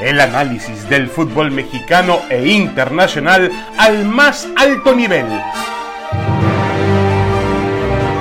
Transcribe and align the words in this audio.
El 0.00 0.20
análisis 0.20 0.86
del 0.90 1.08
fútbol 1.08 1.50
mexicano 1.50 2.18
e 2.28 2.46
internacional 2.46 3.50
al 3.78 4.04
más 4.04 4.46
alto 4.54 4.94
nivel. 4.94 5.24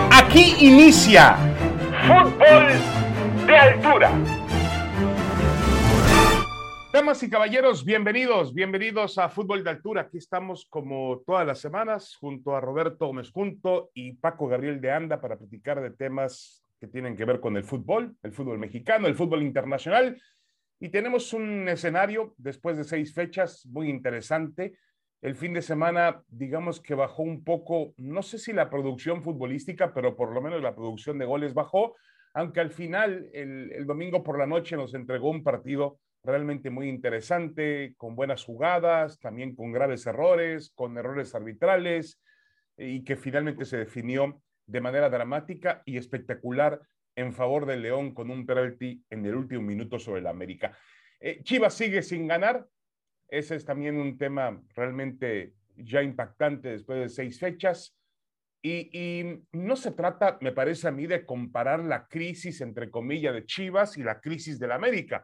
Aquí 0.09 0.55
inicia 0.61 1.35
Fútbol 2.07 3.45
de 3.45 3.57
Altura. 3.57 4.11
Damas 6.93 7.21
y 7.23 7.29
caballeros, 7.29 7.83
bienvenidos, 7.83 8.53
bienvenidos 8.53 9.17
a 9.17 9.27
Fútbol 9.27 9.61
de 9.61 9.71
Altura. 9.71 10.03
Aquí 10.03 10.17
estamos 10.17 10.65
como 10.69 11.23
todas 11.27 11.45
las 11.45 11.59
semanas 11.59 12.15
junto 12.17 12.55
a 12.55 12.61
Roberto 12.61 13.07
Gómez 13.07 13.31
Junto 13.31 13.89
y 13.93 14.13
Paco 14.13 14.47
Gabriel 14.47 14.79
de 14.79 14.93
Anda 14.93 15.19
para 15.19 15.35
platicar 15.35 15.81
de 15.81 15.91
temas 15.91 16.63
que 16.79 16.87
tienen 16.87 17.17
que 17.17 17.25
ver 17.25 17.41
con 17.41 17.57
el 17.57 17.65
fútbol, 17.65 18.15
el 18.23 18.31
fútbol 18.31 18.59
mexicano, 18.59 19.07
el 19.07 19.15
fútbol 19.15 19.43
internacional 19.43 20.17
y 20.79 20.89
tenemos 20.89 21.33
un 21.33 21.67
escenario 21.69 22.33
después 22.37 22.77
de 22.77 22.83
seis 22.83 23.13
fechas 23.13 23.65
muy 23.65 23.89
interesante. 23.89 24.77
El 25.21 25.35
fin 25.35 25.53
de 25.53 25.61
semana, 25.61 26.21
digamos 26.27 26.81
que 26.81 26.93
bajó 26.93 27.23
un 27.23 27.43
poco, 27.43 27.93
no 27.97 28.21
sé 28.21 28.37
si 28.37 28.53
la 28.53 28.69
producción 28.69 29.23
futbolística, 29.23 29.93
pero 29.93 30.15
por 30.15 30.33
lo 30.33 30.41
menos 30.41 30.61
la 30.61 30.75
producción 30.75 31.17
de 31.17 31.25
goles 31.25 31.53
bajó, 31.53 31.95
aunque 32.33 32.59
al 32.59 32.71
final, 32.71 33.29
el, 33.33 33.85
domingo 33.85 34.21
por 34.21 34.37
la 34.37 34.45
noche, 34.45 34.75
nos 34.75 34.93
entregó 34.93 35.29
un 35.29 35.43
partido 35.43 35.99
realmente 36.23 36.69
muy 36.69 36.89
interesante, 36.89 37.93
con 37.97 38.15
buenas 38.15 38.43
jugadas, 38.43 39.19
también 39.19 39.55
con 39.55 39.71
graves 39.71 40.05
errores, 40.05 40.71
con 40.75 40.97
errores 40.97 41.33
arbitrales, 41.33 42.21
y 42.77 43.03
que 43.05 43.15
finalmente 43.15 43.63
se 43.63 43.77
definió 43.77 44.41
de 44.67 44.81
manera 44.81 45.09
dramática 45.09 45.81
y 45.85 45.97
espectacular 45.97 46.81
en 47.15 47.33
favor 47.33 47.65
del 47.65 47.81
León 47.81 48.13
con 48.13 48.29
un 48.29 48.45
penalti 48.45 49.03
en 49.09 49.25
el 49.25 49.35
último 49.35 49.61
minuto 49.61 49.97
sobre 49.99 50.21
el 50.21 50.27
América. 50.27 50.77
Eh, 51.19 51.41
Chivas 51.43 51.73
sigue 51.73 52.01
sin 52.01 52.27
ganar. 52.27 52.67
Ese 53.27 53.55
es 53.55 53.65
también 53.65 53.97
un 53.97 54.17
tema 54.17 54.61
realmente 54.75 55.53
ya 55.77 56.03
impactante 56.03 56.69
después 56.69 56.99
de 56.99 57.09
seis 57.09 57.39
fechas. 57.39 57.97
Y, 58.61 59.43
no 59.51 59.75
se 59.75 59.91
trata, 59.91 60.39
me 60.41 60.51
parece 60.51 60.87
a 60.87 60.91
mí, 60.91 61.05
de 61.05 61.23
comparar 61.23 61.83
la 61.83 62.07
crisis, 62.07 62.61
entre 62.61 62.89
comillas, 62.89 63.33
de 63.33 63.45
Chivas 63.45 63.95
y 63.97 64.03
la 64.03 64.19
crisis 64.19 64.57
del 64.57 64.71
América, 64.71 65.23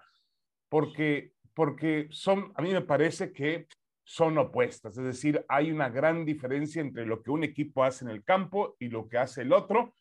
porque, 0.70 1.34
porque 1.56 2.08
son, 2.12 2.54
a 2.56 2.62
mí 2.62 2.72
me 2.72 2.82
parece 2.82 3.34
que 3.34 3.66
son 4.04 4.38
opuestas. 4.38 4.96
Es 4.96 5.04
decir, 5.04 5.44
hay 5.48 5.72
una 5.72 5.90
gran 5.90 6.24
diferencia 6.24 6.82
entre 6.82 7.08
lo 7.08 7.24
que 7.24 7.32
un 7.32 7.44
equipo 7.44 7.84
hace 7.84 8.06
en 8.06 8.12
el 8.12 8.24
campo 8.24 8.76
y 8.78 8.90
lo 8.90 9.08
que 9.08 9.18
hace 9.18 9.42
el 9.42 9.54
otro 9.54 9.96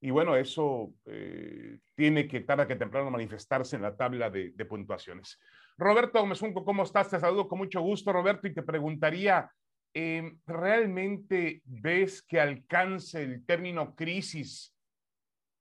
y 0.00 0.10
bueno, 0.10 0.36
eso 0.36 0.92
eh, 1.06 1.78
tiene 1.94 2.28
que 2.28 2.40
tarde 2.40 2.66
que 2.66 2.76
temprano 2.76 3.10
manifestarse 3.10 3.76
en 3.76 3.82
la 3.82 3.96
tabla 3.96 4.30
de, 4.30 4.52
puntuaciones. 4.68 5.38
Roberto 5.78 6.20
Gómezunco, 6.20 6.64
¿cómo 6.64 6.82
estás? 6.82 7.10
Te 7.10 7.18
saludo 7.18 7.48
con 7.48 7.58
mucho 7.58 7.80
gusto, 7.80 8.12
Roberto, 8.12 8.46
y 8.46 8.54
te 8.54 8.62
preguntaría, 8.62 9.50
eh, 9.94 10.36
¿realmente 10.46 11.62
ves 11.64 12.22
que 12.22 12.40
alcance 12.40 13.22
el 13.22 13.44
término 13.46 13.94
crisis 13.94 14.74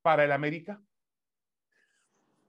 para 0.02 0.26
el 0.26 0.32
América? 0.32 0.82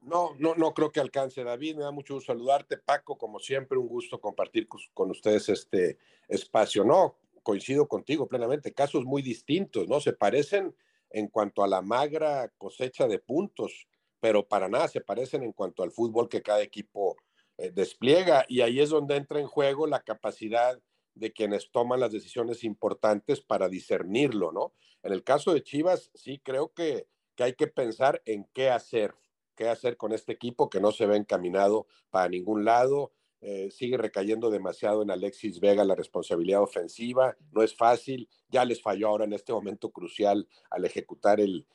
No, 0.03 0.37
no, 0.39 0.55
no 0.55 0.73
creo 0.73 0.93
que 0.93 1.01
alcance, 1.01 1.43
David. 1.43 1.77
Me 1.77 1.83
da 1.83 1.91
mucho 1.91 2.15
gusto 2.15 2.33
saludarte, 2.33 2.79
Paco. 2.79 3.19
Como 3.19 3.41
siempre, 3.41 3.77
un 3.77 3.89
gusto 3.89 4.21
compartir 4.21 4.69
con 4.69 5.11
ustedes 5.11 5.49
este 5.49 5.99
espacio. 6.29 6.85
No, 6.85 7.19
coincido 7.43 7.89
contigo 7.89 8.29
plenamente. 8.29 8.73
Casos 8.73 9.05
muy 9.05 9.21
distintos, 9.21 9.89
¿no? 9.89 10.01
Se 10.01 10.13
parecen 10.13 10.75
en 11.17 11.29
cuanto 11.29 11.65
a 11.65 11.67
la 11.67 11.81
magra 11.81 12.53
cosecha 12.59 13.09
de 13.09 13.19
puntos, 13.19 13.89
pero 14.21 14.47
para 14.47 14.69
nada 14.69 14.87
se 14.87 15.01
parecen 15.01 15.43
en 15.43 15.55
cuanto 15.55 15.83
al 15.83 15.91
fútbol 15.91 16.29
que 16.29 16.43
cada 16.43 16.61
equipo 16.61 17.17
eh, 17.57 17.71
despliega. 17.71 18.45
Y 18.49 18.61
ahí 18.61 18.81
es 18.81 18.91
donde 18.91 19.17
entra 19.17 19.41
en 19.41 19.47
juego 19.47 19.87
la 19.87 20.01
capacidad 20.01 20.79
de 21.15 21.33
quienes 21.33 21.71
toman 21.71 22.01
las 22.01 22.13
decisiones 22.13 22.65
importantes 22.65 23.41
para 23.41 23.71
discernirlo, 23.71 24.53
¿no? 24.53 24.75
En 25.03 25.15
el 25.15 25.25
caso 25.25 25.55
de 25.55 25.63
Chivas, 25.63 26.11
sí 26.15 26.39
creo 26.45 26.75
que, 26.75 27.09
que 27.35 27.45
hay 27.45 27.55
que 27.55 27.67
pensar 27.67 28.21
en 28.27 28.45
qué 28.53 28.69
hacer, 28.69 29.15
qué 29.55 29.71
hacer 29.71 29.97
con 29.97 30.13
este 30.13 30.33
equipo 30.33 30.69
que 30.69 30.81
no 30.81 30.93
se 30.93 31.07
ve 31.07 31.17
encaminado 31.17 31.87
para 32.11 32.29
ningún 32.29 32.67
lado, 32.67 33.13
eh, 33.41 33.71
sigue 33.71 33.97
recayendo 33.97 34.51
demasiado 34.51 35.03
en 35.03 35.11
Alexis 35.11 35.61
Vega 35.61 35.85
la 35.85 35.95
responsabilidad 35.95 36.63
ofensiva, 36.63 37.37
no 37.53 37.63
es 37.63 37.77
fácil, 37.77 38.29
ya 38.49 38.65
les 38.65 38.83
falló 38.83 39.09
ahora 39.09 39.25
en 39.25 39.33
este 39.33 39.53
momento 39.53 39.91
crucial 39.91 40.49
al 40.71 40.85
ejecutar 40.85 41.41
el, 41.41 41.67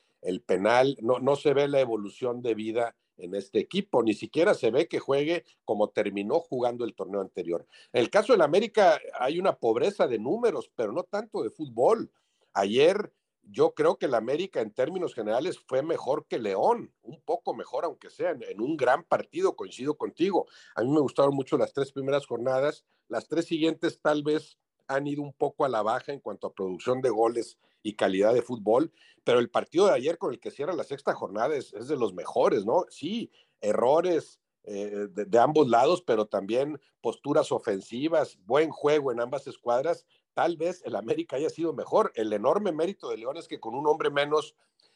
penal, 0.46 0.96
no, 1.00 1.18
no 1.18 1.36
se 1.36 1.52
ve 1.54 1.68
la 1.68 1.80
evolución 1.80 2.42
de 2.42 2.54
vida 2.54 2.96
en 3.16 3.34
este 3.34 3.58
equipo, 3.58 4.02
ni 4.02 4.14
siquiera 4.14 4.54
se 4.54 4.70
ve 4.70 4.88
que 4.88 4.98
juegue 4.98 5.44
como 5.64 5.90
terminó 5.90 6.40
jugando 6.40 6.84
el 6.84 6.94
torneo 6.94 7.20
anterior. 7.20 7.66
En 7.92 8.02
el 8.02 8.10
caso 8.10 8.32
del 8.32 8.42
América 8.42 9.00
hay 9.18 9.38
una 9.38 9.56
pobreza 9.56 10.06
de 10.06 10.18
números, 10.18 10.70
pero 10.74 10.92
no 10.92 11.04
tanto 11.04 11.42
de 11.42 11.50
fútbol. 11.50 12.10
Ayer 12.54 13.12
yo 13.44 13.74
creo 13.74 13.96
que 13.96 14.06
el 14.06 14.14
América 14.14 14.60
en 14.60 14.72
términos 14.72 15.14
generales 15.14 15.58
fue 15.58 15.82
mejor 15.82 16.26
que 16.26 16.38
León, 16.38 16.92
un 17.02 17.20
poco 17.20 17.54
mejor 17.54 17.84
aunque 17.84 18.10
sea, 18.10 18.30
en, 18.30 18.60
un 18.60 18.76
gran 18.76 19.04
partido, 19.04 19.56
coincido 19.56 19.96
contigo. 19.96 20.46
A 20.74 20.82
mí 20.82 20.90
me 20.90 21.00
gustaron 21.00 21.34
mucho 21.34 21.58
las 21.58 21.72
tres 21.72 21.92
primeras 21.92 22.26
jornadas, 22.26 22.84
las 23.08 23.28
tres 23.28 23.46
siguientes 23.46 24.00
tal 24.00 24.22
vez 24.22 24.58
han 24.86 25.06
ido 25.06 25.22
un 25.22 25.32
poco 25.32 25.64
a 25.64 25.68
la 25.68 25.82
baja 25.82 26.12
en 26.12 26.20
cuanto 26.20 26.46
a 26.46 26.52
producción 26.52 27.00
de 27.00 27.10
goles 27.10 27.58
y 27.82 27.94
calidad 27.94 28.32
de 28.32 28.42
fútbol, 28.42 28.92
pero 29.24 29.38
el 29.38 29.50
partido 29.50 29.86
de 29.86 29.92
ayer 29.92 30.18
con 30.18 30.32
el 30.32 30.40
que 30.40 30.50
cierra 30.50 30.72
la 30.72 30.84
sexta 30.84 31.14
jornada 31.14 31.54
es, 31.56 31.72
de 31.72 31.96
los 31.96 32.14
mejores, 32.14 32.64
¿no? 32.64 32.84
Sí, 32.90 33.30
errores, 33.60 34.40
eh, 34.64 35.08
de, 35.10 35.38
ambos 35.38 35.68
lados, 35.68 36.02
pero 36.02 36.26
también 36.26 36.80
posturas 37.00 37.50
ofensivas, 37.50 38.38
buen 38.44 38.70
juego 38.70 39.10
en 39.10 39.20
ambas 39.20 39.46
escuadras 39.48 40.06
tal 40.34 40.56
vez 40.56 40.82
el 40.84 40.96
América 40.96 41.36
haya 41.36 41.50
sido 41.50 41.72
mejor. 41.72 42.12
El 42.14 42.32
enorme 42.32 42.72
mérito 42.72 43.08
de 43.08 43.18
León 43.18 43.36
es 43.36 43.48
que 43.48 43.60
con 43.60 43.74
un 43.74 43.86
hombre 43.86 44.10
menos 44.10 44.54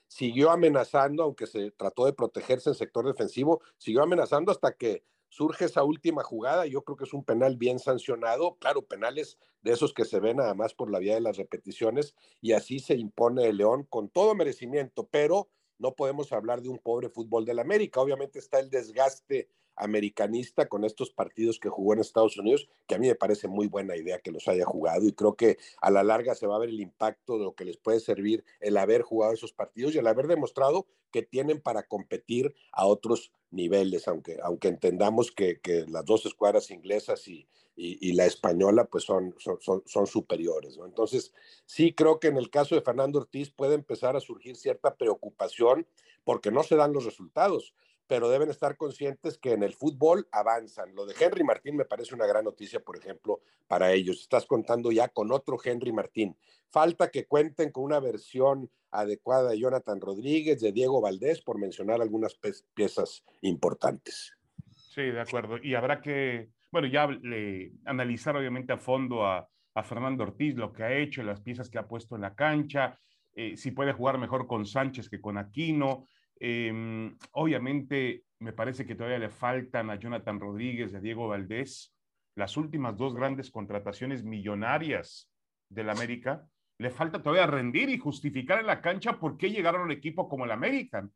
siguió 0.09 0.51
amenazando, 0.51 1.23
aunque 1.23 1.47
se 1.47 1.71
trató 1.73 2.07
de 2.07 2.13
protegerse 2.13 2.71
en 2.71 2.75
sector 2.75 3.07
defensivo, 3.07 3.61
siguió 3.77 4.03
amenazando 4.03 4.53
hasta 4.53 4.73
que 4.73 5.05
surge 5.29 5.67
esa 5.67 5.83
última 5.83 6.23
jugada. 6.23 6.67
Yo 6.67 6.83
creo 6.83 6.97
que 6.97 7.05
es 7.05 7.13
un 7.13 7.25
penal 7.25 7.57
bien 7.57 7.79
sancionado, 7.79 8.57
claro, 8.59 8.83
penales 8.83 9.39
de 9.63 9.73
esos 9.73 9.93
que 9.93 10.05
se 10.05 10.21
ven 10.21 10.37
nada 10.37 10.55
más 10.55 10.75
por 10.75 10.91
la 10.91 10.99
vía 10.99 11.15
de 11.15 11.21
las 11.21 11.37
repeticiones, 11.37 12.15
y 12.41 12.53
así 12.53 12.79
se 12.79 12.95
impone 12.95 13.47
el 13.49 13.57
León 13.59 13.85
con 13.89 14.09
todo 14.09 14.35
merecimiento, 14.35 15.09
pero 15.11 15.49
no 15.79 15.95
podemos 15.95 16.33
hablar 16.33 16.63
de 16.63 16.69
un 16.69 16.79
pobre 16.79 17.11
fútbol 17.11 17.45
del 17.45 17.59
América. 17.59 18.01
Obviamente 18.01 18.39
está 18.39 18.61
el 18.61 18.71
desgaste 18.71 19.51
americanista 19.77 20.67
con 20.69 20.85
estos 20.85 21.11
partidos 21.11 21.59
que 21.59 21.69
jugó 21.69 21.93
en 21.93 22.01
Estados 22.01 22.37
Unidos, 22.37 22.69
que 22.87 22.95
a 22.95 22.99
mí 22.99 23.07
me 23.09 23.15
parece 23.15 23.49
muy 23.49 23.67
buena 23.67 23.97
idea 23.97 24.19
que 24.19 24.33
los 24.33 24.49
haya 24.49 24.65
jugado 24.65 25.07
y 25.07 25.13
creo 25.13 25.37
que 25.37 25.59
a 25.81 25.91
la 25.91 26.03
larga 26.03 26.35
se 26.35 26.47
va 26.47 26.57
a 26.57 26.61
ver 26.61 26.71
el 26.71 26.81
impacto 26.81 27.39
de 27.39 27.45
lo 27.45 27.55
que 27.55 27.65
les 27.65 27.77
puede 27.77 28.01
servir 28.01 28.45
el 28.61 28.77
haber 28.77 29.03
jugado 29.03 29.33
esos 29.33 29.53
partidos 29.53 29.95
y 29.95 29.99
el 29.99 30.07
haber 30.07 30.27
demostrado 30.27 30.87
que 31.13 31.23
tienen 31.23 31.61
para 31.61 31.85
competir 31.85 32.55
a 32.73 32.87
otros 32.87 33.33
niveles, 33.51 34.09
aunque, 34.09 34.39
aunque 34.43 34.69
entendamos 34.69 35.33
que, 35.33 35.61
las 35.89 36.05
dos 36.05 36.27
escuadras 36.27 36.71
inglesas 36.71 37.27
y, 37.29 37.47
la 38.13 38.25
española 38.25 38.85
pues 38.85 39.05
son, 39.05 39.35
son, 39.39 39.83
son, 39.85 40.07
superiores. 40.07 40.79
Entonces, 40.83 41.35
sí 41.67 41.93
creo 41.93 42.19
que 42.19 42.29
en 42.29 42.39
el 42.39 42.49
caso 42.49 42.75
de 42.75 42.81
Fernando 42.81 43.19
Ortiz 43.19 43.51
puede 43.51 43.75
empezar 43.75 44.17
a 44.17 44.21
surgir 44.21 44.57
cierta 44.57 44.95
preocupación 44.97 45.87
porque 46.25 46.51
no 46.51 46.63
se 46.63 46.77
dan 46.77 46.95
los 46.95 47.05
resultados 47.05 47.75
pero 48.07 48.29
deben 48.29 48.51
estar 48.51 48.77
conscientes 48.77 49.39
que 49.39 49.53
en 49.53 49.63
el 49.63 49.75
fútbol 49.75 50.29
avanzan. 50.31 50.95
Lo 50.95 51.07
de 51.07 51.15
Henry 51.19 51.45
Martín 51.45 51.77
me 51.77 51.85
parece 51.85 52.15
una 52.15 52.27
gran 52.27 52.45
noticia, 52.45 52.81
por 52.81 52.97
ejemplo, 52.97 53.41
para 53.67 53.93
ellos. 53.93 54.21
Estás 54.21 54.47
contando 54.47 54.93
ya 54.93 55.09
con 55.09 55.33
otro 55.33 55.57
Henry 55.63 55.93
Martín. 55.93 56.37
Falta 56.69 57.09
que 57.09 57.27
cuenten 57.27 57.71
con 57.73 57.85
una 57.85 58.01
versión 58.01 58.71
adecuada 58.91 59.51
de 59.51 59.59
Jonathan 59.59 60.01
Rodríguez, 60.01 60.61
de 60.61 60.73
Diego 60.73 61.01
Valdés, 61.01 61.43
por 61.43 61.59
mencionar 61.59 62.01
algunas 62.01 62.39
piezas 62.75 63.25
importantes. 63.43 64.33
Sí, 64.73 65.03
de 65.03 65.21
acuerdo. 65.21 65.59
Y 65.63 65.75
habrá 65.75 66.01
que, 66.01 66.51
bueno, 66.71 66.89
ya 66.89 67.09
analizar 67.85 68.37
obviamente 68.37 68.73
a 68.73 68.79
fondo 68.79 69.27
a, 69.27 69.49
Fernando 69.85 70.25
Ortiz, 70.25 70.55
lo 70.55 70.73
que 70.73 70.83
ha 70.85 70.97
hecho, 70.97 71.23
las 71.23 71.43
piezas 71.43 71.69
que 71.69 71.77
ha 71.77 71.87
puesto 71.87 72.15
en 72.15 72.23
la 72.23 72.35
cancha, 72.35 72.99
eh, 73.35 73.59
si 73.59 73.73
puede 73.73 73.93
jugar 73.93 74.17
mejor 74.17 74.47
con 74.47 74.65
Sánchez 74.65 75.11
que 75.11 75.21
con 75.21 75.37
Aquino. 75.37 76.09
Em, 76.39 77.17
obviamente, 77.33 78.25
me 78.41 78.53
parece 78.53 78.87
que 78.87 78.95
todavía 78.95 79.19
le 79.19 79.31
faltan 79.31 79.91
a 79.91 79.97
Jonathan 79.97 80.39
Rodríguez 80.39 80.93
y 80.93 80.97
a 80.97 81.01
Diego 81.01 81.29
Valdés 81.29 81.95
las 82.37 82.57
últimas 82.57 82.97
dos 82.97 83.15
grandes 83.15 83.51
contrataciones 83.51 84.23
millonarias 84.23 85.31
del 85.71 85.89
América. 85.91 86.47
Le 86.79 86.91
falta 86.91 87.23
todavía 87.23 87.47
rendir 87.47 87.89
y 87.89 87.99
justificar 87.99 88.61
en 88.61 88.67
la 88.67 88.83
cancha 88.83 89.19
por 89.19 89.39
qué 89.39 89.51
llegaron 89.51 89.81
a 89.81 89.85
un 89.85 89.91
equipo 89.91 90.29
como 90.29 90.45
el 90.45 90.51
América. 90.51 91.09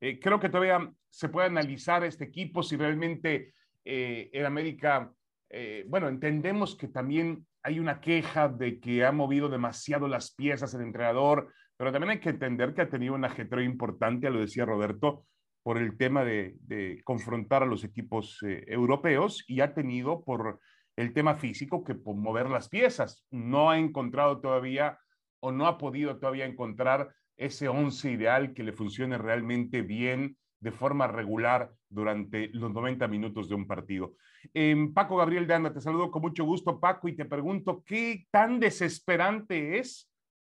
Eh, 0.00 0.20
creo 0.20 0.38
que 0.38 0.50
todavía 0.50 0.92
se 1.10 1.28
puede 1.28 1.46
analizar 1.46 2.04
este 2.04 2.24
equipo 2.24 2.62
si 2.62 2.76
realmente 2.76 3.54
eh, 3.84 4.28
el 4.32 4.44
América, 4.44 5.10
eh, 5.48 5.84
bueno, 5.88 6.08
entendemos 6.08 6.76
que 6.76 6.88
también 6.88 7.46
hay 7.62 7.80
una 7.80 8.00
queja 8.00 8.48
de 8.48 8.78
que 8.78 9.04
ha 9.04 9.12
movido 9.12 9.48
demasiado 9.48 10.06
las 10.06 10.34
piezas 10.34 10.74
el 10.74 10.82
entrenador, 10.82 11.52
pero 11.78 11.92
también 11.92 12.10
hay 12.10 12.20
que 12.20 12.30
entender 12.30 12.74
que 12.74 12.82
ha 12.82 12.90
tenido 12.90 13.14
un 13.14 13.24
ajetreo 13.24 13.62
importante, 13.62 14.28
lo 14.28 14.40
decía 14.40 14.66
Roberto, 14.66 15.24
por 15.62 15.78
el 15.78 15.96
tema 15.96 16.24
de, 16.24 17.00
confrontar 17.04 17.62
a 17.62 17.66
los 17.66 17.84
equipos 17.84 18.38
eh, 18.42 18.64
europeos 18.66 19.44
y 19.46 19.60
ha 19.60 19.74
tenido 19.74 20.24
por 20.24 20.60
el 20.96 21.12
tema 21.12 21.36
físico 21.36 21.84
que 21.84 21.94
por 21.94 22.16
mover 22.16 22.50
las 22.50 22.68
piezas. 22.68 23.24
No 23.30 23.70
ha 23.70 23.78
encontrado 23.78 24.40
todavía 24.40 24.98
o 25.40 25.52
no 25.52 25.66
ha 25.66 25.78
podido 25.78 26.18
todavía 26.18 26.46
encontrar 26.46 27.14
ese 27.36 27.68
once 27.68 28.10
ideal 28.10 28.54
que 28.54 28.64
le 28.64 28.72
funcione 28.72 29.16
realmente 29.16 29.82
bien 29.82 30.36
de 30.60 30.72
forma 30.72 31.06
regular 31.06 31.70
durante 31.88 32.48
los 32.54 32.72
90 32.72 33.06
minutos 33.06 33.48
de 33.48 33.54
un 33.54 33.68
partido. 33.68 34.14
Em, 34.52 34.92
Paco 34.92 35.16
Gabriel 35.16 35.46
de 35.46 35.54
Anda, 35.54 35.72
te 35.72 35.80
saludo 35.80 36.10
con 36.10 36.22
mucho 36.22 36.44
gusto, 36.44 36.80
Paco, 36.80 37.06
y 37.06 37.14
te 37.14 37.24
pregunto, 37.24 37.84
¿qué 37.86 38.26
tan 38.32 38.58
desesperante 38.58 39.78
es 39.78 40.07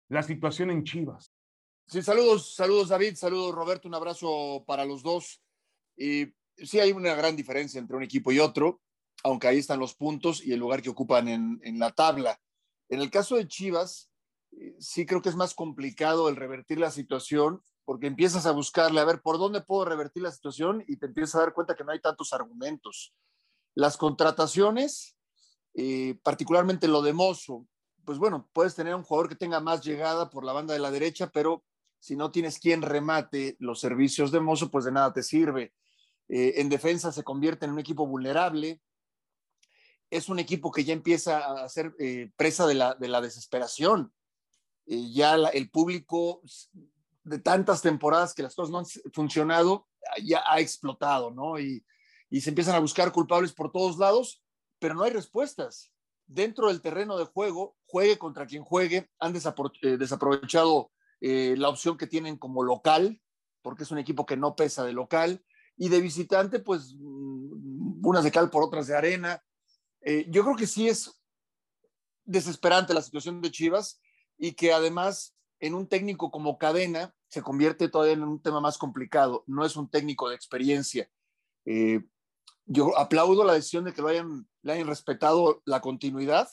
la 0.08 0.22
situación 0.22 0.70
en 0.70 0.84
Chivas? 0.84 1.32
Sí, 1.86 2.02
saludos, 2.02 2.54
saludos 2.54 2.88
David, 2.88 3.14
saludos 3.16 3.54
Roberto, 3.54 3.88
un 3.88 3.94
abrazo 3.94 4.64
para 4.66 4.84
los 4.84 5.02
dos. 5.02 5.40
Y 5.96 6.26
sí 6.56 6.80
hay 6.80 6.92
una 6.92 7.14
gran 7.14 7.36
diferencia 7.36 7.78
entre 7.78 7.96
un 7.96 8.02
equipo 8.02 8.30
y 8.30 8.38
otro, 8.38 8.80
aunque 9.24 9.48
ahí 9.48 9.58
están 9.58 9.78
los 9.78 9.94
puntos 9.94 10.44
y 10.44 10.52
el 10.52 10.60
lugar 10.60 10.82
que 10.82 10.90
ocupan 10.90 11.28
en, 11.28 11.60
en 11.62 11.78
la 11.78 11.90
tabla. 11.90 12.40
En 12.88 13.00
el 13.00 13.10
caso 13.10 13.36
de 13.36 13.48
Chivas, 13.48 14.10
eh, 14.52 14.76
sí 14.78 15.06
creo 15.06 15.22
que 15.22 15.28
es 15.28 15.36
más 15.36 15.54
complicado 15.54 16.28
el 16.28 16.36
revertir 16.36 16.78
la 16.78 16.90
situación 16.90 17.62
porque 17.84 18.06
empiezas 18.06 18.44
a 18.44 18.52
buscarle, 18.52 19.00
a 19.00 19.06
ver, 19.06 19.22
¿por 19.22 19.38
dónde 19.38 19.62
puedo 19.62 19.86
revertir 19.86 20.22
la 20.22 20.30
situación? 20.30 20.84
Y 20.86 20.98
te 20.98 21.06
empiezas 21.06 21.36
a 21.36 21.40
dar 21.40 21.54
cuenta 21.54 21.74
que 21.74 21.84
no 21.84 21.92
hay 21.92 22.00
tantos 22.00 22.34
argumentos. 22.34 23.14
Las 23.74 23.96
contrataciones, 23.96 25.16
eh, 25.72 26.18
particularmente 26.22 26.86
lo 26.86 27.00
de 27.00 27.14
Mozo, 27.14 27.66
pues 28.08 28.18
bueno, 28.18 28.48
puedes 28.54 28.74
tener 28.74 28.94
un 28.94 29.02
jugador 29.02 29.28
que 29.28 29.36
tenga 29.36 29.60
más 29.60 29.84
llegada 29.84 30.30
por 30.30 30.42
la 30.42 30.54
banda 30.54 30.72
de 30.72 30.80
la 30.80 30.90
derecha, 30.90 31.28
pero 31.30 31.62
si 31.98 32.16
no 32.16 32.30
tienes 32.30 32.58
quien 32.58 32.80
remate 32.80 33.54
los 33.58 33.80
servicios 33.80 34.32
de 34.32 34.40
Mozo, 34.40 34.70
pues 34.70 34.86
de 34.86 34.92
nada 34.92 35.12
te 35.12 35.22
sirve. 35.22 35.74
Eh, 36.26 36.54
en 36.56 36.70
defensa 36.70 37.12
se 37.12 37.22
convierte 37.22 37.66
en 37.66 37.72
un 37.72 37.78
equipo 37.78 38.06
vulnerable. 38.06 38.80
Es 40.08 40.30
un 40.30 40.38
equipo 40.38 40.72
que 40.72 40.84
ya 40.84 40.94
empieza 40.94 41.64
a 41.64 41.68
ser 41.68 41.94
presa 42.34 42.66
de 42.66 42.76
la, 42.76 42.94
de 42.94 43.08
la 43.08 43.20
desesperación. 43.20 44.10
ya 44.86 45.34
el 45.34 45.68
público 45.68 46.40
de 47.24 47.40
tantas 47.40 47.82
temporadas 47.82 48.32
que 48.32 48.42
las 48.42 48.54
cosas 48.54 48.70
no 48.70 48.78
han 48.78 48.86
funcionado, 49.12 49.86
ya 50.24 50.42
ha 50.46 50.60
explotado, 50.60 51.30
¿no? 51.30 51.60
Y, 51.60 51.84
se 52.40 52.48
empiezan 52.48 52.74
a 52.74 52.80
buscar 52.80 53.12
culpables 53.12 53.52
por 53.52 53.70
todos 53.70 53.98
lados, 53.98 54.42
pero 54.78 54.94
no 54.94 55.02
hay 55.02 55.10
respuestas. 55.10 55.92
Dentro 56.26 56.68
del 56.68 56.80
terreno 56.80 57.18
de 57.18 57.26
juego, 57.26 57.77
juegue 57.88 58.18
contra 58.18 58.46
quien 58.46 58.62
juegue, 58.62 59.10
han 59.18 59.34
eh, 59.34 59.96
desaprovechado 59.96 60.92
eh, 61.20 61.54
la 61.56 61.70
opción 61.70 61.96
que 61.96 62.06
tienen 62.06 62.36
como 62.36 62.62
local, 62.62 63.20
porque 63.62 63.82
es 63.82 63.90
un 63.90 63.98
equipo 63.98 64.26
que 64.26 64.36
no 64.36 64.54
pesa 64.54 64.84
de 64.84 64.92
local, 64.92 65.42
y 65.76 65.88
de 65.88 66.00
visitante, 66.00 66.58
pues 66.58 66.94
mm, 66.98 68.06
unas 68.06 68.24
de 68.24 68.30
cal 68.30 68.50
por 68.50 68.62
otras 68.62 68.86
de 68.88 68.96
arena. 68.96 69.42
Eh, 70.02 70.26
yo 70.28 70.44
creo 70.44 70.56
que 70.56 70.66
sí 70.66 70.88
es 70.88 71.22
desesperante 72.24 72.92
la 72.92 73.02
situación 73.02 73.40
de 73.40 73.50
Chivas 73.50 74.02
y 74.36 74.52
que 74.52 74.72
además 74.72 75.34
en 75.60 75.74
un 75.74 75.88
técnico 75.88 76.30
como 76.30 76.58
cadena 76.58 77.14
se 77.28 77.42
convierte 77.42 77.88
todavía 77.88 78.14
en 78.14 78.22
un 78.22 78.42
tema 78.42 78.60
más 78.60 78.76
complicado. 78.76 79.44
No 79.46 79.64
es 79.64 79.76
un 79.76 79.88
técnico 79.88 80.28
de 80.28 80.36
experiencia. 80.36 81.10
Eh, 81.64 82.04
yo 82.66 82.98
aplaudo 82.98 83.44
la 83.44 83.54
decisión 83.54 83.84
de 83.84 83.94
que 83.94 84.02
lo 84.02 84.08
hayan, 84.08 84.46
le 84.62 84.72
hayan 84.74 84.86
respetado 84.86 85.62
la 85.64 85.80
continuidad 85.80 86.48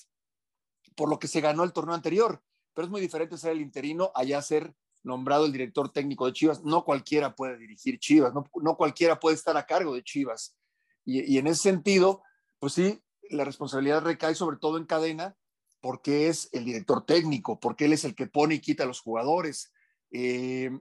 por 0.95 1.09
lo 1.09 1.19
que 1.19 1.27
se 1.27 1.41
ganó 1.41 1.63
el 1.63 1.73
torneo 1.73 1.95
anterior, 1.95 2.41
pero 2.73 2.85
es 2.85 2.91
muy 2.91 3.01
diferente 3.01 3.37
ser 3.37 3.51
el 3.51 3.61
interino 3.61 4.11
allá 4.15 4.41
ser 4.41 4.73
nombrado 5.03 5.45
el 5.45 5.51
director 5.51 5.91
técnico 5.91 6.25
de 6.25 6.33
Chivas. 6.33 6.63
No 6.63 6.83
cualquiera 6.83 7.35
puede 7.35 7.57
dirigir 7.57 7.99
Chivas, 7.99 8.33
no, 8.33 8.45
no 8.61 8.75
cualquiera 8.75 9.19
puede 9.19 9.35
estar 9.35 9.55
a 9.55 9.65
cargo 9.65 9.93
de 9.93 10.03
Chivas. 10.03 10.57
Y, 11.05 11.33
y 11.33 11.37
en 11.37 11.47
ese 11.47 11.61
sentido, 11.61 12.23
pues 12.59 12.73
sí, 12.73 13.01
la 13.29 13.45
responsabilidad 13.45 14.03
recae 14.03 14.35
sobre 14.35 14.57
todo 14.57 14.77
en 14.77 14.85
cadena, 14.85 15.35
porque 15.81 16.29
es 16.29 16.49
el 16.51 16.65
director 16.65 17.05
técnico, 17.05 17.59
porque 17.59 17.85
él 17.85 17.93
es 17.93 18.03
el 18.05 18.15
que 18.15 18.27
pone 18.27 18.55
y 18.55 18.59
quita 18.59 18.83
a 18.83 18.87
los 18.87 19.01
jugadores. 19.01 19.71
Eh, 20.11 20.71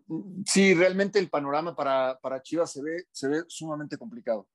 sí, 0.46 0.74
realmente 0.74 1.18
el 1.18 1.28
panorama 1.28 1.76
para, 1.76 2.18
para 2.20 2.40
Chivas 2.42 2.72
se 2.72 2.82
ve, 2.82 3.04
se 3.10 3.28
ve 3.28 3.44
sumamente 3.48 3.98
complicado. 3.98 4.48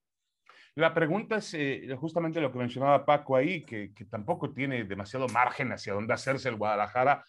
La 0.76 0.94
pregunta 0.94 1.36
es 1.36 1.54
eh, 1.54 1.88
justamente 1.98 2.40
lo 2.40 2.52
que 2.52 2.58
mencionaba 2.58 3.04
Paco 3.04 3.36
ahí, 3.36 3.64
que, 3.64 3.92
tampoco 4.08 4.52
tiene 4.52 4.84
demasiado 4.84 5.26
margen 5.28 5.72
hacia 5.72 5.94
dónde 5.94 6.14
hacerse 6.14 6.48
el 6.48 6.56
Guadalajara 6.56 7.24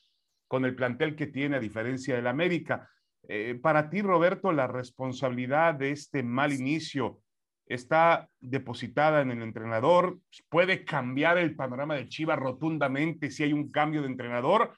con 0.48 0.66
el 0.66 0.76
plantel 0.76 1.16
que 1.16 1.28
tiene 1.28 1.58
a 1.58 1.60
diferencia 1.60 2.16
del 2.16 2.28
América. 2.28 2.90
Eh, 3.28 3.60
para 3.62 3.90
ti, 3.90 4.02
Roberto, 4.02 4.52
la 4.52 4.68
responsabilidad 4.68 5.74
de 5.76 5.92
este 5.92 6.24
mal 6.24 6.54
inicio 6.54 7.20
está 7.66 8.28
depositada 8.40 9.22
en 9.22 9.32
el 9.32 9.42
entrenador, 9.42 10.20
puede 10.50 10.84
cambiar 10.84 11.38
el 11.38 11.56
panorama 11.56 11.96
de 11.96 12.10
Chivas 12.10 12.38
rotundamente 12.38 13.32
si 13.32 13.44
hay 13.44 13.54
un 13.54 13.72
cambio 13.72 14.02
de 14.02 14.08
entrenador 14.08 14.76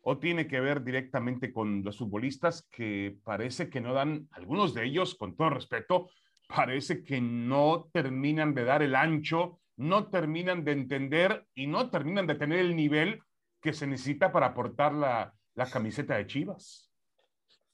o 0.00 0.18
tiene 0.18 0.48
que 0.48 0.60
ver 0.60 0.82
directamente 0.82 1.52
con 1.52 1.84
los 1.84 1.98
futbolistas 1.98 2.66
que 2.70 3.16
parece 3.22 3.70
que 3.70 3.80
no 3.80 3.94
dan, 3.94 4.28
algunos 4.32 4.74
de 4.74 4.84
ellos, 4.84 5.14
con 5.14 5.36
todo 5.36 5.50
respeto, 5.50 6.10
parece 6.54 7.02
que 7.02 7.20
no 7.20 7.88
terminan 7.92 8.54
de 8.54 8.64
dar 8.64 8.82
el 8.82 8.94
ancho, 8.94 9.60
no 9.76 10.10
terminan 10.10 10.64
de 10.64 10.72
entender 10.72 11.46
y 11.54 11.66
no 11.66 11.90
terminan 11.90 12.26
de 12.26 12.34
tener 12.34 12.58
el 12.58 12.76
nivel 12.76 13.20
que 13.60 13.72
se 13.72 13.86
necesita 13.86 14.32
para 14.32 14.48
aportar 14.48 14.92
la, 14.92 15.34
la 15.54 15.70
camiseta 15.70 16.16
de 16.16 16.26
Chivas. 16.26 16.90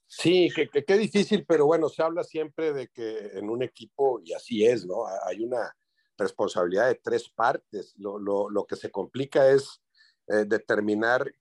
Sí, 0.07 0.49
que, 0.55 0.67
qué 0.69 0.97
difícil, 0.97 1.45
pero 1.47 1.65
bueno, 1.65 1.87
se 1.87 2.01
habla 2.01 2.23
siempre 2.23 2.73
de 2.73 2.87
que 2.87 3.31
en 3.33 3.49
un 3.49 3.61
equipo, 3.61 4.21
y 4.23 4.33
así 4.33 4.65
es, 4.65 4.85
¿no? 4.85 5.05
Hay 5.27 5.43
una 5.43 5.75
responsabilidad 6.17 6.87
de 6.87 6.95
tres 6.95 7.29
partes. 7.29 7.93
Lo, 7.97 8.17
lo, 8.17 8.49
lo 8.49 8.65
que 8.65 8.75
se 8.75 8.89
complica 8.89 9.49
es 9.49 9.83
eh, 10.31 10.45
determinar 10.45 11.31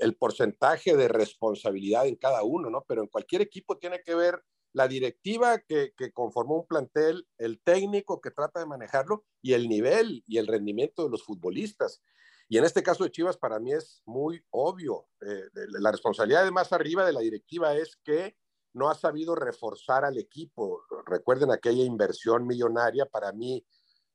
el, 0.00 0.16
porcentaje 0.16 0.96
de 0.96 1.08
responsabilidad 1.08 2.06
en 2.06 2.14
cada 2.14 2.44
uno, 2.44 2.70
¿no? 2.70 2.84
Pero 2.86 3.02
en 3.02 3.08
cualquier 3.08 3.42
equipo 3.42 3.76
tiene 3.76 4.02
que 4.02 4.14
ver 4.14 4.40
la 4.74 4.88
directiva 4.88 5.60
que, 5.60 5.94
conformó 6.12 6.56
un 6.56 6.66
plantel, 6.66 7.26
el 7.38 7.60
técnico 7.62 8.20
que 8.20 8.32
trata 8.32 8.58
de 8.58 8.66
manejarlo 8.66 9.24
y 9.40 9.52
el 9.52 9.68
nivel 9.68 10.24
y 10.26 10.38
el 10.38 10.48
rendimiento 10.48 11.04
de 11.04 11.10
los 11.10 11.22
futbolistas. 11.22 12.02
Y 12.48 12.58
en 12.58 12.64
este 12.64 12.82
caso 12.82 13.04
de 13.04 13.12
Chivas, 13.12 13.38
para 13.38 13.60
mí 13.60 13.72
es 13.72 14.02
muy 14.04 14.44
obvio. 14.50 15.06
Eh, 15.20 15.44
la 15.80 15.92
responsabilidad 15.92 16.44
de 16.44 16.50
más 16.50 16.72
arriba 16.72 17.06
de 17.06 17.12
la 17.12 17.20
directiva 17.20 17.74
es 17.76 17.96
que 18.04 18.36
no 18.72 18.90
ha 18.90 18.96
sabido 18.96 19.36
reforzar 19.36 20.04
al 20.04 20.18
equipo. 20.18 20.82
Recuerden 21.06 21.52
aquella 21.52 21.84
inversión 21.84 22.44
millonaria, 22.44 23.06
para 23.06 23.32
mí, 23.32 23.64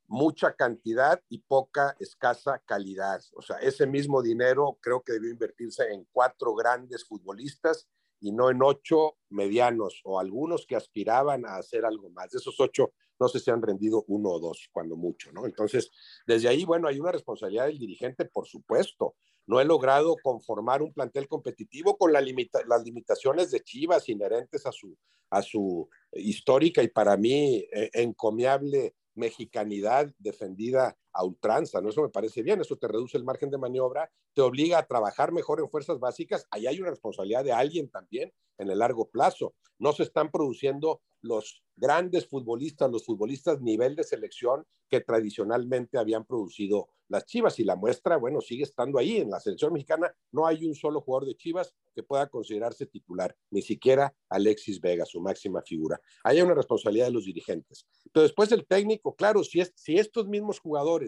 mucha 0.08 0.54
cantidad 0.56 1.22
y 1.30 1.38
poca, 1.38 1.96
escasa 2.00 2.62
calidad. 2.66 3.22
O 3.34 3.42
sea, 3.42 3.58
ese 3.60 3.88
mismo 3.88 4.22
dinero 4.22 4.78
creo 4.82 5.04
que 5.04 5.14
debió 5.14 5.32
invertirse 5.32 5.94
en 5.94 6.06
cuatro 6.12 6.54
grandes 6.54 7.06
futbolistas 7.06 7.88
y 8.20 8.32
no 8.32 8.50
en 8.50 8.62
ocho 8.62 9.18
medianos 9.30 10.02
o 10.04 10.20
algunos 10.20 10.66
que 10.66 10.76
aspiraban 10.76 11.46
a 11.46 11.58
hacer 11.58 11.86
algo 11.86 12.10
más. 12.10 12.32
De 12.32 12.40
esos 12.40 12.60
ocho 12.60 12.92
no 13.20 13.28
sé 13.28 13.40
si 13.40 13.52
han 13.52 13.62
rendido 13.62 14.06
uno 14.08 14.30
o 14.30 14.40
dos, 14.40 14.70
cuando 14.72 14.96
mucho, 14.96 15.32
¿no? 15.32 15.46
Entonces, 15.46 15.92
desde 16.26 16.48
ahí, 16.48 16.64
bueno, 16.64 16.88
hay 16.88 17.00
una 17.00 17.12
responsabilidad 17.12 17.66
del 17.66 17.78
dirigente, 17.78 18.26
por 18.26 18.48
supuesto. 18.48 19.16
No 19.46 19.60
he 19.60 19.66
logrado 19.66 20.16
conformar 20.24 20.82
un 20.82 20.94
plantel 20.94 21.28
competitivo 21.28 21.98
con 21.98 22.14
la 22.14 22.22
limita 22.22 22.62
las 22.68 22.84
limitaciones 22.84 23.52
de 23.52 23.62
Chivas 23.62 24.08
inherentes 24.08 24.66
a 24.66 24.72
su, 24.72 24.96
a 25.32 25.42
su 25.42 25.90
histórica 26.14 26.82
y 26.84 26.88
para 26.88 27.18
mí 27.18 27.66
eh, 27.74 27.90
encomiable 27.94 28.96
mexicanidad 29.16 30.14
defendida 30.18 30.98
a 31.14 31.24
ultranza, 31.24 31.82
¿no? 31.82 31.90
Eso 31.90 32.02
me 32.02 32.10
parece 32.10 32.42
bien, 32.44 32.62
eso 32.62 32.78
te 32.78 32.88
reduce 32.88 33.18
el 33.18 33.24
margen 33.24 33.50
de 33.50 33.58
maniobra, 33.58 34.12
te 34.34 34.42
obliga 34.42 34.80
a 34.80 34.88
trabajar 34.88 35.32
mejor 35.32 35.60
en 35.60 35.70
fuerzas 35.70 36.00
básicas, 36.00 36.48
ahí 36.52 36.68
hay 36.68 36.80
una 36.80 36.92
responsabilidad 36.92 37.44
de 37.44 37.52
alguien 37.52 37.90
también 37.90 38.32
en 38.58 38.70
el 38.70 38.80
largo 38.80 39.10
plazo. 39.10 39.56
No 39.80 39.94
se 39.94 40.04
están 40.04 40.30
produciendo 40.32 41.02
los 41.22 41.64
grandes 41.76 42.28
futbolistas, 42.28 42.92
los 42.92 43.06
futbolistas 43.06 43.62
nivel 43.62 43.96
de 43.96 44.04
selección 44.04 44.66
que 44.90 45.02
tradicionalmente 45.02 45.98
habían 45.98 46.26
producido 46.26 46.90
las 47.08 47.26
Chivas 47.26 47.58
y 47.60 47.64
la 47.64 47.76
muestra, 47.76 48.18
bueno, 48.18 48.40
sigue 48.40 48.64
estando 48.64 49.00
ahí. 49.00 49.18
En 49.18 49.32
la 49.32 49.40
selección 49.40 49.74
mexicana 49.74 50.14
no 50.32 50.46
hay 50.46 50.66
un 50.66 50.76
solo 50.76 51.02
jugador 51.02 51.28
de 51.28 51.36
Chivas 51.36 51.74
que 51.96 52.04
pueda 52.04 52.28
considerarse 52.28 52.86
titular, 52.86 53.36
ni 53.50 53.62
siquiera 53.62 54.14
Alexis 54.30 54.80
Vega, 54.80 55.06
su 55.06 55.20
máxima 55.20 55.62
figura. 55.62 56.00
Hay 56.24 56.42
una 56.42 56.54
responsabilidad 56.54 57.08
de 57.08 57.14
los 57.14 57.26
dirigentes. 57.26 57.88
Pero 58.12 58.24
después 58.24 58.52
el 58.52 58.68
técnico, 58.68 59.16
claro, 59.16 59.44
si, 59.44 59.60
es, 59.60 59.74
si 59.76 59.96
estos 59.96 60.28
mismos 60.28 60.60
jugadores 60.60 60.99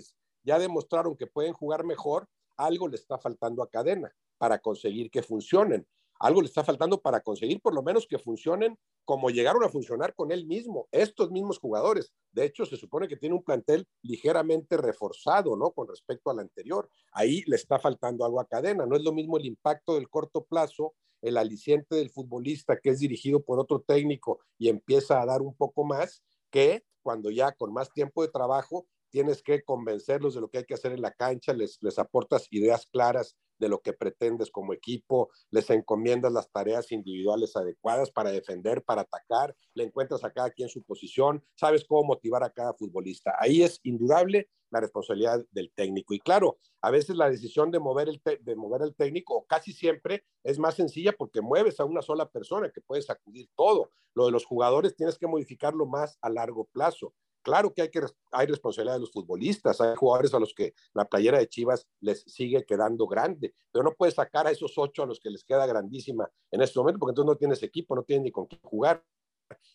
ya 0.43 0.59
demostraron 0.59 1.15
que 1.15 1.27
pueden 1.27 1.53
jugar 1.53 1.83
mejor, 1.83 2.27
algo 2.57 2.87
le 2.87 2.95
está 2.95 3.17
faltando 3.17 3.63
a 3.63 3.69
cadena 3.69 4.13
para 4.37 4.59
conseguir 4.59 5.09
que 5.11 5.23
funcionen 5.23 5.87
algo 6.21 6.41
le 6.41 6.47
está 6.47 6.63
faltando 6.63 7.01
para 7.01 7.21
conseguir 7.21 7.59
por 7.61 7.73
lo 7.73 7.81
menos 7.81 8.05
que 8.05 8.19
funcionen 8.19 8.77
como 9.05 9.31
llegaron 9.31 9.63
a 9.63 9.69
funcionar 9.69 10.13
con 10.13 10.31
él 10.31 10.45
mismo, 10.45 10.87
estos 10.91 11.31
mismos 11.31 11.57
jugadores. 11.57 12.13
De 12.31 12.45
hecho, 12.45 12.63
se 12.67 12.77
supone 12.77 13.07
que 13.07 13.17
tiene 13.17 13.33
un 13.33 13.43
plantel 13.43 13.87
ligeramente 14.03 14.77
reforzado, 14.77 15.57
¿no? 15.57 15.71
Con 15.71 15.87
respecto 15.87 16.29
al 16.29 16.39
anterior. 16.39 16.87
Ahí 17.11 17.43
le 17.47 17.55
está 17.55 17.79
faltando 17.79 18.23
algo 18.23 18.39
a 18.39 18.45
cadena. 18.45 18.85
No 18.85 18.95
es 18.95 19.01
lo 19.01 19.11
mismo 19.11 19.37
el 19.37 19.47
impacto 19.47 19.95
del 19.95 20.09
corto 20.09 20.43
plazo 20.45 20.93
el 21.23 21.37
aliciente 21.37 21.95
del 21.95 22.09
futbolista 22.09 22.79
que 22.79 22.89
es 22.89 22.99
dirigido 22.99 23.43
por 23.43 23.59
otro 23.59 23.81
técnico 23.81 24.39
y 24.57 24.69
empieza 24.69 25.21
a 25.21 25.25
dar 25.25 25.43
un 25.43 25.55
poco 25.55 25.83
más 25.83 26.23
que 26.49 26.83
cuando 27.03 27.29
ya 27.29 27.51
con 27.51 27.71
más 27.73 27.91
tiempo 27.91 28.23
de 28.23 28.29
trabajo 28.29 28.87
tienes 29.11 29.43
que 29.43 29.63
convencerlos 29.63 30.33
de 30.33 30.41
lo 30.41 30.49
que 30.49 30.59
hay 30.59 30.65
que 30.65 30.73
hacer 30.73 30.93
en 30.93 31.01
la 31.01 31.11
cancha, 31.11 31.53
les, 31.53 31.77
les 31.81 31.99
aportas 31.99 32.47
ideas 32.49 32.87
claras 32.87 33.35
de 33.59 33.69
lo 33.69 33.81
que 33.81 33.93
pretendes 33.93 34.49
como 34.49 34.73
equipo, 34.73 35.29
les 35.51 35.69
encomiendas 35.69 36.33
las 36.33 36.51
tareas 36.51 36.91
individuales 36.91 37.55
adecuadas 37.55 38.09
para 38.09 38.31
defender, 38.31 38.83
para 38.83 39.01
atacar, 39.01 39.55
le 39.75 39.83
encuentras 39.83 40.23
a 40.23 40.31
cada 40.31 40.49
quien 40.49 40.67
su 40.67 40.81
posición, 40.81 41.43
sabes 41.55 41.85
cómo 41.85 42.03
motivar 42.03 42.43
a 42.43 42.49
cada 42.49 42.73
futbolista. 42.73 43.35
Ahí 43.39 43.61
es 43.61 43.79
indudable 43.83 44.49
la 44.71 44.79
responsabilidad 44.79 45.45
del 45.51 45.71
técnico. 45.75 46.13
Y 46.13 46.19
claro, 46.19 46.57
a 46.81 46.89
veces 46.89 47.15
la 47.15 47.29
decisión 47.29 47.69
de 47.71 47.79
mover 47.79 48.09
el, 48.09 48.21
de 48.41 48.55
mover 48.55 48.81
el 48.81 48.95
técnico, 48.95 49.45
casi 49.47 49.73
siempre, 49.73 50.25
es 50.43 50.57
más 50.57 50.75
sencilla 50.75 51.11
porque 51.11 51.41
mueves 51.41 51.79
a 51.79 51.85
una 51.85 52.01
sola 52.01 52.29
persona 52.29 52.71
que 52.71 52.81
puede 52.81 53.01
sacudir 53.01 53.47
todo. 53.55 53.91
Lo 54.15 54.25
de 54.25 54.31
los 54.31 54.45
jugadores 54.45 54.95
tienes 54.95 55.17
que 55.17 55.27
modificarlo 55.27 55.85
más 55.85 56.17
a 56.21 56.29
largo 56.29 56.65
plazo. 56.71 57.13
Claro 57.43 57.73
que 57.73 57.81
hay, 57.83 57.89
que 57.89 58.01
hay 58.31 58.47
responsabilidad 58.47 58.95
de 58.95 59.01
los 59.01 59.11
futbolistas, 59.11 59.81
hay 59.81 59.95
jugadores 59.95 60.33
a 60.33 60.39
los 60.39 60.53
que 60.53 60.73
la 60.93 61.05
playera 61.05 61.39
de 61.39 61.47
Chivas 61.47 61.87
les 61.99 62.21
sigue 62.27 62.65
quedando 62.65 63.07
grande, 63.07 63.55
pero 63.71 63.83
no 63.83 63.93
puedes 63.93 64.15
sacar 64.15 64.47
a 64.47 64.51
esos 64.51 64.77
ocho 64.77 65.03
a 65.03 65.05
los 65.07 65.19
que 65.19 65.29
les 65.29 65.43
queda 65.43 65.65
grandísima 65.65 66.29
en 66.51 66.61
este 66.61 66.79
momento, 66.79 66.99
porque 66.99 67.11
entonces 67.11 67.27
no 67.27 67.37
tienes 67.37 67.63
equipo, 67.63 67.95
no 67.95 68.03
tienes 68.03 68.25
ni 68.25 68.31
con 68.31 68.45
quién 68.45 68.61
jugar. 68.63 69.03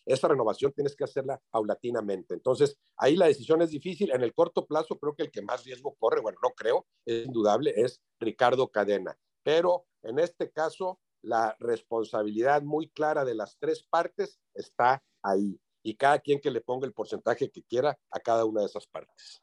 Esa 0.05 0.27
renovación 0.27 0.71
tienes 0.71 0.95
que 0.95 1.03
hacerla 1.03 1.39
paulatinamente. 1.51 2.33
Entonces, 2.33 2.79
ahí 2.95 3.15
la 3.15 3.27
decisión 3.27 3.61
es 3.61 3.69
difícil. 3.69 4.11
En 4.11 4.23
el 4.23 4.33
corto 4.33 4.65
plazo, 4.65 4.97
creo 4.97 5.13
que 5.13 5.23
el 5.23 5.31
que 5.31 5.43
más 5.43 5.65
riesgo 5.65 5.95
corre, 5.99 6.21
bueno, 6.21 6.39
no 6.41 6.49
creo, 6.51 6.87
es 7.05 7.25
indudable, 7.25 7.73
es 7.75 8.01
Ricardo 8.19 8.69
Cadena. 8.69 9.17
Pero 9.43 9.85
en 10.01 10.17
este 10.17 10.51
caso, 10.51 10.99
la 11.21 11.55
responsabilidad 11.59 12.63
muy 12.63 12.89
clara 12.89 13.25
de 13.25 13.35
las 13.35 13.57
tres 13.59 13.83
partes 13.83 14.39
está 14.53 15.03
ahí 15.21 15.59
y 15.87 15.95
cada 15.95 16.19
quien 16.19 16.41
que 16.41 16.51
le 16.51 16.59
ponga 16.59 16.85
el 16.85 16.91
porcentaje 16.91 17.49
que 17.49 17.63
quiera 17.63 17.97
a 18.11 18.19
cada 18.19 18.43
una 18.43 18.59
de 18.59 18.67
esas 18.67 18.85
partes. 18.87 19.41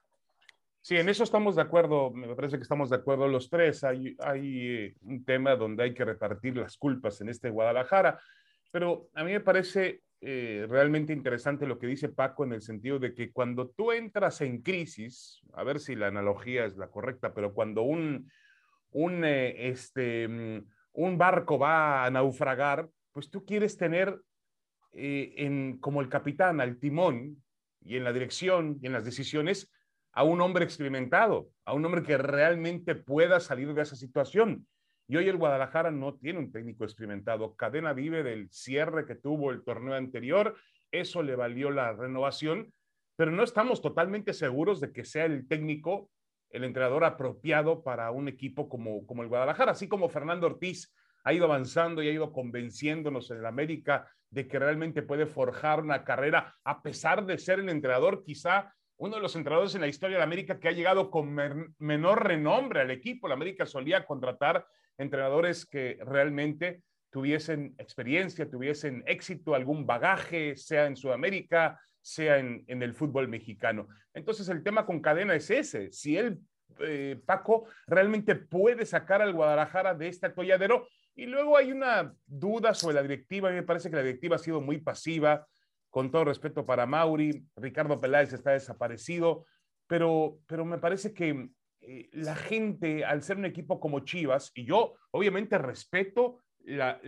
Sí, 0.82 0.96
en 0.98 1.08
eso 1.08 1.24
estamos 1.24 1.56
de 1.56 1.62
acuerdo, 1.62 2.10
me 2.10 2.34
parece 2.34 2.58
que 2.58 2.62
estamos 2.62 2.90
de 2.90 2.96
acuerdo 2.96 3.26
los 3.28 3.48
tres. 3.48 3.82
Hay, 3.82 4.14
eh, 4.18 4.94
un 5.00 5.24
tema 5.24 5.56
donde 5.56 5.84
hay 5.84 5.94
que 5.94 6.04
repartir 6.04 6.58
las 6.58 6.76
culpas 6.76 7.18
en 7.22 7.30
este 7.30 7.48
Guadalajara, 7.48 8.20
pero 8.70 9.08
a 9.14 9.24
mí 9.24 9.32
me 9.32 9.40
parece 9.40 10.02
eh, 10.20 10.66
realmente 10.68 11.14
interesante 11.14 11.66
lo 11.66 11.78
que 11.78 11.86
dice 11.86 12.10
Paco 12.10 12.44
en 12.44 12.52
el 12.52 12.60
sentido 12.60 12.98
de 12.98 13.14
que 13.14 13.32
cuando 13.32 13.70
tú 13.70 13.92
entras 13.92 14.42
en 14.42 14.60
crisis, 14.60 15.40
a 15.54 15.64
ver 15.64 15.80
si 15.80 15.94
la 15.94 16.08
analogía 16.08 16.66
es 16.66 16.76
la 16.76 16.88
correcta, 16.88 17.32
pero 17.32 17.54
cuando 17.54 17.80
un, 17.80 18.30
un, 18.90 19.24
eh, 19.24 19.70
este, 19.70 20.28
mm, 20.28 20.66
un 20.92 21.16
barco 21.16 21.58
va 21.58 22.04
a 22.04 22.10
naufragar, 22.10 22.90
pues 23.12 23.30
tú 23.30 23.46
quieres 23.46 23.78
tener 23.78 24.20
eh, 24.96 25.34
en, 25.38 25.78
como 25.78 26.00
el 26.00 26.08
capitán 26.08 26.60
al 26.60 26.78
timón 26.78 27.42
y 27.80 27.96
en 27.96 28.04
la 28.04 28.12
dirección 28.12 28.78
y 28.80 28.86
en 28.86 28.92
las 28.92 29.04
decisiones 29.04 29.72
a 30.12 30.22
un 30.22 30.40
hombre 30.40 30.64
experimentado, 30.64 31.50
a 31.64 31.74
un 31.74 31.84
hombre 31.84 32.04
que 32.04 32.16
realmente 32.16 32.94
pueda 32.94 33.40
salir 33.40 33.74
de 33.74 33.82
esa 33.82 33.96
situación. 33.96 34.66
Y 35.08 35.16
hoy 35.16 35.28
el 35.28 35.36
Guadalajara 35.36 35.90
no 35.90 36.14
tiene 36.14 36.38
un 36.38 36.52
técnico 36.52 36.84
experimentado. 36.84 37.56
Cadena 37.56 37.92
vive 37.92 38.22
del 38.22 38.48
cierre 38.50 39.04
que 39.04 39.16
tuvo 39.16 39.50
el 39.50 39.64
torneo 39.64 39.94
anterior. 39.94 40.56
Eso 40.92 41.22
le 41.22 41.34
valió 41.34 41.70
la 41.70 41.92
renovación, 41.92 42.72
pero 43.16 43.32
no 43.32 43.42
estamos 43.42 43.82
totalmente 43.82 44.32
seguros 44.32 44.80
de 44.80 44.92
que 44.92 45.04
sea 45.04 45.24
el 45.24 45.48
técnico, 45.48 46.10
el 46.50 46.62
entrenador 46.62 47.04
apropiado 47.04 47.82
para 47.82 48.12
un 48.12 48.28
equipo 48.28 48.68
como, 48.68 49.04
como 49.06 49.22
el 49.22 49.28
Guadalajara, 49.28 49.72
así 49.72 49.88
como 49.88 50.08
Fernando 50.08 50.46
Ortiz 50.46 50.94
ha 51.24 51.32
ido 51.32 51.46
avanzando 51.46 52.02
y 52.02 52.08
ha 52.08 52.12
ido 52.12 52.32
convenciéndonos 52.32 53.30
en 53.30 53.38
el 53.38 53.46
América 53.46 54.08
de 54.30 54.46
que 54.46 54.58
realmente 54.58 55.02
puede 55.02 55.26
forjar 55.26 55.80
una 55.80 56.04
carrera, 56.04 56.54
a 56.64 56.82
pesar 56.82 57.24
de 57.24 57.38
ser 57.38 57.60
el 57.60 57.68
entrenador, 57.68 58.22
quizá 58.24 58.74
uno 58.96 59.16
de 59.16 59.22
los 59.22 59.34
entrenadores 59.34 59.74
en 59.74 59.80
la 59.80 59.88
historia 59.88 60.18
de 60.18 60.22
América 60.22 60.58
que 60.58 60.68
ha 60.68 60.72
llegado 60.72 61.10
con 61.10 61.34
menor 61.78 62.26
renombre 62.26 62.80
al 62.80 62.90
equipo. 62.90 63.28
La 63.28 63.34
América 63.34 63.66
solía 63.66 64.06
contratar 64.06 64.66
entrenadores 64.98 65.66
que 65.66 65.98
realmente 66.04 66.82
tuviesen 67.10 67.74
experiencia, 67.78 68.48
tuviesen 68.48 69.02
éxito, 69.06 69.54
algún 69.54 69.86
bagaje, 69.86 70.56
sea 70.56 70.86
en 70.86 70.96
Sudamérica, 70.96 71.80
sea 72.00 72.38
en, 72.38 72.64
el 72.66 72.94
fútbol 72.94 73.28
mexicano. 73.28 73.88
Entonces 74.12 74.48
el 74.48 74.62
tema 74.62 74.84
con 74.84 75.00
Cadena 75.00 75.34
es 75.34 75.50
ese. 75.50 75.90
Si 75.90 76.16
él, 76.16 76.38
eh, 76.80 77.20
Paco, 77.24 77.66
realmente 77.86 78.34
puede 78.34 78.84
sacar 78.84 79.22
al 79.22 79.32
Guadalajara 79.32 79.94
de 79.94 80.08
este 80.08 80.26
atolladero, 80.26 80.88
y 81.14 81.26
luego 81.26 81.56
hay 81.56 81.72
una 81.72 82.14
duda 82.26 82.74
sobre 82.74 82.96
la 82.96 83.02
directiva. 83.02 83.48
A 83.48 83.52
mí 83.52 83.56
me 83.56 83.62
parece 83.62 83.90
que 83.90 83.96
la 83.96 84.02
directiva 84.02 84.36
ha 84.36 84.40
sido 84.40 84.60
muy 84.60 84.78
pasiva, 84.78 85.46
con 85.90 86.10
todo 86.10 86.24
respeto 86.24 86.66
para 86.66 86.86
Mauri. 86.86 87.46
Ricardo 87.56 88.00
Peláez 88.00 88.32
está 88.32 88.50
desaparecido, 88.50 89.46
pero, 89.86 90.38
pero 90.46 90.64
me 90.64 90.78
parece 90.78 91.14
que 91.14 91.50
eh, 91.80 92.08
la 92.12 92.34
gente, 92.34 93.04
al 93.04 93.22
ser 93.22 93.36
un 93.36 93.44
equipo 93.44 93.78
como 93.78 94.00
Chivas, 94.00 94.50
y 94.54 94.64
yo 94.64 94.94
obviamente 95.12 95.56
respeto 95.58 96.42
la, 96.64 96.98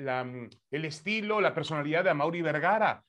el 0.70 0.84
estilo, 0.84 1.40
la 1.40 1.54
personalidad 1.54 2.04
de 2.04 2.14
Mauri 2.14 2.42
Vergara. 2.42 3.02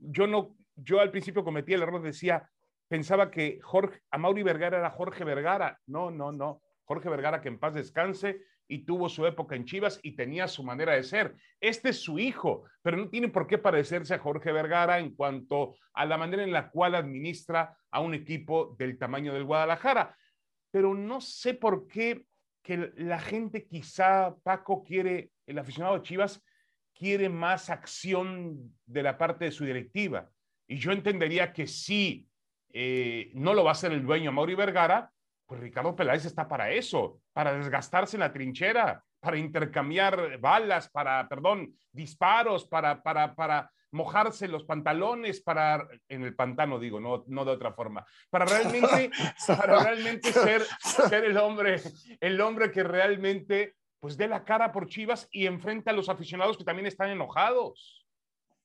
Yo 0.00 0.26
no, 0.26 0.56
yo 0.74 1.00
al 1.00 1.10
principio 1.10 1.42
cometí 1.42 1.72
el 1.72 1.82
error, 1.82 2.02
decía, 2.02 2.48
pensaba 2.86 3.30
que 3.30 3.58
Jorge, 3.62 4.00
Mauri 4.16 4.42
Vergara 4.42 4.78
era 4.78 4.90
Jorge 4.90 5.24
Vergara. 5.24 5.78
No, 5.86 6.10
no, 6.10 6.32
no. 6.32 6.62
Jorge 6.84 7.08
Vergara, 7.08 7.40
que 7.40 7.48
en 7.48 7.58
paz 7.58 7.74
descanse, 7.74 8.42
y 8.68 8.84
tuvo 8.84 9.08
su 9.08 9.26
época 9.26 9.54
en 9.54 9.64
Chivas 9.64 10.00
y 10.02 10.12
tenía 10.12 10.48
su 10.48 10.62
manera 10.62 10.94
de 10.94 11.02
ser. 11.02 11.34
Este 11.60 11.90
es 11.90 12.00
su 12.00 12.18
hijo, 12.18 12.64
pero 12.82 12.96
no 12.96 13.08
tiene 13.08 13.28
por 13.28 13.46
qué 13.46 13.58
parecerse 13.58 14.14
a 14.14 14.18
Jorge 14.18 14.52
Vergara 14.52 14.98
en 14.98 15.14
cuanto 15.14 15.76
a 15.92 16.04
la 16.04 16.18
manera 16.18 16.42
en 16.42 16.52
la 16.52 16.70
cual 16.70 16.94
administra 16.94 17.76
a 17.90 18.00
un 18.00 18.14
equipo 18.14 18.74
del 18.78 18.98
tamaño 18.98 19.32
del 19.32 19.44
Guadalajara. 19.44 20.16
Pero 20.70 20.94
no 20.94 21.20
sé 21.20 21.54
por 21.54 21.86
qué 21.86 22.24
que 22.62 22.92
la 22.96 23.20
gente 23.20 23.66
quizá, 23.66 24.34
Paco, 24.42 24.82
quiere, 24.82 25.30
el 25.46 25.58
aficionado 25.58 25.94
de 25.96 26.02
Chivas, 26.02 26.42
quiere 26.92 27.28
más 27.28 27.70
acción 27.70 28.74
de 28.84 29.02
la 29.04 29.16
parte 29.16 29.44
de 29.44 29.52
su 29.52 29.64
directiva. 29.64 30.28
Y 30.66 30.78
yo 30.78 30.90
entendería 30.90 31.52
que 31.52 31.68
si 31.68 32.28
eh, 32.72 33.30
no 33.34 33.54
lo 33.54 33.62
va 33.62 33.70
a 33.70 33.72
hacer 33.72 33.92
el 33.92 34.04
dueño 34.04 34.32
Mauri 34.32 34.56
Vergara, 34.56 35.12
pues 35.46 35.60
Ricardo 35.60 35.94
Peláez 35.94 36.24
está 36.24 36.48
para 36.48 36.70
eso, 36.70 37.20
para 37.32 37.56
desgastarse 37.56 38.16
en 38.16 38.20
la 38.20 38.32
trinchera, 38.32 39.02
para 39.20 39.38
intercambiar 39.38 40.38
balas, 40.38 40.88
para, 40.88 41.28
perdón, 41.28 41.74
disparos, 41.92 42.66
para, 42.66 43.02
para, 43.02 43.34
para 43.34 43.70
mojarse 43.92 44.48
los 44.48 44.64
pantalones, 44.64 45.40
para, 45.40 45.86
en 46.08 46.24
el 46.24 46.34
pantano 46.34 46.78
digo, 46.78 47.00
no, 47.00 47.24
no 47.28 47.44
de 47.44 47.52
otra 47.52 47.72
forma, 47.72 48.04
para 48.28 48.44
realmente, 48.44 49.10
para 49.46 49.84
realmente 49.84 50.32
ser, 50.32 50.62
ser 50.80 51.24
el 51.24 51.36
hombre, 51.38 51.80
el 52.20 52.40
hombre 52.40 52.70
que 52.70 52.82
realmente 52.82 53.76
pues 54.00 54.16
dé 54.16 54.28
la 54.28 54.44
cara 54.44 54.72
por 54.72 54.88
Chivas 54.88 55.28
y 55.30 55.46
enfrenta 55.46 55.90
a 55.90 55.94
los 55.94 56.08
aficionados 56.08 56.58
que 56.58 56.64
también 56.64 56.86
están 56.86 57.10
enojados. 57.10 58.06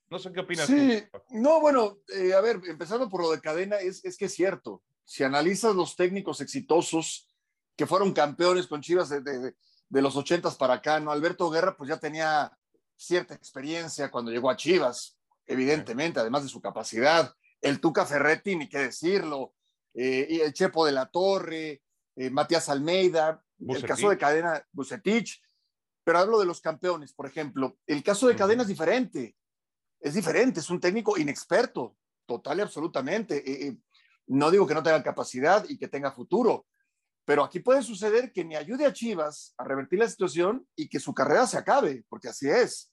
No 0.09 0.19
sé 0.19 0.31
qué 0.33 0.41
opinas. 0.41 0.65
Sí, 0.67 1.01
no, 1.29 1.61
bueno, 1.61 1.99
eh, 2.13 2.33
a 2.33 2.41
ver, 2.41 2.59
empezando 2.67 3.09
por 3.09 3.21
lo 3.21 3.31
de 3.31 3.39
cadena, 3.39 3.77
es, 3.77 4.03
es 4.03 4.17
que 4.17 4.25
es 4.25 4.33
cierto 4.35 4.83
si 5.11 5.25
analizas 5.25 5.75
los 5.75 5.97
técnicos 5.97 6.39
exitosos 6.39 7.27
que 7.75 7.85
fueron 7.85 8.13
campeones 8.13 8.65
con 8.67 8.79
Chivas 8.79 9.09
de, 9.09 9.55
los 9.89 10.15
ochentas 10.15 10.55
para 10.55 10.75
acá, 10.75 11.01
¿no? 11.01 11.11
Alberto 11.11 11.49
Guerra 11.49 11.75
pues 11.75 11.89
ya 11.89 11.99
tenía 11.99 12.57
cierta 12.95 13.33
experiencia 13.33 14.09
cuando 14.09 14.31
llegó 14.31 14.49
a 14.49 14.55
Chivas, 14.55 15.17
evidentemente, 15.45 16.21
además 16.21 16.43
de 16.43 16.49
su 16.49 16.61
capacidad. 16.61 17.35
El 17.59 17.81
Tuca 17.81 18.05
Ferretti, 18.05 18.55
ni 18.55 18.69
qué 18.69 18.77
decirlo, 18.79 19.53
eh, 19.93 20.27
y 20.29 20.39
el 20.39 20.53
Chepo 20.53 20.85
de 20.85 20.93
la 20.93 21.07
Torre, 21.07 21.83
eh, 22.15 22.29
Matías 22.29 22.69
Almeida, 22.69 23.43
el 23.59 23.85
caso 23.85 24.11
de 24.11 24.17
Cadena 24.17 24.65
Bucetich, 24.71 25.41
pero 26.05 26.19
hablo 26.19 26.39
de 26.39 26.45
los 26.45 26.61
campeones, 26.61 27.11
por 27.11 27.25
ejemplo. 27.25 27.77
El 27.85 28.01
caso 28.01 28.29
de 28.29 28.37
Cadena 28.37 28.61
es 28.61 28.69
diferente, 28.69 29.35
es 29.99 30.13
diferente, 30.13 30.61
es 30.61 30.69
un 30.69 30.79
técnico 30.79 31.17
inexperto, 31.17 31.97
total 32.25 32.59
y 32.59 32.61
absolutamente. 32.61 33.67
Eh, 33.67 33.75
no 34.27 34.51
digo 34.51 34.67
que 34.67 34.73
no 34.73 34.83
tenga 34.83 35.03
capacidad 35.03 35.65
y 35.67 35.77
que 35.77 35.87
tenga 35.87 36.11
futuro, 36.11 36.65
pero 37.25 37.43
aquí 37.43 37.59
puede 37.59 37.83
suceder 37.83 38.31
que 38.31 38.43
ni 38.43 38.55
ayude 38.55 38.85
a 38.85 38.93
Chivas 38.93 39.53
a 39.57 39.63
revertir 39.63 39.99
la 39.99 40.09
situación 40.09 40.67
y 40.75 40.89
que 40.89 40.99
su 40.99 41.13
carrera 41.13 41.47
se 41.47 41.57
acabe, 41.57 42.03
porque 42.09 42.29
así 42.29 42.49
es. 42.49 42.91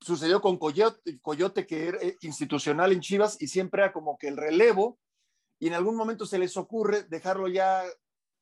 Sucedió 0.00 0.40
con 0.40 0.58
Coyote, 0.58 1.20
Coyote 1.20 1.66
que 1.66 1.88
era 1.88 1.98
eh, 2.00 2.16
institucional 2.22 2.92
en 2.92 3.00
Chivas 3.00 3.36
y 3.40 3.48
siempre 3.48 3.82
era 3.82 3.92
como 3.92 4.18
que 4.18 4.28
el 4.28 4.36
relevo 4.36 4.98
y 5.58 5.68
en 5.68 5.74
algún 5.74 5.96
momento 5.96 6.26
se 6.26 6.38
les 6.38 6.56
ocurre 6.56 7.04
dejarlo 7.04 7.46
ya 7.48 7.84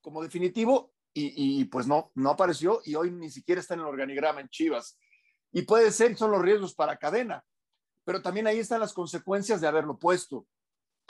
como 0.01 0.23
definitivo 0.23 0.93
y, 1.13 1.65
pues 1.67 1.87
no, 1.87 2.13
no 2.15 2.31
apareció 2.31 2.81
y 2.85 2.95
hoy 2.95 3.11
ni 3.11 3.31
siquiera 3.31 3.61
está 3.61 3.75
en 3.75 3.81
el 3.81 3.87
organigrama 3.87 4.41
en 4.41 4.49
Chivas. 4.49 4.97
Y 5.53 5.63
puede 5.63 5.91
ser, 5.91 6.17
son 6.17 6.31
los 6.31 6.41
riesgos 6.41 6.75
para 6.75 6.97
cadena, 6.97 7.45
pero 8.05 8.23
también 8.23 8.47
ahí 8.47 8.61
están 8.61 8.81
las 8.81 8.95
consecuencias 8.95 9.61
de 9.61 9.67
haberlo 9.67 9.99
puesto. 9.99 10.47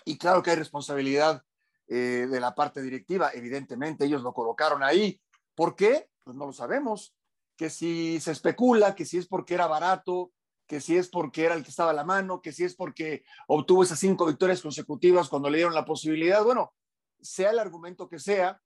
Y 0.04 0.19
claro 0.19 0.42
que 0.42 0.50
hay 0.50 0.57
responsabilidad 0.57 1.42
eh, 1.88 2.26
de 2.30 2.40
la 2.40 2.54
parte 2.54 2.83
directiva, 2.83 3.30
evidentemente 3.35 4.04
ellos 4.04 4.23
lo 4.23 4.33
colocaron 4.33 4.83
ahí. 4.83 5.21
¿Por 5.54 5.75
qué? 5.75 6.09
Pues 6.25 6.37
no 6.37 6.47
lo 6.47 6.52
sabemos. 6.52 7.14
que 7.57 7.69
si 7.69 8.21
se 8.21 8.33
especula, 8.33 8.95
que 8.95 9.04
si 9.04 9.19
es 9.19 9.26
porque 9.26 9.52
era 9.52 9.66
barato, 9.66 10.33
que 10.66 10.80
si 10.80 10.97
es 10.97 11.09
porque 11.09 11.45
era 11.45 11.54
el 11.54 11.62
que 11.62 11.69
estaba 11.71 11.90
a 11.90 11.95
la 11.95 12.04
mano, 12.04 12.40
que 12.40 12.52
si 12.52 12.64
es 12.64 12.75
porque 12.75 13.25
obtuvo 13.49 13.83
esas 13.83 13.99
cinco 13.99 14.25
victorias 14.25 14.62
consecutivas 14.62 15.28
cuando 15.28 15.50
le 15.50 15.59
dieron 15.59 15.75
la 15.75 15.85
posibilidad. 15.85 16.42
Bueno, 16.42 16.73
sea 17.21 17.50
el 17.50 17.59
argumento 17.59 18.09
que 18.09 18.19
sea, 18.19 18.62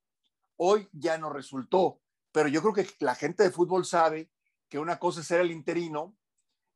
hoy 0.56 0.88
ya 0.92 1.18
no 1.18 1.30
resultó. 1.30 2.00
Pero 2.30 2.48
yo 2.48 2.60
creo 2.60 2.74
que 2.74 2.86
la 2.98 3.14
gente 3.14 3.42
de 3.42 3.50
fútbol 3.50 3.84
sabe 3.84 4.30
que 4.68 4.78
una 4.78 4.98
cosa 4.98 5.22
es 5.22 5.26
ser 5.26 5.40
el 5.40 5.50
interino 5.50 6.14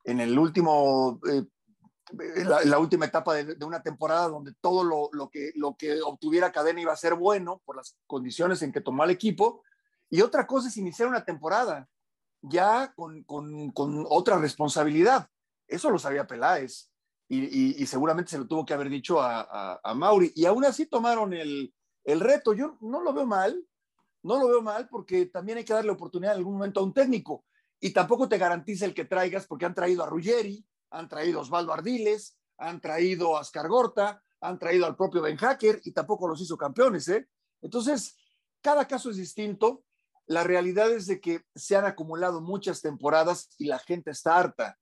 en 0.03 0.19
el 0.19 0.37
último, 0.37 1.19
eh, 1.29 1.43
la, 2.65 2.79
última 2.79 3.05
etapa 3.05 3.35
de, 3.35 3.65
una 3.65 3.81
temporada 3.81 4.27
donde 4.27 4.53
todo 4.61 4.83
lo, 4.83 5.29
que, 5.29 5.51
lo 5.55 5.75
que 5.75 6.01
obtuviera 6.01 6.51
cadena 6.51 6.81
iba 6.81 6.93
a 6.93 6.97
ser 6.97 7.15
bueno 7.15 7.61
por 7.65 7.75
las 7.75 7.97
condiciones 8.07 8.61
en 8.61 8.71
que 8.71 8.81
tomó 8.81 9.03
el 9.03 9.11
equipo. 9.11 9.63
Y 10.09 10.21
otra 10.21 10.47
cosa 10.47 10.69
es 10.69 10.77
iniciar 10.77 11.07
una 11.07 11.23
temporada 11.23 11.87
ya 12.41 12.93
con, 12.95 13.23
con, 13.23 13.71
con 13.71 14.05
otra 14.09 14.37
responsabilidad. 14.37 15.29
Eso 15.67 15.89
lo 15.89 15.99
sabía 15.99 16.27
Peláez 16.27 16.89
y, 17.27 17.81
y, 17.81 17.85
seguramente 17.85 18.31
se 18.31 18.39
lo 18.39 18.47
tuvo 18.47 18.65
que 18.65 18.73
haber 18.73 18.89
dicho 18.89 19.21
a, 19.21 19.79
a, 19.83 19.93
Mauri. 19.93 20.31
Y 20.35 20.45
aún 20.45 20.65
así 20.65 20.87
tomaron 20.87 21.31
el, 21.33 21.71
el, 22.03 22.19
reto. 22.19 22.53
Yo 22.53 22.77
no 22.81 23.03
lo 23.03 23.13
veo 23.13 23.27
mal, 23.27 23.63
no 24.23 24.39
lo 24.39 24.47
veo 24.47 24.61
mal 24.63 24.89
porque 24.89 25.27
también 25.27 25.59
hay 25.59 25.63
que 25.63 25.73
darle 25.73 25.91
oportunidad 25.91 26.33
en 26.33 26.39
algún 26.39 26.53
momento 26.53 26.79
a 26.79 26.83
un 26.83 26.93
técnico. 26.93 27.45
Y 27.79 27.91
tampoco 27.91 28.27
te 28.27 28.39
garantiza 28.39 28.85
el 28.85 28.95
que 28.95 29.05
traigas 29.05 29.45
porque 29.45 29.65
han 29.65 29.75
traído 29.75 30.03
a 30.03 30.07
Ruggeri, 30.07 30.65
han 30.91 31.07
traído 31.07 31.39
a 31.39 31.41
Osvaldo 31.43 31.73
Ardiles, 31.73 32.37
han 32.57 32.81
traído 32.81 33.37
a 33.37 33.41
Ascar 33.41 33.67
Gorta, 33.67 34.23
han 34.41 34.57
traído 34.57 34.85
al 34.85 34.95
propio 34.95 35.21
Ben 35.21 35.37
Hacker 35.37 35.81
y 35.83 35.91
tampoco 35.91 36.27
los 36.27 36.41
hizo 36.41 36.57
campeones. 36.57 37.07
¿eh? 37.09 37.27
Entonces, 37.61 38.17
cada 38.61 38.87
caso 38.87 39.09
es 39.09 39.17
distinto 39.17 39.83
la 40.29 40.43
realidad 40.43 40.91
es 40.91 41.07
de 41.07 41.19
que 41.19 41.41
se 41.55 41.75
han 41.75 41.85
acumulado 41.85 42.39
muchas 42.39 42.81
temporadas 42.81 43.49
y 43.57 43.65
la 43.65 43.79
gente 43.79 44.11
está 44.11 44.37
harta. 44.37 44.77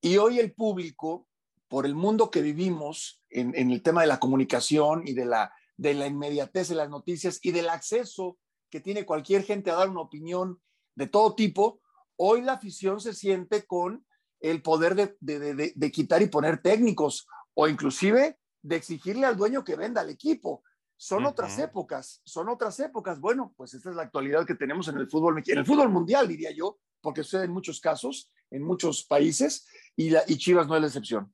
Y 0.00 0.16
hoy 0.16 0.40
el 0.40 0.52
público, 0.52 1.28
por 1.68 1.86
el 1.86 1.94
mundo 1.94 2.28
que 2.28 2.42
vivimos 2.42 3.22
en, 3.28 3.54
el 3.54 3.84
tema 3.84 4.00
de 4.00 4.08
la 4.08 4.18
comunicación 4.18 5.04
y 5.06 5.14
de 5.14 5.26
la 5.26 6.06
inmediatez 6.08 6.70
de 6.70 6.74
las 6.74 6.90
noticias 6.90 7.38
y 7.40 7.52
del 7.52 7.68
acceso 7.68 8.36
que 8.68 8.80
tiene 8.80 9.06
cualquier 9.06 9.44
gente 9.44 9.70
a 9.70 9.76
dar 9.76 9.88
una 9.88 10.00
opinión 10.00 10.60
de 10.96 11.06
todo 11.06 11.36
tipo, 11.36 11.80
hoy 12.16 12.42
la 12.42 12.54
afición 12.54 13.00
se 13.00 13.14
siente 13.14 13.66
con 13.66 14.04
el 14.40 14.62
poder 14.62 14.94
de, 14.94 15.72
de 15.74 15.90
quitar 15.90 16.22
y 16.22 16.26
poner 16.26 16.62
técnicos 16.62 17.26
o 17.54 17.68
inclusive 17.68 18.38
de 18.62 18.76
exigirle 18.76 19.26
al 19.26 19.36
dueño 19.36 19.64
que 19.64 19.76
venda 19.76 20.02
el 20.02 20.10
equipo. 20.10 20.62
Son 20.96 21.24
otras 21.24 21.58
épocas, 21.58 22.20
son 22.24 22.50
otras 22.50 22.78
épocas. 22.78 23.18
Bueno, 23.20 23.54
pues 23.56 23.72
esta 23.72 23.88
es 23.88 23.96
la 23.96 24.02
actualidad 24.02 24.46
que 24.46 24.54
tenemos 24.54 24.86
en 24.88 24.98
el 24.98 25.08
fútbol, 25.08 25.42
en 25.44 25.58
el 25.58 25.64
fútbol 25.64 25.88
mundial, 25.88 26.28
diría 26.28 26.50
yo, 26.50 26.78
porque 27.00 27.22
sucede 27.22 27.44
en 27.44 27.52
muchos 27.52 27.80
casos, 27.80 28.30
en 28.50 28.62
muchos 28.62 29.04
países, 29.06 29.66
y, 29.96 30.10
la, 30.10 30.22
y 30.26 30.36
Chivas 30.36 30.68
no 30.68 30.74
es 30.74 30.82
la 30.82 30.86
excepción. 30.88 31.32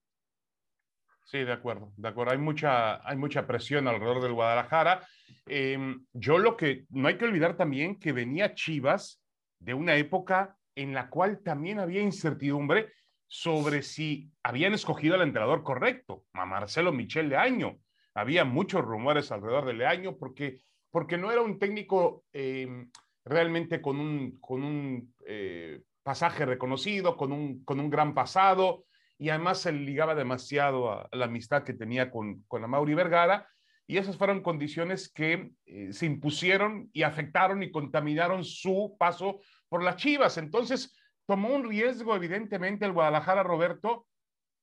Sí, 1.24 1.38
de 1.38 1.52
acuerdo, 1.52 1.92
de 1.96 2.08
acuerdo. 2.08 2.32
Hay 2.32 2.38
mucha, 2.38 3.04
hay 3.08 3.16
mucha 3.16 3.44
presión 3.44 3.88
alrededor 3.88 4.22
del 4.22 4.34
Guadalajara. 4.34 5.04
Em, 5.46 6.06
yo 6.12 6.38
lo 6.38 6.56
que 6.56 6.86
no 6.90 7.08
hay 7.08 7.18
que 7.18 7.24
olvidar 7.24 7.56
también 7.56 7.98
que 7.98 8.12
venía 8.12 8.54
Chivas 8.54 9.20
de 9.58 9.74
una 9.74 9.96
época 9.96 10.55
en 10.76 10.94
la 10.94 11.08
cual 11.08 11.40
también 11.42 11.80
había 11.80 12.02
incertidumbre 12.02 12.92
sobre 13.26 13.82
si 13.82 14.30
habían 14.42 14.74
escogido 14.74 15.16
al 15.16 15.22
entrenador 15.22 15.64
correcto, 15.64 16.24
a 16.32 16.46
Marcelo 16.46 16.92
Michel 16.92 17.28
de 17.28 17.36
Año. 17.36 17.78
Había 18.14 18.44
muchos 18.44 18.82
rumores 18.82 19.32
alrededor 19.32 19.66
del 19.66 19.84
año 19.84 20.16
porque, 20.16 20.60
porque 20.90 21.18
no 21.18 21.32
era 21.32 21.42
un 21.42 21.58
técnico 21.58 22.24
eh, 22.32 22.86
realmente 23.24 23.82
con 23.82 23.98
un, 23.98 24.38
con 24.38 24.62
un 24.62 25.12
eh, 25.26 25.82
pasaje 26.02 26.46
reconocido, 26.46 27.16
con 27.16 27.32
un, 27.32 27.64
con 27.64 27.80
un 27.80 27.90
gran 27.90 28.14
pasado, 28.14 28.84
y 29.18 29.30
además 29.30 29.58
se 29.58 29.72
ligaba 29.72 30.14
demasiado 30.14 30.92
a, 30.92 31.08
la 31.12 31.24
amistad 31.24 31.64
que 31.64 31.72
tenía 31.72 32.10
con, 32.10 32.42
con 32.46 32.62
Amaury 32.62 32.94
Vergara, 32.94 33.48
y 33.88 33.98
esas 33.98 34.16
fueron 34.16 34.42
condiciones 34.42 35.08
que 35.08 35.52
eh, 35.64 35.92
se 35.92 36.06
impusieron 36.06 36.90
y 36.92 37.02
afectaron 37.02 37.62
y 37.62 37.70
contaminaron 37.70 38.44
su 38.44 38.96
paso 38.98 39.40
por 39.68 39.82
las 39.82 39.96
Chivas. 39.96 40.38
Entonces, 40.38 40.96
tomó 41.26 41.54
un 41.54 41.68
riesgo, 41.68 42.14
evidentemente, 42.14 42.84
el 42.84 42.92
Guadalajara, 42.92 43.42
Roberto, 43.42 44.06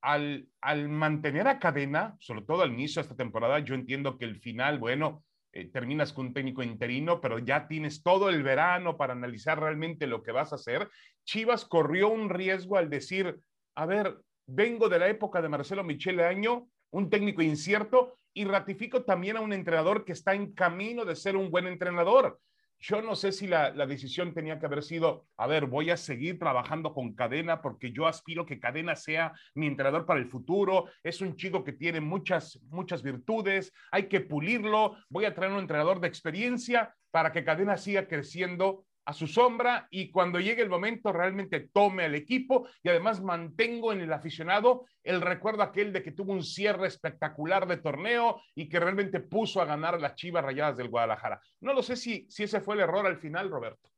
al, 0.02 0.48
al 0.62 0.90
mantener 0.90 1.48
a 1.48 1.60
cadena, 1.60 2.16
sobre 2.20 2.42
todo 2.42 2.62
al 2.62 2.74
inicio 2.74 3.02
de 3.02 3.04
esta 3.04 3.16
temporada, 3.16 3.60
yo 3.60 3.76
entiendo 3.76 4.18
que 4.18 4.26
el 4.26 4.40
final, 4.40 4.80
bueno, 4.80 5.24
eh, 5.56 5.70
terminas 5.72 6.12
con 6.12 6.28
un 6.28 6.34
técnico 6.34 6.64
interino, 6.64 7.22
pero 7.22 7.38
ya 7.38 7.68
tienes 7.68 8.02
todo 8.02 8.30
el 8.30 8.42
verano 8.42 8.98
para 8.98 9.14
analizar 9.14 9.60
realmente 9.60 10.08
lo 10.08 10.24
que 10.24 10.32
vas 10.32 10.52
a 10.52 10.56
hacer. 10.56 10.90
Chivas 11.26 11.64
corrió 11.64 12.10
un 12.10 12.30
riesgo 12.30 12.76
al 12.76 12.90
decir, 12.90 13.40
a 13.76 13.86
ver, 13.86 14.18
vengo 14.48 14.90
de 14.90 14.98
la 14.98 15.08
época 15.10 15.44
de 15.44 15.50
Marcelo 15.50 15.84
Michele 15.84 16.26
Año, 16.26 16.68
un 16.92 17.10
técnico 17.10 17.44
incierto, 17.44 18.18
y 18.34 18.46
ratifico 18.46 19.04
también 19.04 19.38
a 19.38 19.42
un 19.42 19.54
entrenador 19.54 20.06
que 20.06 20.14
está 20.14 20.34
en 20.34 20.54
camino 20.54 21.06
de 21.06 21.16
ser 21.16 21.38
un 21.38 21.52
buen 21.52 21.68
entrenador. 21.68 22.40
Yo 22.86 23.02
no 23.02 23.16
sé 23.16 23.32
si 23.32 23.48
la, 23.48 23.72
decisión 23.72 24.34
tenía 24.34 24.60
que 24.60 24.66
haber 24.66 24.84
sido, 24.84 25.26
a 25.38 25.48
ver, 25.48 25.68
voy 25.68 25.90
a 25.90 25.96
seguir 25.96 26.38
trabajando 26.38 26.94
con 26.94 27.14
Cadena 27.16 27.62
porque 27.62 27.94
yo 27.94 28.08
aspiro 28.08 28.46
que 28.46 28.60
Cadena 28.60 28.98
sea 28.98 29.32
mi 29.56 29.68
entrenador 29.68 30.06
para 30.06 30.20
el 30.20 30.28
futuro. 30.28 30.90
Es 31.02 31.22
un 31.22 31.38
chico 31.38 31.64
que 31.64 31.72
tiene 31.72 32.02
muchas, 32.02 32.60
muchas 32.64 33.02
virtudes, 33.02 33.72
hay 33.90 34.10
que 34.10 34.20
pulirlo. 34.20 34.98
Voy 35.08 35.24
a 35.24 35.34
traer 35.34 35.54
un 35.54 35.60
entrenador 35.60 36.02
de 36.02 36.10
experiencia 36.10 36.94
para 37.10 37.32
que 37.32 37.46
Cadena 37.46 37.78
siga 37.78 38.06
creciendo 38.06 38.86
a 39.06 39.14
su 39.14 39.28
sombra 39.28 39.88
y 39.92 40.12
cuando 40.12 40.40
llegue 40.40 40.62
el 40.62 40.70
momento 40.70 41.12
realmente 41.12 41.70
tome 41.74 42.06
al 42.06 42.16
equipo 42.16 42.68
y 42.82 42.90
además 42.90 43.22
mantengo 43.22 43.92
en 43.92 44.02
el 44.02 44.14
aficionado 44.14 44.86
el 45.04 45.22
recuerdo 45.22 45.64
aquel 45.64 45.92
de 45.92 46.02
que 46.02 46.12
tuvo 46.12 46.32
un 46.32 46.44
cierre 46.44 46.88
espectacular 46.88 47.68
de 47.68 47.78
torneo 47.78 48.42
y 48.56 48.70
que 48.70 48.80
realmente 48.80 49.20
puso 49.20 49.62
a 49.62 49.66
ganar 49.66 49.96
a 49.96 50.00
las 50.00 50.16
Chivas 50.16 50.44
Rayadas 50.44 50.78
del 50.78 50.90
Guadalajara. 50.90 51.42
No 51.62 51.74
lo 51.74 51.84
sé 51.84 51.96
si, 51.96 52.26
si 52.30 52.44
ese 52.44 52.62
fue 52.62 52.76
el 52.76 52.82
error 52.82 53.06
al 53.06 53.18
final, 53.18 53.50
Roberto. 53.50 53.90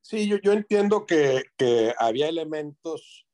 Sí, 0.00 0.28
yo, 0.28 0.38
yo 0.38 0.52
entiendo 0.52 1.06
que, 1.06 1.44
que 1.56 1.94
había 1.98 2.28
elementos 2.28 3.26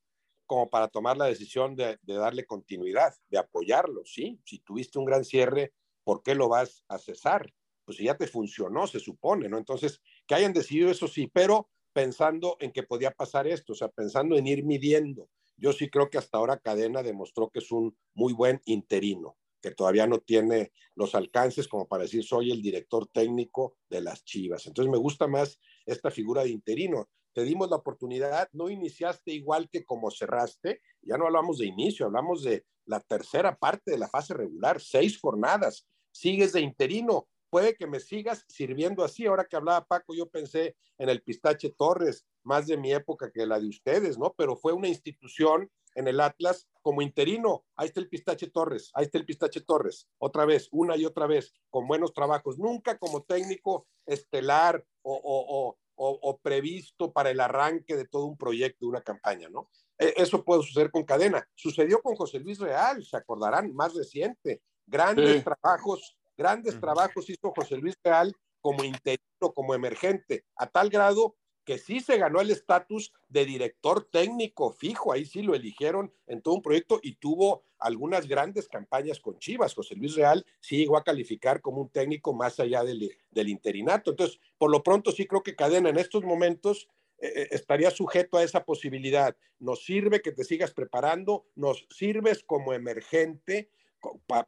como 0.46 0.68
para 0.68 0.88
tomar 0.88 1.16
la 1.16 1.26
decisión 1.26 1.74
de, 1.76 1.98
de 2.02 2.14
darle 2.14 2.44
continuidad, 2.44 3.14
de 3.30 3.38
apoyarlo, 3.38 4.04
¿sí? 4.04 4.38
Si 4.44 4.58
tuviste 4.58 4.98
un 4.98 5.06
gran 5.06 5.24
cierre, 5.24 5.72
¿por 6.04 6.22
qué 6.22 6.34
lo 6.34 6.48
vas 6.48 6.84
a 6.88 6.98
cesar? 6.98 7.50
pues 7.84 7.98
ya 7.98 8.16
te 8.16 8.26
funcionó, 8.26 8.86
se 8.86 9.00
supone, 9.00 9.48
¿no? 9.48 9.58
Entonces, 9.58 10.00
que 10.26 10.34
hayan 10.34 10.52
decidido 10.52 10.90
eso 10.90 11.08
sí, 11.08 11.30
pero 11.32 11.68
pensando 11.92 12.56
en 12.60 12.72
que 12.72 12.82
podía 12.82 13.10
pasar 13.10 13.46
esto, 13.46 13.72
o 13.72 13.76
sea, 13.76 13.88
pensando 13.88 14.36
en 14.36 14.46
ir 14.46 14.64
midiendo. 14.64 15.28
Yo 15.56 15.72
sí 15.72 15.90
creo 15.90 16.10
que 16.10 16.18
hasta 16.18 16.38
ahora 16.38 16.58
Cadena 16.58 17.02
demostró 17.02 17.50
que 17.50 17.60
es 17.60 17.70
un 17.70 17.96
muy 18.14 18.32
buen 18.32 18.60
interino, 18.64 19.36
que 19.60 19.70
todavía 19.70 20.06
no 20.06 20.18
tiene 20.18 20.72
los 20.94 21.14
alcances 21.14 21.68
como 21.68 21.86
para 21.86 22.04
decir 22.04 22.24
soy 22.24 22.50
el 22.50 22.62
director 22.62 23.06
técnico 23.08 23.76
de 23.88 24.00
las 24.00 24.24
Chivas. 24.24 24.66
Entonces 24.66 24.90
me 24.90 24.98
gusta 24.98 25.26
más 25.26 25.60
esta 25.86 26.10
figura 26.10 26.42
de 26.42 26.50
interino. 26.50 27.08
Te 27.32 27.44
dimos 27.44 27.70
la 27.70 27.76
oportunidad, 27.76 28.48
no 28.52 28.68
iniciaste 28.68 29.32
igual 29.32 29.70
que 29.70 29.84
como 29.84 30.10
cerraste, 30.10 30.80
ya 31.00 31.16
no 31.16 31.26
hablamos 31.26 31.58
de 31.58 31.66
inicio, 31.66 32.06
hablamos 32.06 32.42
de 32.42 32.64
la 32.84 33.00
tercera 33.00 33.56
parte 33.56 33.92
de 33.92 33.98
la 33.98 34.08
fase 34.08 34.34
regular, 34.34 34.80
seis 34.80 35.18
jornadas, 35.18 35.86
sigues 36.10 36.52
de 36.52 36.60
interino, 36.60 37.28
puede 37.52 37.76
que 37.76 37.86
me 37.86 38.00
sigas 38.00 38.46
sirviendo 38.48 39.04
así. 39.04 39.26
Ahora 39.26 39.44
que 39.44 39.56
hablaba 39.56 39.84
Paco, 39.84 40.14
yo 40.14 40.26
pensé 40.26 40.74
en 40.96 41.10
el 41.10 41.20
Pistache 41.22 41.68
Torres, 41.68 42.24
más 42.42 42.66
de 42.66 42.78
mi 42.78 42.94
época 42.94 43.30
que 43.30 43.44
la 43.44 43.60
de 43.60 43.68
ustedes, 43.68 44.16
¿no? 44.16 44.32
Pero 44.38 44.56
fue 44.56 44.72
una 44.72 44.88
institución 44.88 45.70
en 45.94 46.08
el 46.08 46.20
Atlas 46.20 46.66
como 46.80 47.02
interino. 47.02 47.66
Ahí 47.76 47.88
está 47.88 48.00
el 48.00 48.08
Pistache 48.08 48.48
Torres, 48.48 48.90
ahí 48.94 49.04
está 49.04 49.18
el 49.18 49.26
Pistache 49.26 49.60
Torres, 49.60 50.08
otra 50.16 50.46
vez, 50.46 50.68
una 50.72 50.96
y 50.96 51.04
otra 51.04 51.26
vez, 51.26 51.52
con 51.68 51.86
buenos 51.86 52.14
trabajos, 52.14 52.58
nunca 52.58 52.96
como 52.96 53.22
técnico 53.22 53.86
estelar 54.06 54.82
o, 55.02 55.76
o, 55.94 56.38
previsto 56.38 57.12
para 57.12 57.30
el 57.30 57.38
arranque 57.38 57.96
de 57.96 58.06
todo 58.06 58.24
un 58.24 58.38
proyecto, 58.38 58.86
de 58.86 58.90
una 58.92 59.02
campaña, 59.02 59.50
¿no? 59.50 59.68
E, 59.98 60.14
eso 60.16 60.42
puede 60.42 60.62
suceder 60.62 60.90
con 60.90 61.04
Cadena. 61.04 61.46
Sucedió 61.54 62.00
con 62.00 62.16
José 62.16 62.40
Luis 62.40 62.58
Real, 62.58 63.04
se 63.04 63.18
acordarán, 63.18 63.74
más 63.74 63.92
reciente. 63.94 64.62
Grandes 64.86 65.44
trabajos 65.44 66.16
Grandes 66.36 66.80
trabajos 66.80 67.28
hizo 67.28 67.52
José 67.54 67.76
Luis 67.76 67.94
Real 68.02 68.34
como 68.60 68.84
interino, 68.84 69.52
como 69.54 69.74
emergente, 69.74 70.44
a 70.56 70.66
tal 70.66 70.88
grado 70.88 71.36
que 71.64 71.78
sí 71.78 72.00
se 72.00 72.18
ganó 72.18 72.40
el 72.40 72.50
estatus 72.50 73.12
de 73.28 73.44
director 73.44 74.08
técnico 74.10 74.72
fijo, 74.72 75.12
ahí 75.12 75.24
sí 75.24 75.42
lo 75.42 75.54
eligieron 75.54 76.12
en 76.26 76.42
todo 76.42 76.54
un 76.54 76.62
proyecto 76.62 76.98
y 77.02 77.16
tuvo 77.16 77.64
algunas 77.78 78.26
grandes 78.26 78.68
campañas 78.68 79.20
con 79.20 79.38
Chivas. 79.38 79.74
José 79.74 79.94
Luis 79.94 80.14
Real 80.16 80.44
sí 80.60 80.78
llegó 80.78 80.96
a 80.96 81.04
calificar 81.04 81.60
como 81.60 81.80
un 81.80 81.88
técnico 81.88 82.32
más 82.32 82.58
allá 82.58 82.82
del, 82.84 83.16
del 83.30 83.48
interinato. 83.48 84.10
Entonces, 84.10 84.40
por 84.58 84.70
lo 84.70 84.82
pronto 84.82 85.12
sí 85.12 85.26
creo 85.26 85.42
que 85.42 85.56
Cadena 85.56 85.88
en 85.88 85.98
estos 85.98 86.24
momentos 86.24 86.88
eh, 87.18 87.42
eh, 87.42 87.48
estaría 87.52 87.90
sujeto 87.90 88.36
a 88.36 88.42
esa 88.42 88.64
posibilidad. 88.64 89.36
Nos 89.60 89.84
sirve 89.84 90.22
que 90.22 90.32
te 90.32 90.44
sigas 90.44 90.72
preparando, 90.72 91.46
nos 91.54 91.86
sirves 91.90 92.42
como 92.42 92.72
emergente, 92.72 93.70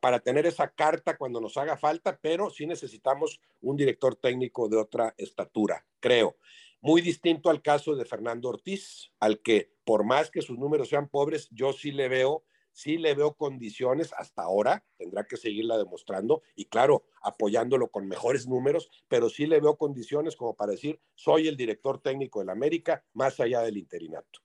para 0.00 0.20
tener 0.20 0.46
esa 0.46 0.70
carta 0.70 1.16
cuando 1.16 1.40
nos 1.40 1.56
haga 1.56 1.76
falta, 1.76 2.18
pero 2.20 2.50
sí 2.50 2.66
necesitamos 2.66 3.40
un 3.60 3.76
director 3.76 4.16
técnico 4.16 4.68
de 4.68 4.76
otra 4.76 5.14
estatura, 5.16 5.86
creo. 6.00 6.36
Muy 6.80 7.00
distinto 7.00 7.48
al 7.48 7.62
caso 7.62 7.96
de 7.96 8.04
Fernando 8.04 8.48
Ortiz, 8.48 9.12
al 9.18 9.40
que 9.40 9.72
por 9.84 10.04
más 10.04 10.30
que 10.30 10.42
sus 10.42 10.58
números 10.58 10.88
sean 10.88 11.08
pobres, 11.08 11.48
yo 11.50 11.72
sí 11.72 11.92
le 11.92 12.08
veo 12.08 12.44
sí 12.74 12.98
le 12.98 13.14
veo 13.14 13.34
condiciones 13.34 14.12
hasta 14.18 14.42
ahora, 14.42 14.84
tendrá 14.98 15.24
que 15.24 15.36
seguirla 15.36 15.78
demostrando 15.78 16.42
y 16.54 16.66
claro, 16.66 17.04
apoyándolo 17.22 17.88
con 17.88 18.06
mejores 18.06 18.46
números, 18.46 18.90
pero 19.08 19.30
sí 19.30 19.46
le 19.46 19.60
veo 19.60 19.78
condiciones 19.78 20.36
como 20.36 20.54
para 20.54 20.72
decir, 20.72 21.00
soy 21.14 21.48
el 21.48 21.56
director 21.56 22.00
técnico 22.00 22.40
del 22.40 22.50
América, 22.50 23.04
más 23.14 23.40
allá 23.40 23.62
del 23.62 23.78
interinato. 23.78 24.40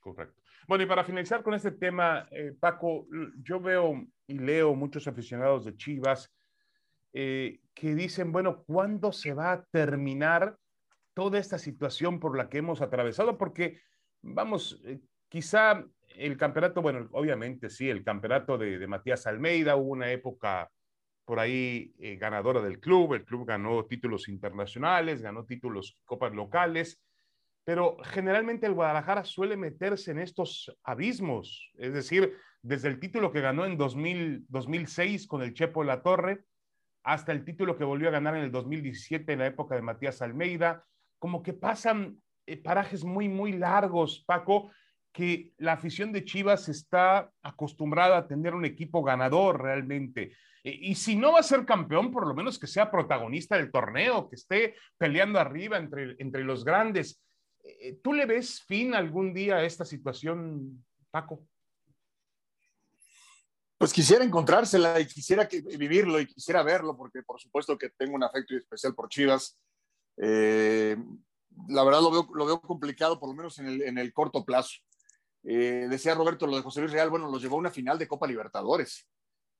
Correcto. 0.00 0.43
Bueno, 0.66 0.84
y 0.84 0.86
para 0.86 1.04
finalizar 1.04 1.42
con 1.42 1.54
este 1.54 1.72
tema, 1.72 2.26
eh, 2.30 2.54
Paco, 2.58 3.06
yo 3.42 3.60
veo 3.60 4.06
y 4.26 4.38
leo 4.38 4.74
muchos 4.74 5.06
aficionados 5.06 5.64
de 5.64 5.76
Chivas 5.76 6.32
eh, 7.12 7.60
que 7.74 7.94
dicen, 7.94 8.32
bueno, 8.32 8.64
¿cuándo 8.64 9.12
se 9.12 9.34
va 9.34 9.52
a 9.52 9.64
terminar 9.64 10.56
toda 11.14 11.38
esta 11.38 11.58
situación 11.58 12.18
por 12.18 12.36
la 12.36 12.48
que 12.48 12.58
hemos 12.58 12.80
atravesado? 12.80 13.36
Porque, 13.38 13.80
vamos, 14.22 14.80
eh, 14.84 15.00
quizá 15.28 15.84
el 16.16 16.36
campeonato, 16.36 16.82
bueno, 16.82 17.08
obviamente 17.12 17.68
sí, 17.68 17.88
el 17.90 18.02
campeonato 18.02 18.56
de, 18.56 18.86
Matías 18.86 19.26
Almeida, 19.26 19.76
hubo 19.76 19.92
una 19.92 20.10
época 20.10 20.70
por 21.24 21.40
ahí 21.40 21.94
eh, 21.98 22.16
ganadora 22.16 22.60
del 22.60 22.80
club, 22.80 23.14
el 23.14 23.24
club 23.24 23.46
ganó 23.46 23.84
títulos 23.86 24.28
internacionales, 24.28 25.22
ganó 25.22 25.44
títulos 25.44 25.98
copas 26.04 26.34
locales, 26.34 27.00
pero 27.64 27.96
generalmente 28.04 28.66
el 28.66 28.74
Guadalajara 28.74 29.24
suele 29.24 29.56
meterse 29.56 30.10
en 30.10 30.18
estos 30.18 30.76
abismos, 30.84 31.70
es 31.78 31.94
decir, 31.94 32.34
desde 32.62 32.88
el 32.88 33.00
título 33.00 33.32
que 33.32 33.40
ganó 33.40 33.64
en 33.64 33.76
2000, 33.76 34.46
2006 34.48 35.26
con 35.26 35.42
el 35.42 35.54
Chepo 35.54 35.84
La 35.84 36.02
Torre, 36.02 36.44
hasta 37.02 37.32
el 37.32 37.44
título 37.44 37.76
que 37.76 37.84
volvió 37.84 38.08
a 38.08 38.12
ganar 38.12 38.36
en 38.36 38.44
el 38.44 38.52
2017 38.52 39.32
en 39.32 39.38
la 39.38 39.46
época 39.46 39.74
de 39.74 39.82
Matías 39.82 40.22
Almeida, 40.22 40.84
como 41.18 41.42
que 41.42 41.52
pasan 41.52 42.18
eh, 42.46 42.56
parajes 42.56 43.04
muy, 43.04 43.28
muy 43.28 43.52
largos, 43.52 44.24
Paco, 44.26 44.70
que 45.12 45.52
la 45.58 45.74
afición 45.74 46.12
de 46.12 46.24
Chivas 46.24 46.68
está 46.68 47.30
acostumbrada 47.42 48.18
a 48.18 48.26
tener 48.26 48.54
un 48.54 48.64
equipo 48.64 49.02
ganador 49.02 49.62
realmente. 49.62 50.32
E, 50.62 50.70
y 50.70 50.94
si 50.96 51.16
no 51.16 51.32
va 51.32 51.40
a 51.40 51.44
ser 51.44 51.64
campeón, 51.64 52.10
por 52.10 52.26
lo 52.26 52.34
menos 52.34 52.58
que 52.58 52.66
sea 52.66 52.90
protagonista 52.90 53.56
del 53.56 53.70
torneo, 53.70 54.28
que 54.28 54.36
esté 54.36 54.74
peleando 54.98 55.38
arriba 55.38 55.78
entre, 55.78 56.16
entre 56.18 56.42
los 56.42 56.64
grandes. 56.64 57.23
E, 57.64 57.88
e, 57.88 57.92
¿Tú 57.94 58.12
le 58.12 58.26
ves 58.26 58.62
fin 58.62 58.94
algún 58.94 59.34
día 59.34 59.56
a 59.56 59.64
esta 59.64 59.84
situación, 59.84 60.84
Paco? 61.10 61.48
Pues 63.78 63.92
quisiera 63.92 64.24
encontrársela 64.24 65.00
y 65.00 65.06
quisiera 65.06 65.48
que, 65.48 65.60
vivirlo 65.62 66.20
y 66.20 66.26
quisiera 66.26 66.62
verlo, 66.62 66.96
porque 66.96 67.22
por 67.22 67.40
supuesto 67.40 67.76
que 67.76 67.90
tengo 67.90 68.14
un 68.14 68.22
afecto 68.22 68.54
especial 68.56 68.94
por 68.94 69.08
Chivas. 69.08 69.58
Eh, 70.16 70.96
la 71.68 71.82
verdad 71.84 72.00
lo 72.00 72.10
veo, 72.10 72.28
lo 72.34 72.46
veo 72.46 72.60
complicado, 72.60 73.18
por 73.18 73.28
lo 73.28 73.34
menos 73.34 73.58
en 73.58 73.66
el, 73.66 73.82
en 73.82 73.98
el 73.98 74.12
corto 74.12 74.44
plazo. 74.44 74.78
Eh, 75.44 75.86
decía 75.90 76.14
Roberto 76.14 76.46
lo 76.46 76.56
de 76.56 76.62
José 76.62 76.80
Luis 76.80 76.92
Real, 76.92 77.10
bueno, 77.10 77.30
los 77.30 77.42
llevó 77.42 77.56
a 77.56 77.60
una 77.60 77.70
final 77.70 77.98
de 77.98 78.08
Copa 78.08 78.26
Libertadores. 78.26 79.06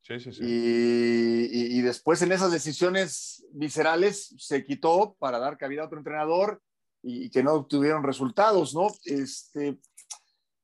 Sí, 0.03 0.21
sí, 0.21 0.33
sí. 0.33 0.43
Y, 0.45 1.81
después 1.81 2.21
en 2.23 2.33
esas 2.33 2.53
decisiones 2.53 3.45
viscerales 3.53 4.35
se 4.39 4.65
quitó 4.65 5.17
para 5.19 5.39
dar 5.39 5.57
cabida 5.57 5.83
a 5.83 5.87
otro 5.87 5.99
entrenador 5.99 6.63
y, 7.05 7.31
que 7.31 7.43
no 7.43 7.67
tuvieron 7.67 8.03
resultados, 8.03 8.75
¿no? 8.75 8.89
Este, 9.05 9.79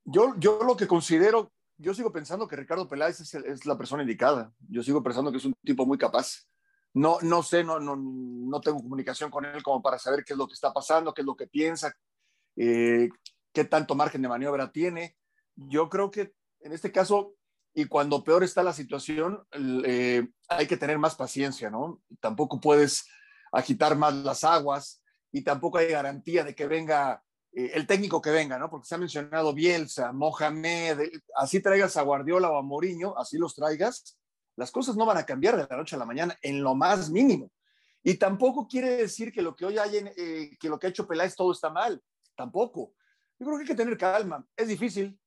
yo, 0.04 0.34
yo 0.38 0.62
lo 0.64 0.76
que 0.76 0.86
considero, 0.86 1.52
yo 1.76 1.94
sigo 1.94 2.12
pensando 2.12 2.48
que 2.48 2.56
Ricardo 2.56 2.88
Peláez 2.88 3.20
es, 3.20 3.66
la 3.66 3.76
persona 3.76 4.02
indicada. 4.02 4.52
Yo 4.68 4.82
sigo 4.82 5.02
pensando 5.02 5.30
que 5.30 5.38
es 5.38 5.44
un 5.44 5.54
tipo 5.64 5.86
muy 5.86 5.98
capaz. 5.98 6.46
No, 6.92 7.18
no 7.22 7.42
sé, 7.42 7.62
no, 7.62 7.78
no, 7.78 7.94
no 7.96 8.60
tengo 8.60 8.78
comunicación 8.78 9.30
con 9.30 9.44
él 9.44 9.62
como 9.62 9.80
para 9.80 9.98
saber 9.98 10.24
qué 10.24 10.32
es 10.32 10.38
lo 10.38 10.48
que 10.48 10.54
está 10.54 10.72
pasando, 10.72 11.14
qué 11.14 11.22
es 11.22 11.26
lo 11.26 11.36
que 11.36 11.46
piensa, 11.46 11.94
eh, 12.56 13.08
qué 13.52 13.64
tanto 13.64 13.94
margen 13.94 14.22
de 14.22 14.28
maniobra 14.28 14.72
tiene. 14.72 15.16
Yo 15.54 15.88
creo 15.88 16.10
que 16.10 16.32
en 16.60 16.72
este 16.72 16.90
caso, 16.90 17.34
y 17.74 17.84
cuando 17.84 18.24
peor 18.24 18.42
está 18.42 18.62
la 18.62 18.72
situación, 18.72 19.46
eh, 19.84 20.28
hay 20.48 20.66
que 20.66 20.76
tener 20.76 20.98
más 20.98 21.14
paciencia, 21.14 21.70
¿no? 21.70 22.00
Tampoco 22.18 22.60
puedes 22.60 23.06
agitar 23.52 23.96
más 23.96 24.14
las 24.14 24.44
aguas 24.44 25.00
y 25.32 25.42
tampoco 25.42 25.78
hay 25.78 25.88
garantía 25.88 26.44
de 26.44 26.54
que 26.54 26.66
venga 26.66 27.22
eh, 27.52 27.72
el 27.74 27.86
técnico 27.86 28.22
que 28.22 28.30
venga, 28.30 28.58
¿no? 28.58 28.70
Porque 28.70 28.86
se 28.86 28.94
ha 28.94 28.98
mencionado 28.98 29.52
Bielsa, 29.52 30.12
Mohamed, 30.12 31.00
eh, 31.00 31.12
así 31.36 31.60
traigas 31.60 31.96
a 31.96 32.02
Guardiola 32.02 32.50
o 32.50 32.58
a 32.58 32.62
Mourinho, 32.62 33.16
así 33.18 33.38
los 33.38 33.54
traigas, 33.54 34.18
las 34.56 34.70
cosas 34.70 34.96
no 34.96 35.06
van 35.06 35.18
a 35.18 35.26
cambiar 35.26 35.56
de 35.56 35.66
la 35.68 35.76
noche 35.76 35.96
a 35.96 35.98
la 35.98 36.04
mañana 36.04 36.36
en 36.42 36.62
lo 36.62 36.74
más 36.74 37.10
mínimo. 37.10 37.50
Y 38.02 38.14
tampoco 38.14 38.66
quiere 38.66 38.96
decir 38.96 39.32
que 39.32 39.42
lo 39.42 39.54
que 39.54 39.66
hoy 39.66 39.78
hay, 39.78 39.98
en, 39.98 40.10
que 40.58 40.68
lo 40.68 40.78
que 40.78 40.86
ha 40.86 40.90
hecho 40.90 41.06
Peláez 41.06 41.34
todo 41.36 41.52
está 41.52 41.70
mal, 41.70 42.02
tampoco. 42.34 42.94
Yo 43.38 43.46
creo 43.46 43.58
que 43.58 43.62
hay 43.62 43.68
que 43.68 43.74
tener 43.74 43.98
calma. 43.98 44.46
Es 44.56 44.68
difícil, 44.68 45.19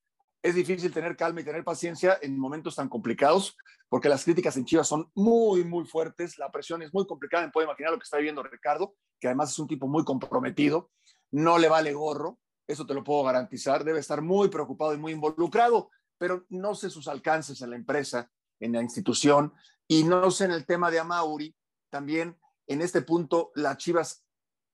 es 0.43 0.55
difícil 0.55 0.91
tener 0.93 1.15
calma 1.15 1.39
y 1.39 1.45
tener 1.45 1.63
paciencia 1.63 2.19
en 2.21 2.37
momentos 2.37 2.75
tan 2.75 2.89
complicados, 2.89 3.55
porque 3.87 4.09
las 4.09 4.25
críticas 4.25 4.57
en 4.57 4.65
Chivas 4.65 4.89
son 4.89 5.09
muy, 5.15 5.63
muy 5.63 5.85
fuertes, 5.85 6.37
la 6.37 6.51
presión 6.51 6.81
es 6.81 6.93
muy 6.93 7.07
complicada, 7.07 7.45
me 7.45 7.51
puedo 7.51 7.65
imaginar 7.65 7.93
lo 7.93 7.97
que 7.97 8.03
está 8.03 8.17
viviendo 8.17 8.43
Ricardo, 8.43 8.93
que 9.21 9.27
además 9.27 9.53
es 9.53 9.59
un 9.59 9.67
tipo 9.67 9.87
muy 9.87 10.03
comprometido, 10.03 10.91
no 11.31 11.57
le 11.57 11.69
vale 11.69 11.93
gorro, 11.93 12.39
eso 12.67 12.85
te 12.85 12.93
lo 12.93 13.05
puedo 13.05 13.23
garantizar, 13.23 13.85
debe 13.85 13.99
estar 13.99 14.21
muy 14.21 14.49
preocupado 14.49 14.93
y 14.93 14.97
muy 14.97 15.13
involucrado, 15.13 15.89
pero 16.17 16.45
no 16.49 16.75
sé 16.75 16.89
sus 16.89 17.07
alcances 17.07 17.61
en 17.61 17.69
la 17.69 17.77
empresa, 17.77 18.29
en 18.59 18.73
la 18.73 18.81
institución, 18.81 19.53
y 19.87 20.03
no 20.03 20.29
sé 20.29 20.45
en 20.45 20.51
el 20.51 20.65
tema 20.65 20.91
de 20.91 20.99
Amauri, 20.99 21.55
también 21.89 22.37
en 22.67 22.81
este 22.81 23.01
punto 23.01 23.53
las 23.55 23.77
Chivas, 23.77 24.25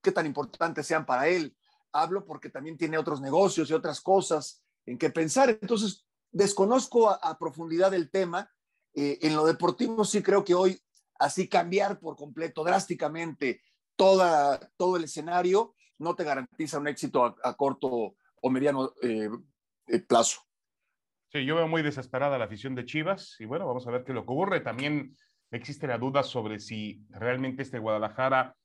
qué 0.02 0.12
tan 0.12 0.26
importantes 0.26 0.88
sean 0.88 1.06
para 1.06 1.28
él, 1.28 1.56
hablo 1.92 2.26
porque 2.26 2.50
también 2.50 2.76
tiene 2.76 2.98
otros 2.98 3.22
negocios 3.22 3.70
y 3.70 3.74
otras 3.74 4.02
cosas 4.02 4.64
en 4.90 4.98
que 4.98 5.12
pensar. 5.12 5.50
Entonces, 5.50 6.06
desconozco 6.32 7.10
a, 7.10 7.38
profundidad 7.38 7.94
el 7.94 8.10
tema. 8.10 8.52
Eh, 8.94 9.20
en 9.22 9.36
lo 9.36 9.46
deportivo 9.46 10.04
sí 10.04 10.24
creo 10.24 10.44
que 10.44 10.56
hoy 10.56 10.80
así 11.20 11.48
cambiar 11.48 12.00
por 12.00 12.16
completo, 12.16 12.64
drásticamente, 12.64 13.62
todo 13.96 14.96
el 14.98 15.04
escenario 15.04 15.76
no 16.00 16.16
te 16.16 16.24
garantiza 16.24 16.80
un 16.80 16.88
éxito 16.88 17.36
a, 17.44 17.54
corto 17.56 18.16
o 18.42 18.50
mediano 18.50 18.94
eh, 19.04 19.30
eh, 19.88 20.00
plazo. 20.00 20.42
Sí, 21.32 21.46
yo 21.46 21.56
veo 21.56 21.68
muy 21.68 21.84
desesperada 21.84 22.38
la 22.38 22.46
afición 22.46 22.74
de 22.74 22.86
Chivas 22.86 23.36
y 23.40 23.46
bueno, 23.46 23.68
vamos 23.68 23.86
a 23.86 23.92
ver 23.92 24.04
qué 24.04 24.14
lo 24.14 24.26
que 24.26 24.32
ocurre. 24.32 24.62
También 24.62 25.16
existe 25.52 25.86
la 25.86 26.00
duda 26.00 26.24
sobre 26.24 26.60
si 26.60 27.06
realmente 27.10 27.62
este 27.62 27.78
Guadalajara 27.78 28.56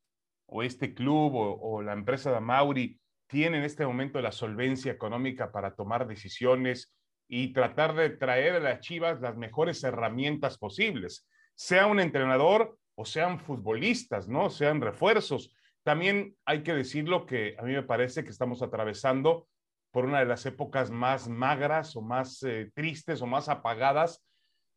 o 0.46 0.62
este 0.62 0.94
club 0.94 1.34
o, 1.34 1.60
o 1.60 1.82
la 1.82 1.92
empresa 1.92 2.32
de 2.32 2.40
Mauri 2.40 2.98
tiene 3.34 3.58
en 3.58 3.64
este 3.64 3.84
momento 3.84 4.20
la 4.20 4.30
solvencia 4.30 4.92
económica 4.92 5.50
para 5.50 5.74
tomar 5.74 6.06
decisiones 6.06 6.94
y 7.26 7.52
tratar 7.52 7.96
de 7.96 8.10
traer 8.10 8.54
a 8.54 8.60
las 8.60 8.78
Chivas 8.78 9.20
las 9.20 9.36
mejores 9.36 9.82
herramientas 9.82 10.56
posibles, 10.56 11.28
sea 11.56 11.88
un 11.88 11.98
entrenador 11.98 12.78
o 12.94 13.04
sean 13.04 13.40
futbolistas, 13.40 14.28
¿no? 14.28 14.50
Sean 14.50 14.80
refuerzos. 14.80 15.52
También 15.82 16.36
hay 16.44 16.62
que 16.62 16.74
decirlo 16.74 17.26
que 17.26 17.56
a 17.58 17.62
mí 17.62 17.72
me 17.72 17.82
parece 17.82 18.22
que 18.22 18.30
estamos 18.30 18.62
atravesando 18.62 19.48
por 19.90 20.04
una 20.04 20.20
de 20.20 20.26
las 20.26 20.46
épocas 20.46 20.92
más 20.92 21.26
magras 21.26 21.96
o 21.96 22.02
más 22.02 22.40
eh, 22.44 22.70
tristes 22.72 23.20
o 23.20 23.26
más 23.26 23.48
apagadas 23.48 24.24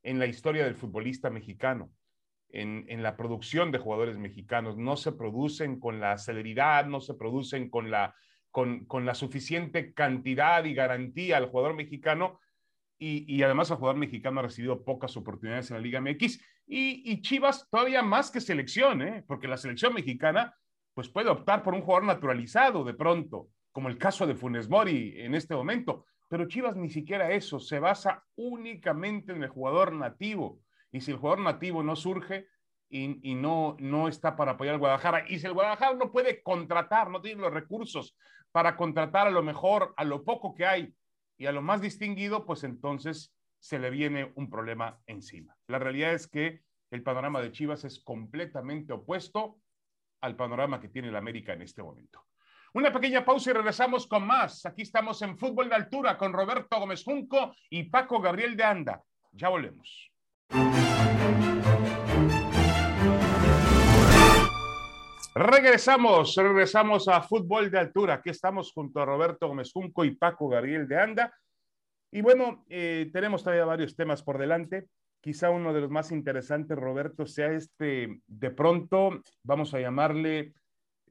en 0.01 0.17
la 0.17 0.25
historia 0.25 0.63
del 0.65 0.73
futbolista 0.73 1.29
mexicano, 1.29 1.91
en, 2.49 2.85
en, 2.87 3.03
la 3.03 3.17
producción 3.17 3.71
de 3.71 3.77
jugadores 3.77 4.17
mexicanos. 4.17 4.77
No 4.77 4.97
se 4.97 5.11
producen 5.11 5.79
con 5.79 5.99
la 5.99 6.17
celeridad, 6.17 6.87
no 6.87 7.01
se 7.01 7.13
producen 7.13 7.69
con 7.69 7.91
la 7.91 8.15
con, 8.87 9.05
la 9.05 9.13
suficiente 9.13 9.93
cantidad 9.93 10.65
y 10.65 10.73
garantía 10.73 11.37
al 11.37 11.45
jugador 11.45 11.75
mexicano 11.75 12.39
y, 12.97 13.43
además 13.43 13.69
el 13.69 13.77
jugador 13.77 13.99
mexicano 13.99 14.39
ha 14.39 14.43
recibido 14.43 14.83
pocas 14.83 15.15
oportunidades 15.15 15.69
en 15.69 15.77
la 15.77 15.83
Liga 15.83 16.01
MX 16.01 16.41
y, 16.65 17.21
Chivas 17.21 17.69
todavía 17.69 18.01
más 18.01 18.31
que 18.31 18.41
selección, 18.41 19.03
¿eh? 19.03 19.23
porque 19.27 19.47
la 19.47 19.57
selección 19.57 19.93
mexicana 19.93 20.55
pues 20.95 21.07
puede 21.07 21.29
optar 21.29 21.61
por 21.61 21.75
un 21.75 21.81
jugador 21.81 22.05
naturalizado 22.05 22.83
de 22.83 22.95
pronto, 22.95 23.49
como 23.71 23.89
el 23.89 23.99
caso 23.99 24.25
de 24.25 24.33
Funes 24.33 24.67
Mori 24.67 25.13
en 25.17 25.35
este 25.35 25.53
momento, 25.53 26.05
pero 26.27 26.47
Chivas 26.47 26.75
ni 26.75 26.89
siquiera 26.89 27.31
eso, 27.31 27.59
se 27.59 27.77
basa 27.77 28.23
únicamente 28.35 29.33
en 29.33 29.43
el 29.43 29.49
jugador 29.49 29.93
nativo 29.93 30.61
y 30.91 31.01
si 31.01 31.11
el 31.11 31.17
jugador 31.17 31.41
nativo 31.43 31.83
no 31.83 31.95
surge, 31.95 32.47
y, 32.89 33.35
no, 33.35 33.75
no 33.81 34.07
está 34.07 34.37
para 34.37 34.53
apoyar 34.53 34.75
al 34.75 34.79
Guadalajara. 34.79 35.25
Y 35.27 35.39
si 35.39 35.45
el 35.45 35.51
Guadalajara 35.51 35.95
no 35.95 36.09
puede 36.09 36.41
contratar, 36.41 37.09
no 37.09 37.19
tiene 37.19 37.41
los 37.41 37.53
recursos 37.53 38.15
para 38.57 38.75
contratar 38.75 39.27
a 39.27 39.29
lo 39.29 39.43
mejor, 39.43 39.93
a 39.97 40.03
lo 40.03 40.23
poco 40.23 40.55
que 40.55 40.65
hay 40.65 40.91
y 41.37 41.45
a 41.45 41.51
lo 41.51 41.61
más 41.61 41.79
distinguido, 41.79 42.43
pues 42.43 42.63
entonces 42.63 43.31
se 43.59 43.77
le 43.77 43.91
viene 43.91 44.31
un 44.33 44.49
problema 44.49 44.99
encima. 45.05 45.55
La 45.67 45.77
realidad 45.77 46.13
es 46.13 46.27
que 46.27 46.63
el 46.89 47.03
panorama 47.03 47.39
de 47.39 47.51
Chivas 47.51 47.83
es 47.83 48.03
completamente 48.03 48.93
opuesto 48.93 49.59
al 50.21 50.35
panorama 50.35 50.81
que 50.81 50.89
tiene 50.89 51.09
el 51.09 51.15
América 51.15 51.53
en 51.53 51.61
este 51.61 51.83
momento. 51.83 52.25
Una 52.73 52.91
pequeña 52.91 53.23
pausa 53.23 53.51
y 53.51 53.53
regresamos 53.53 54.07
con 54.07 54.25
más. 54.25 54.65
Aquí 54.65 54.81
estamos 54.81 55.21
en 55.21 55.37
Fútbol 55.37 55.69
de 55.69 55.75
Altura 55.75 56.17
con 56.17 56.33
Roberto 56.33 56.79
Gómez 56.79 57.03
Junco 57.03 57.53
y 57.69 57.83
Paco 57.83 58.19
Gabriel 58.19 58.57
de 58.57 58.63
Anda. 58.63 59.03
Ya 59.33 59.49
volvemos. 59.49 60.11
Regresamos, 65.37 66.33
regresamos 66.35 67.07
a 67.07 67.21
Fútbol 67.21 67.69
de 67.69 67.77
Altura. 67.77 68.15
Aquí 68.15 68.31
estamos 68.31 68.71
junto 68.71 68.99
a 68.99 69.05
Roberto 69.05 69.47
Gómez 69.47 69.71
Junco 69.71 70.03
y 70.03 70.15
Paco 70.15 70.49
Gabriel 70.49 70.87
de 70.87 70.99
Anda. 70.99 71.31
Y 72.11 72.21
bueno, 72.21 72.65
eh, 72.69 73.11
tenemos 73.13 73.43
todavía 73.43 73.65
varios 73.65 73.95
temas 73.95 74.23
por 74.23 74.39
delante. 74.39 74.87
Quizá 75.21 75.51
uno 75.51 75.73
de 75.73 75.81
los 75.81 75.91
más 75.91 76.11
interesantes, 76.11 76.75
Roberto, 76.75 77.27
sea 77.27 77.51
este, 77.51 78.19
de 78.25 78.49
pronto, 78.49 79.21
vamos 79.43 79.75
a 79.75 79.79
llamarle 79.79 80.53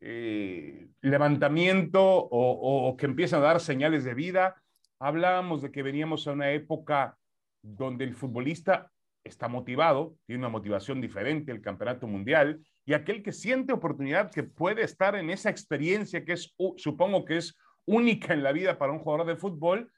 eh, 0.00 0.88
levantamiento 1.02 2.02
o, 2.02 2.88
o 2.88 2.96
que 2.96 3.06
empiezan 3.06 3.42
a 3.42 3.46
dar 3.46 3.60
señales 3.60 4.02
de 4.02 4.14
vida. 4.14 4.60
Hablábamos 4.98 5.62
de 5.62 5.70
que 5.70 5.84
veníamos 5.84 6.26
a 6.26 6.32
una 6.32 6.50
época 6.50 7.16
donde 7.62 8.02
el 8.02 8.16
futbolista 8.16 8.90
está 9.26 9.48
motivado, 9.48 10.14
tiene 10.26 10.40
una 10.40 10.48
motivación 10.48 11.00
diferente, 11.00 11.52
el 11.52 11.60
campeonato 11.60 12.06
mundial, 12.06 12.60
y 12.84 12.94
aquel 12.94 13.22
que 13.22 13.32
siente 13.32 13.72
oportunidad, 13.72 14.30
que 14.30 14.44
puede 14.44 14.82
estar 14.82 15.16
en 15.16 15.30
esa 15.30 15.50
experiencia 15.50 16.24
que 16.24 16.34
es, 16.34 16.54
supongo 16.76 17.24
que 17.24 17.38
es 17.38 17.56
única 17.84 18.32
en 18.32 18.42
la 18.42 18.52
vida 18.52 18.78
para 18.78 18.92
un 18.92 19.00
jugador 19.00 19.26
de 19.26 19.36
fútbol, 19.36 19.90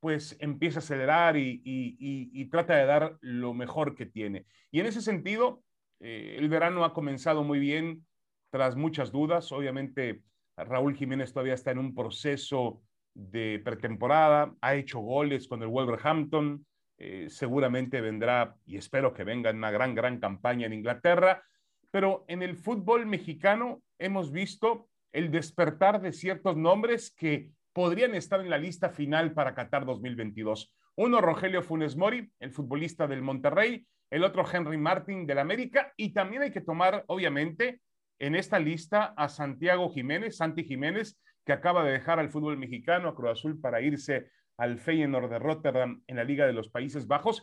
pues 0.00 0.36
empieza 0.40 0.78
a 0.78 0.82
acelerar 0.82 1.36
y, 1.36 2.48
trata 2.50 2.76
de 2.76 2.86
dar 2.86 3.16
lo 3.20 3.54
mejor 3.54 3.94
que 3.94 4.06
tiene. 4.06 4.46
Y 4.70 4.80
en 4.80 4.86
ese 4.86 5.00
sentido, 5.00 5.62
eh, 6.00 6.36
el 6.38 6.48
verano 6.48 6.84
ha 6.84 6.92
comenzado 6.92 7.42
muy 7.42 7.58
bien, 7.58 8.06
tras 8.50 8.76
muchas 8.76 9.10
dudas. 9.12 9.50
Obviamente, 9.52 10.22
Raúl 10.56 10.94
Jiménez 10.94 11.32
todavía 11.32 11.54
está 11.54 11.70
en 11.70 11.78
un 11.78 11.94
proceso 11.94 12.82
de 13.14 13.60
pretemporada, 13.64 14.54
ha 14.60 14.74
hecho 14.74 15.00
goles 15.00 15.48
con 15.48 15.62
el 15.62 15.68
Wolverhampton, 15.68 16.64
eh, 16.98 17.26
seguramente 17.28 18.00
vendrá, 18.00 18.56
y 18.64 18.76
espero 18.76 19.12
que 19.12 19.24
venga 19.24 19.50
en 19.50 19.58
una 19.58 19.70
gran, 19.70 19.94
gran 19.94 20.18
campaña 20.18 20.66
en 20.66 20.72
Inglaterra, 20.72 21.42
pero 21.90 22.24
en 22.28 22.42
el 22.42 22.56
fútbol 22.56 23.06
mexicano 23.06 23.82
hemos 23.98 24.32
visto 24.32 24.88
el 25.12 25.30
despertar 25.30 26.00
de 26.00 26.12
ciertos 26.12 26.56
nombres 26.56 27.10
que 27.10 27.50
podrían 27.72 28.14
estar 28.14 28.40
en 28.40 28.50
la 28.50 28.58
lista 28.58 28.90
final 28.90 29.32
para 29.32 29.54
Qatar 29.54 29.84
2022. 29.84 30.74
Uno, 30.96 31.20
Rogelio 31.20 31.62
Funes 31.62 31.96
Mori, 31.96 32.30
el 32.40 32.50
futbolista 32.50 33.06
del 33.06 33.22
Monterrey, 33.22 33.86
el 34.10 34.24
otro, 34.24 34.44
Henry 34.50 34.78
Martin 34.78 35.26
del 35.26 35.38
América, 35.38 35.92
y 35.96 36.14
también 36.14 36.42
hay 36.42 36.50
que 36.50 36.60
tomar, 36.60 37.04
obviamente, 37.08 37.80
en 38.18 38.34
esta 38.34 38.58
lista 38.58 39.12
a 39.16 39.28
Santiago 39.28 39.90
Jiménez, 39.90 40.36
Santi 40.36 40.64
Jiménez, 40.64 41.20
que 41.44 41.52
acaba 41.52 41.84
de 41.84 41.92
dejar 41.92 42.18
al 42.18 42.30
fútbol 42.30 42.56
mexicano, 42.56 43.08
a 43.08 43.14
Cruz 43.14 43.32
Azul, 43.32 43.60
para 43.60 43.80
irse 43.80 44.30
al 44.56 44.78
Feyenoord 44.78 45.30
de 45.30 45.38
Rotterdam 45.38 46.02
en 46.06 46.16
la 46.16 46.24
Liga 46.24 46.46
de 46.46 46.52
los 46.52 46.68
Países 46.68 47.06
Bajos, 47.06 47.42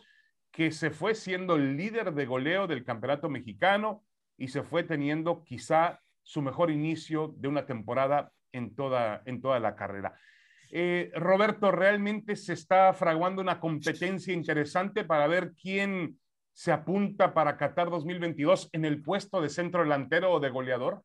que 0.50 0.70
se 0.70 0.90
fue 0.90 1.14
siendo 1.14 1.56
el 1.56 1.76
líder 1.76 2.14
de 2.14 2.26
goleo 2.26 2.66
del 2.66 2.84
campeonato 2.84 3.28
mexicano, 3.28 4.04
y 4.36 4.48
se 4.48 4.62
fue 4.62 4.82
teniendo 4.82 5.44
quizá 5.44 6.00
su 6.22 6.42
mejor 6.42 6.70
inicio 6.70 7.34
de 7.36 7.48
una 7.48 7.66
temporada 7.66 8.32
en 8.52 8.74
toda, 8.74 9.22
en 9.26 9.40
toda 9.40 9.60
la 9.60 9.76
carrera. 9.76 10.18
Eh, 10.70 11.12
Roberto, 11.14 11.70
¿realmente 11.70 12.34
se 12.34 12.52
está 12.52 12.92
fraguando 12.94 13.42
una 13.42 13.60
competencia 13.60 14.32
interesante 14.32 15.04
para 15.04 15.26
ver 15.26 15.52
quién 15.60 16.18
se 16.52 16.72
apunta 16.72 17.34
para 17.34 17.56
Qatar 17.56 17.90
2022 17.90 18.70
en 18.72 18.84
el 18.84 19.02
puesto 19.02 19.40
de 19.40 19.50
centro 19.50 19.82
delantero 19.82 20.32
o 20.32 20.40
de 20.40 20.50
goleador? 20.50 21.04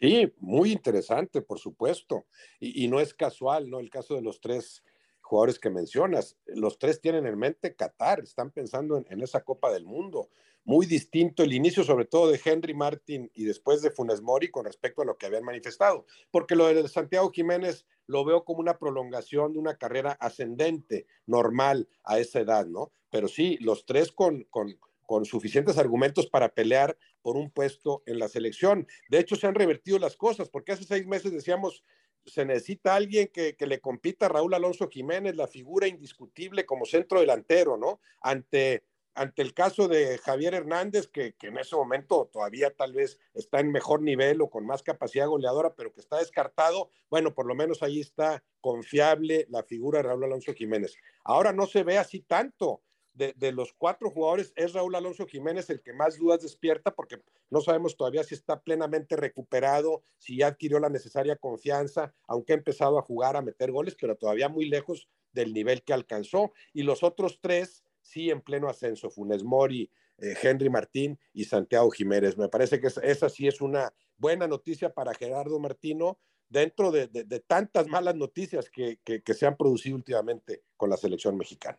Sí, 0.00 0.32
muy 0.38 0.72
interesante, 0.72 1.40
por 1.42 1.58
supuesto. 1.58 2.26
Y, 2.58 2.84
y, 2.84 2.88
no 2.88 2.98
es 2.98 3.14
casual, 3.14 3.70
¿no? 3.70 3.78
El 3.78 3.90
caso 3.90 4.14
de 4.16 4.22
los 4.22 4.40
tres 4.40 4.82
jugadores 5.24 5.58
que 5.58 5.70
mencionas. 5.70 6.36
Los 6.46 6.78
tres 6.78 7.00
tienen 7.00 7.26
en 7.26 7.38
mente 7.38 7.74
Qatar, 7.74 8.20
están 8.20 8.50
pensando 8.50 9.02
en, 9.08 9.22
esa 9.22 9.42
Copa 9.42 9.72
del 9.72 9.86
Mundo. 9.86 10.28
Muy 10.64 10.84
distinto 10.86 11.42
el 11.42 11.54
inicio, 11.54 11.82
sobre 11.82 12.04
todo 12.04 12.30
de 12.30 12.40
Henry 12.44 12.74
Martin 12.74 13.30
y 13.34 13.44
después 13.44 13.80
de 13.80 13.90
Funes 13.90 14.20
Mori 14.20 14.50
con 14.50 14.66
respecto 14.66 15.02
a 15.02 15.04
lo 15.04 15.16
que 15.16 15.26
habían 15.26 15.44
manifestado. 15.44 16.04
Porque 16.30 16.54
lo 16.54 16.66
de 16.66 16.86
Santiago 16.88 17.30
Jiménez 17.30 17.86
lo 18.06 18.24
veo 18.24 18.44
como 18.44 18.60
una 18.60 18.78
prolongación 18.78 19.54
de 19.54 19.58
una 19.58 19.76
carrera 19.76 20.12
ascendente, 20.20 21.06
normal 21.26 21.88
a 22.04 22.18
esa 22.18 22.40
edad, 22.40 22.66
¿no? 22.66 22.92
Pero 23.10 23.28
sí, 23.28 23.56
los 23.60 23.86
tres 23.86 24.12
con, 24.12 24.44
con, 24.50 24.78
con 25.06 25.24
suficientes 25.24 25.78
argumentos 25.78 26.26
para 26.26 26.50
pelear 26.50 26.98
por 27.22 27.38
un 27.38 27.50
puesto 27.50 28.02
en 28.04 28.18
la 28.18 28.28
selección. 28.28 28.86
De 29.08 29.18
hecho, 29.18 29.36
se 29.36 29.46
han 29.46 29.54
revertido 29.54 29.98
las 29.98 30.16
cosas, 30.16 30.50
porque 30.50 30.72
hace 30.72 30.84
seis 30.84 31.06
meses 31.06 31.32
decíamos, 31.32 31.82
se 32.26 32.44
necesita 32.44 32.94
alguien 32.94 33.28
que, 33.28 33.56
le 33.58 33.80
compita 33.80 34.26
a 34.26 34.28
Raúl 34.28 34.54
Alonso 34.54 34.88
Jiménez, 34.88 35.36
la 35.36 35.46
figura 35.46 35.86
indiscutible 35.86 36.66
como 36.66 36.86
centro 36.86 37.20
delantero, 37.20 37.76
¿no? 37.76 38.00
Ante, 38.20 38.84
ante 39.14 39.42
el 39.42 39.54
caso 39.54 39.88
de 39.88 40.18
Javier 40.18 40.54
Hernández, 40.54 41.08
que, 41.08 41.34
en 41.42 41.58
ese 41.58 41.76
momento 41.76 42.28
todavía 42.32 42.74
tal 42.74 42.92
vez 42.92 43.18
está 43.34 43.60
en 43.60 43.70
mejor 43.70 44.02
nivel 44.02 44.40
o 44.40 44.50
con 44.50 44.66
más 44.66 44.82
capacidad 44.82 45.28
goleadora, 45.28 45.74
pero 45.74 45.92
que 45.92 46.00
está 46.00 46.18
descartado, 46.18 46.90
bueno, 47.10 47.34
por 47.34 47.46
lo 47.46 47.54
menos 47.54 47.82
ahí 47.82 48.00
está 48.00 48.42
confiable 48.60 49.46
la 49.50 49.62
figura 49.62 49.98
de 49.98 50.04
Raúl 50.04 50.24
Alonso 50.24 50.54
Jiménez. 50.54 50.96
Ahora 51.24 51.52
no 51.52 51.66
se 51.66 51.84
ve 51.84 51.98
así 51.98 52.20
tanto 52.20 52.82
de, 53.14 53.52
los 53.52 53.72
cuatro 53.72 54.10
jugadores 54.10 54.52
es 54.56 54.72
Raúl 54.72 54.94
Alonso 54.94 55.26
Jiménez 55.26 55.70
el 55.70 55.80
que 55.80 55.92
más 55.92 56.18
dudas 56.18 56.42
despierta 56.42 56.94
porque 56.94 57.22
no 57.48 57.60
sabemos 57.60 57.96
todavía 57.96 58.24
si 58.24 58.34
está 58.34 58.60
plenamente 58.60 59.16
recuperado, 59.16 60.02
si 60.18 60.38
ya 60.38 60.48
adquirió 60.48 60.80
la 60.80 60.88
necesaria 60.88 61.36
confianza, 61.36 62.12
aunque 62.26 62.52
ha 62.52 62.56
empezado 62.56 62.98
a 62.98 63.02
jugar, 63.02 63.36
a 63.36 63.42
meter 63.42 63.70
goles, 63.70 63.96
pero 63.98 64.16
todavía 64.16 64.48
muy 64.48 64.68
lejos 64.68 65.08
del 65.32 65.54
nivel 65.54 65.82
que 65.84 65.92
alcanzó. 65.92 66.52
Y 66.72 66.82
los 66.82 67.02
otros 67.04 67.38
tres 67.40 67.84
sí 68.02 68.30
en 68.30 68.40
pleno 68.40 68.68
ascenso, 68.68 69.10
Funes 69.10 69.44
Mori, 69.44 69.90
eh, 70.18 70.34
Henry 70.42 70.68
Martín 70.68 71.18
y 71.32 71.44
Santiago 71.44 71.90
Jiménez. 71.90 72.36
Me 72.36 72.48
parece 72.48 72.80
que 72.80 72.88
esa 72.88 73.28
sí 73.28 73.46
es 73.46 73.60
una 73.60 73.94
buena 74.16 74.48
noticia 74.48 74.92
para 74.92 75.14
Gerardo 75.14 75.58
Martino 75.60 76.18
dentro 76.48 76.90
de, 76.90 77.08
tantas 77.46 77.86
malas 77.86 78.16
noticias 78.16 78.68
que 78.70 79.22
se 79.24 79.46
han 79.46 79.56
producido 79.56 79.96
últimamente 79.96 80.62
con 80.76 80.90
la 80.90 80.96
selección 80.96 81.36
mexicana. 81.36 81.78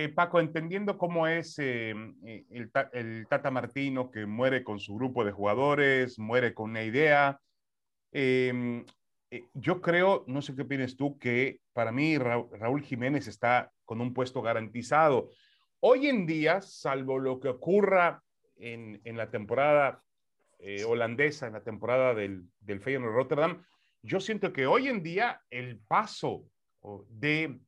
Eh, 0.00 0.08
Paco, 0.10 0.38
entendiendo 0.38 0.96
cómo 0.96 1.26
es 1.26 1.58
eh, 1.58 1.92
eh, 2.24 2.44
el, 2.92 3.26
Tata 3.26 3.50
Martino 3.50 4.12
que 4.12 4.26
muere 4.26 4.62
con 4.62 4.78
su 4.78 4.94
grupo 4.94 5.24
de 5.24 5.32
jugadores, 5.32 6.20
muere 6.20 6.54
con 6.54 6.70
una 6.70 6.84
idea, 6.84 7.40
em, 8.12 8.86
yo 9.54 9.80
creo, 9.80 10.22
no 10.28 10.40
sé 10.40 10.54
qué 10.54 10.62
opinas 10.62 10.94
tú, 10.94 11.18
que 11.18 11.62
para 11.72 11.90
mí 11.90 12.16
Raúl 12.16 12.84
Jiménez 12.84 13.26
está 13.26 13.72
con 13.84 14.00
un 14.00 14.14
puesto 14.14 14.40
garantizado. 14.40 15.32
Hoy 15.80 16.06
en 16.06 16.26
día, 16.26 16.62
salvo 16.62 17.18
lo 17.18 17.40
que 17.40 17.48
ocurra 17.48 18.22
en, 18.54 19.00
la 19.16 19.32
temporada 19.32 20.04
holandesa, 20.86 21.48
en 21.48 21.54
la 21.54 21.64
temporada 21.64 22.14
del, 22.14 22.44
del 22.60 22.80
Feyenoord 22.80 23.14
Rotterdam, 23.14 23.64
yo 24.02 24.20
siento 24.20 24.52
que 24.52 24.68
hoy 24.68 24.86
en 24.86 25.02
día 25.02 25.42
el 25.50 25.80
paso 25.80 26.44
de 27.08 27.58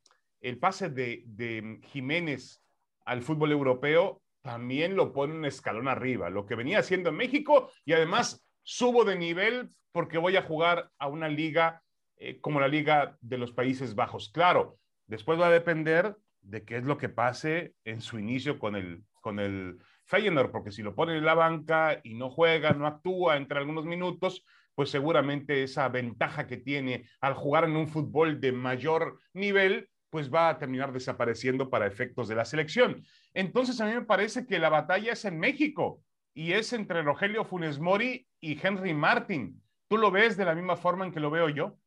el 0.41 0.59
pase 0.59 0.89
de, 0.89 1.81
Jiménez 1.85 2.63
al 3.05 3.23
fútbol 3.23 3.53
europeo 3.53 4.23
también 4.43 4.97
lo 4.97 5.13
pone 5.13 5.35
un 5.35 5.45
escalón 5.45 5.89
arriba, 5.89 6.31
lo 6.31 6.47
que 6.47 6.55
venía 6.55 6.79
haciendo 6.79 7.11
en 7.11 7.17
México 7.17 7.71
y 7.85 7.93
además 7.93 8.47
subo 8.63 9.05
de 9.05 9.17
nivel 9.17 9.71
porque 9.93 10.19
voy 10.19 10.37
a 10.37 10.43
jugar 10.43 10.91
a 10.99 11.09
una 11.09 11.29
liga 11.29 11.83
eh, 12.17 12.41
como 12.41 12.61
la 12.61 12.69
liga 12.69 13.17
de 13.21 13.39
los 13.39 13.53
Países 13.53 13.95
Bajos. 13.95 14.31
Claro, 14.31 14.79
después 15.07 15.39
va 15.39 15.49
a 15.49 15.53
depender 15.53 16.17
de 16.43 16.65
qué 16.65 16.77
es 16.77 16.85
lo 16.85 16.97
que 16.97 17.09
pase 17.09 17.75
en 17.85 18.01
su 18.01 18.19
inicio 18.19 18.59
con 18.59 18.77
el, 18.77 19.05
con 19.21 19.41
el 19.41 19.79
Feyenoord, 20.05 20.51
porque 20.51 20.73
si 20.73 20.83
lo 20.83 20.95
pone 20.95 21.17
en 21.17 21.25
la 21.25 21.35
banca 21.35 22.01
y 22.03 22.15
no 22.15 22.31
juega, 22.31 22.73
no 22.73 22.87
actúa 22.87 23.37
entre 23.37 23.59
algunos 23.59 23.85
minutos, 23.85 24.45
pues 24.75 24.91
seguramente 24.91 25.63
esa 25.63 25.89
ventaja 25.89 26.47
que 26.47 26.57
tiene 26.57 27.05
al 27.21 27.35
jugar 27.35 27.65
en 27.65 27.77
un 27.77 27.87
fútbol 27.87 28.41
de 28.41 28.53
mayor 28.53 29.21
nivel, 29.35 29.90
pues 30.11 30.33
va 30.33 30.49
a 30.49 30.59
terminar 30.59 30.93
desapareciendo 30.93 31.71
para 31.71 31.87
efectos 31.87 32.29
de 32.29 32.35
la 32.35 32.45
selección. 32.45 33.05
Entonces 33.33 33.81
a 33.81 33.87
mí 33.87 33.95
me 33.95 34.03
parece 34.03 34.47
que 34.47 34.59
la 34.59 34.69
batalla 34.69 35.13
es 35.13 35.25
en 35.25 35.39
México 35.39 36.03
y 36.35 36.53
es 36.53 36.73
entre 36.73 37.03
Rogelio 37.03 37.45
Funes 37.45 37.79
Mori 37.79 38.27
y 38.41 38.59
Henry 38.61 38.93
Martin. 38.93 39.63
¿Tú 39.89 39.97
lo 39.97 40.11
ves 40.11 40.37
de 40.37 40.45
la 40.45 40.55
misma 40.55 40.77
forma 40.77 41.07
en 41.07 41.13
que 41.13 41.21
lo 41.21 41.31
veo 41.31 41.49
yo? 41.49 41.79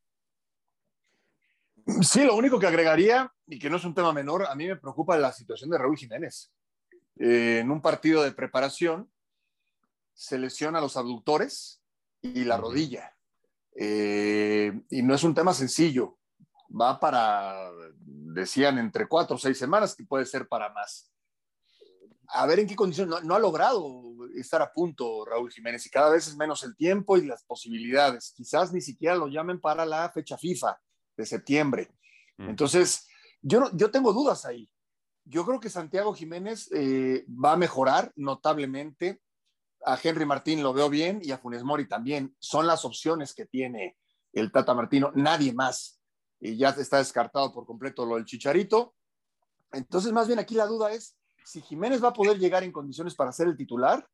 Sí, 2.02 2.24
lo 2.24 2.36
único 2.36 2.60
que 2.60 2.68
agregaría, 2.68 3.32
y 3.46 3.60
que 3.60 3.70
no 3.70 3.76
es 3.76 3.84
un 3.84 3.94
tema 3.94 4.14
menor, 4.14 4.46
a 4.46 4.56
mí 4.56 4.68
me 4.68 4.78
preocupa 4.78 5.18
la 5.18 5.34
situación 5.34 5.70
de 5.70 5.78
Raúl 5.78 5.98
Jiménez. 5.98 6.54
Eh, 7.20 7.60
en 7.60 7.70
un 7.72 7.82
partido 7.82 8.24
de 8.24 8.32
preparación, 8.32 9.12
se 10.14 10.40
lesiona 10.40 10.80
los 10.80 10.96
abductores 10.96 11.82
y 12.22 12.46
la 12.46 12.56
rodilla. 12.56 13.14
Eh, 13.76 14.72
y 14.90 15.02
no 15.02 15.14
es 15.14 15.24
un 15.24 15.34
tema 15.34 15.54
sencillo 15.54 16.18
va 16.80 17.00
para, 17.00 17.70
decían, 18.34 18.78
entre 18.78 19.08
cuatro 19.08 19.36
o 19.36 19.39
seis 19.39 19.58
semanas, 19.58 19.96
que 19.96 20.06
puede 20.06 20.26
ser 20.26 20.48
para 20.48 20.69
más. 20.74 21.12
A 22.28 22.46
ver 22.46 22.60
en 22.60 22.67
qué 22.67 22.76
condiciones, 22.76 23.24
no, 23.24 23.36
ha 23.36 23.39
logrado 23.39 24.02
estar 24.36 24.62
a 24.62 24.72
punto 24.72 25.26
Raúl 25.26 25.52
Jiménez 25.52 25.86
y 25.86 25.89
cada 25.89 26.10
vez 26.10 26.28
es 26.28 26.36
menos 26.36 26.63
el 26.63 26.76
tiempo 26.76 27.17
y 27.17 27.26
las 27.26 27.43
posibilidades. 27.43 28.34
Quizás 28.36 28.74
ni 28.74 28.82
siquiera 28.82 29.15
lo 29.15 29.28
llamen 29.28 29.60
para 29.60 29.86
la 29.86 30.10
fecha 30.10 30.38
FIFA 30.38 30.80
de 31.15 31.26
septiembre. 31.26 31.91
Mm. 32.38 32.50
Entonces, 32.50 33.08
yo, 33.41 33.60
no, 33.60 33.76
yo 33.76 33.91
tengo 33.91 34.13
dudas 34.13 34.46
ahí. 34.46 34.69
Yo 35.26 35.46
creo 35.46 35.60
que 35.60 35.69
Santiago 35.69 36.13
Jiménez 36.13 36.69
eh, 36.74 37.26
va 37.28 37.54
a 37.54 37.58
mejorar 37.58 38.12
notablemente. 38.15 39.22
a 39.86 40.00
Henry 40.02 40.26
Martín 40.26 40.63
lo 40.63 40.74
veo 40.74 40.89
bien 40.89 41.19
y 41.22 41.32
a 41.32 41.38
Funes 41.38 41.63
Mori 41.63 41.88
también. 41.88 42.36
Son 42.39 42.65
las 42.65 42.86
opciones 42.86 43.34
que 43.34 43.46
tiene 43.46 43.98
el 44.34 44.52
Tata 44.52 44.74
Martino, 44.74 45.12
nadie 45.15 45.54
más. 45.54 46.00
Y 46.46 46.58
ya 46.58 46.70
está 46.70 46.98
descartado 46.98 47.54
por 47.54 47.66
completo 47.66 48.06
lo 48.06 48.16
del 48.16 48.26
Chicharito. 48.26 48.96
Entonces, 49.72 50.12
más 50.12 50.28
bien 50.28 50.40
aquí 50.40 50.56
la 50.56 50.66
duda 50.66 50.92
es 50.92 51.18
si 51.46 51.62
Jiménez 51.62 52.04
va 52.04 52.10
a 52.10 52.14
poder 52.14 52.38
llegar 52.38 52.66
en 52.66 52.74
condiciones 52.74 53.16
para 53.16 53.32
ser 53.32 53.48
el 53.48 53.56
titular 53.56 54.06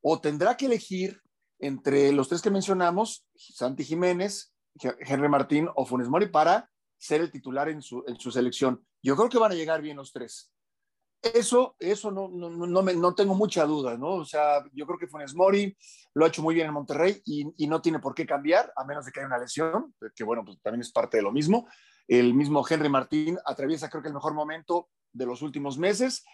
o 0.00 0.18
tendrá 0.18 0.56
que 0.56 0.64
elegir 0.64 1.20
entre 1.58 2.10
los 2.12 2.28
tres 2.28 2.40
que 2.40 2.50
mencionamos, 2.50 3.26
Santi 3.34 3.84
Jiménez, 3.84 4.54
Henry 4.98 5.28
Martín 5.28 5.68
o 5.74 5.84
Funes 5.84 6.08
Mori 6.08 6.28
para 6.28 6.70
ser 6.96 7.20
el 7.20 7.30
titular 7.30 7.68
en 7.68 7.82
su, 7.82 8.02
en 8.06 8.18
su 8.18 8.30
selección. 8.30 8.82
Yo 9.02 9.14
creo 9.14 9.28
que 9.28 9.38
van 9.38 9.52
a 9.52 9.54
llegar 9.54 9.82
bien 9.82 9.98
los 9.98 10.10
tres. 10.10 10.53
Eso, 11.32 11.74
eso 11.78 12.10
no, 12.10 12.28
no, 12.28 12.50
no, 12.50 12.82
me, 12.82 12.92
no, 12.94 13.14
tengo 13.14 13.34
mucha 13.34 13.64
duda, 13.64 13.96
¿no? 13.96 14.16
O 14.16 14.24
sea, 14.24 14.62
yo 14.72 14.86
creo 14.86 14.98
que 14.98 15.06
Funes 15.06 15.34
Mori 15.34 15.74
lo 16.12 16.24
ha 16.24 16.28
hecho 16.28 16.42
muy 16.42 16.54
bien 16.54 16.66
en 16.66 16.74
Monterrey 16.74 17.22
y, 17.24 17.46
y, 17.56 17.66
no 17.66 17.80
tiene 17.80 17.98
por 17.98 18.14
qué 18.14 18.26
cambiar, 18.26 18.70
a 18.76 18.84
menos 18.84 19.06
de 19.06 19.12
que 19.12 19.20
haya 19.20 19.28
una 19.28 19.38
lesión, 19.38 19.94
que 20.14 20.24
bueno, 20.24 20.44
pues 20.44 20.60
también 20.60 20.82
es 20.82 20.92
parte 20.92 21.16
de 21.16 21.22
lo 21.22 21.32
mismo. 21.32 21.66
El 22.06 22.34
mismo 22.34 22.64
Henry 22.68 22.90
Martín 22.90 23.38
atraviesa, 23.46 23.88
creo 23.88 24.02
que 24.02 24.08
el 24.08 24.14
mejor 24.14 24.34
momento 24.34 24.90
de 25.12 25.24
los 25.24 25.40
últimos 25.40 25.78
meses. 25.78 26.24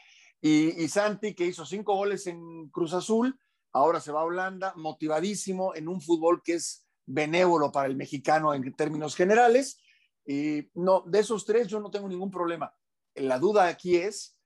Y, 0.41 0.83
y 0.83 0.89
Santi, 0.89 1.35
que 1.35 1.47
hizo 1.47 1.65
cinco 1.65 1.95
goles 1.95 2.27
en 2.27 2.69
Cruz 2.71 2.93
Azul, 2.93 3.39
ahora 3.73 4.01
se 4.01 4.11
va 4.11 4.23
a 4.23 4.25
Holanda, 4.25 4.73
motivadísimo 4.77 5.75
en 5.77 5.87
un 5.87 6.01
fútbol 6.01 6.43
que 6.43 6.55
es 6.55 6.85
benévolo 7.07 7.71
para 7.71 7.87
el 7.87 7.97
mexicano 7.97 8.55
en 8.55 8.75
términos 8.75 9.15
generales. 9.15 9.81
Y 10.27 10.69
no, 10.75 11.03
de 11.07 11.21
esos 11.21 11.45
tres 11.45 11.69
yo 11.69 11.81
no 11.81 11.91
tengo 11.91 12.09
ningún 12.09 12.31
problema. 12.31 12.75
La 13.15 13.39
duda 13.39 13.67
aquí 13.67 13.97
es 13.97 14.37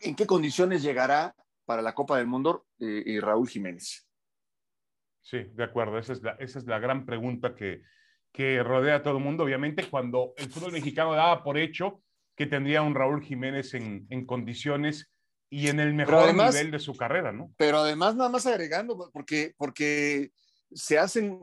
en 0.00 0.14
qué 0.14 0.26
condiciones 0.26 0.82
llegará 0.82 1.34
para 1.64 1.82
la 1.82 1.94
Copa 1.94 2.18
del 2.18 2.26
Mundo 2.26 2.66
eh, 2.78 3.02
y 3.04 3.20
Raúl 3.20 3.48
Jiménez. 3.48 4.06
Sí, 5.22 5.38
de 5.54 5.64
acuerdo. 5.64 5.98
Esa 5.98 6.12
es 6.12 6.22
la, 6.22 6.32
esa 6.38 6.58
es 6.58 6.66
la 6.66 6.78
gran 6.78 7.04
pregunta 7.04 7.54
que, 7.54 7.82
que 8.32 8.62
rodea 8.62 8.96
a 8.96 9.02
todo 9.02 9.18
el 9.18 9.24
mundo. 9.24 9.44
Obviamente, 9.44 9.88
cuando 9.88 10.34
el 10.36 10.50
fútbol 10.50 10.72
mexicano 10.72 11.14
daba 11.14 11.42
por 11.42 11.58
hecho 11.58 12.02
que 12.36 12.46
tendría 12.46 12.82
un 12.82 12.94
Raúl 12.94 13.22
Jiménez 13.22 13.74
en, 13.74 14.06
en 14.10 14.26
condiciones 14.26 15.10
y 15.48 15.68
en 15.68 15.80
el 15.80 15.94
mejor 15.94 16.24
además, 16.24 16.54
nivel 16.54 16.70
de 16.70 16.78
su 16.78 16.94
carrera, 16.94 17.32
¿no? 17.32 17.52
Pero 17.56 17.78
además, 17.78 18.14
nada 18.14 18.28
más 18.30 18.46
agregando, 18.46 19.10
porque, 19.12 19.54
porque 19.56 20.30
se 20.72 20.98
hacen, 20.98 21.38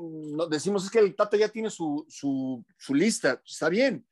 decimos 0.50 0.86
es 0.86 0.92
que 0.92 1.00
el 1.00 1.16
Tata 1.16 1.38
ya 1.38 1.50
tiene 1.50 1.70
su, 1.70 2.06
su, 2.10 2.64
su, 2.78 2.94
lista, 2.94 3.42
está 3.46 3.70
bien. 3.70 4.06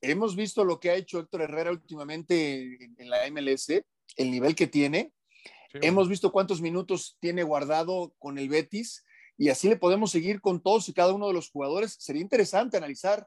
Hemos 0.00 0.36
visto 0.36 0.64
lo 0.64 0.80
que 0.80 0.90
ha 0.90 0.94
hecho 0.94 1.20
Héctor 1.20 1.42
Herrera 1.42 1.70
últimamente 1.70 2.84
en, 2.84 2.94
en 2.98 3.10
la 3.10 3.30
MLS, 3.30 3.68
el 4.16 4.30
nivel 4.30 4.54
que 4.54 4.66
tiene. 4.66 5.12
Sí. 5.72 5.78
Hemos 5.82 6.08
visto 6.08 6.32
cuántos 6.32 6.60
minutos 6.60 7.16
tiene 7.20 7.42
guardado 7.42 8.14
con 8.18 8.38
el 8.38 8.48
Betis 8.48 9.04
y 9.40 9.48
así 9.48 9.68
le 9.68 9.76
podemos 9.76 10.10
seguir 10.10 10.40
con 10.40 10.62
todos 10.62 10.88
y 10.88 10.92
cada 10.92 11.14
uno 11.14 11.26
de 11.26 11.32
los 11.32 11.50
jugadores. 11.50 11.96
Sería 11.98 12.20
interesante 12.20 12.76
analizar. 12.76 13.26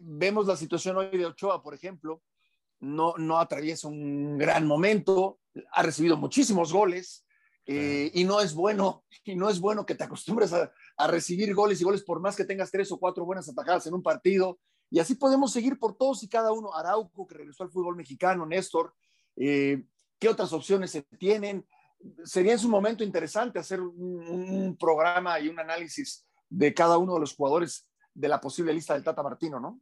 Vemos 0.00 0.46
la 0.46 0.56
situación 0.56 0.96
hoy 0.96 1.10
de 1.10 1.26
Ochoa, 1.26 1.62
por 1.62 1.74
ejemplo, 1.74 2.22
no, 2.80 3.14
no 3.18 3.38
atraviesa 3.38 3.88
un 3.88 4.38
gran 4.38 4.66
momento, 4.66 5.40
ha 5.72 5.82
recibido 5.82 6.16
muchísimos 6.16 6.72
goles 6.72 7.26
eh, 7.66 8.10
y 8.14 8.24
no 8.24 8.40
es 8.40 8.54
bueno, 8.54 9.04
y 9.24 9.34
no 9.34 9.50
es 9.50 9.60
bueno 9.60 9.84
que 9.84 9.94
te 9.94 10.04
acostumbres 10.04 10.52
a, 10.52 10.72
a, 10.96 11.06
recibir 11.06 11.54
goles 11.54 11.80
y 11.80 11.84
goles 11.84 12.02
por 12.02 12.20
más 12.20 12.36
que 12.36 12.44
tengas 12.44 12.70
tres 12.70 12.90
o 12.92 12.98
cuatro 12.98 13.24
buenas 13.24 13.48
atajadas 13.48 13.86
en 13.86 13.94
un 13.94 14.02
partido. 14.02 14.58
Y 14.90 14.98
así 15.00 15.14
podemos 15.14 15.52
seguir 15.52 15.78
por 15.78 15.96
todos 15.96 16.22
y 16.22 16.28
cada 16.28 16.52
uno. 16.52 16.74
Arauco, 16.74 17.26
que 17.26 17.34
regresó 17.34 17.64
al 17.64 17.70
fútbol 17.70 17.96
mexicano, 17.96 18.46
Néstor, 18.46 18.94
eh, 19.36 19.84
¿qué 20.18 20.28
otras 20.28 20.52
opciones 20.52 20.90
se 20.90 21.02
tienen? 21.02 21.66
Sería 22.24 22.52
en 22.52 22.58
su 22.58 22.68
momento 22.68 23.02
interesante 23.02 23.58
hacer 23.58 23.80
un, 23.80 24.28
un 24.28 24.76
programa 24.76 25.40
y 25.40 25.48
un 25.48 25.58
análisis 25.58 26.26
de 26.48 26.72
cada 26.72 26.98
uno 26.98 27.14
de 27.14 27.20
los 27.20 27.34
jugadores 27.34 27.88
de 28.14 28.28
la 28.28 28.40
posible 28.40 28.72
lista 28.72 28.94
del 28.94 29.04
Tata 29.04 29.22
Martino, 29.22 29.60
¿no? 29.60 29.80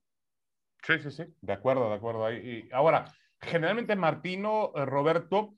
Sí, 0.82 0.94
sí, 1.02 1.10
sí, 1.10 1.24
de 1.40 1.52
acuerdo, 1.52 1.88
de 1.88 1.94
acuerdo. 1.94 2.30
Y 2.32 2.68
ahora, 2.72 3.10
generalmente 3.40 3.96
Martino, 3.96 4.72
eh, 4.74 4.84
Roberto, 4.84 5.54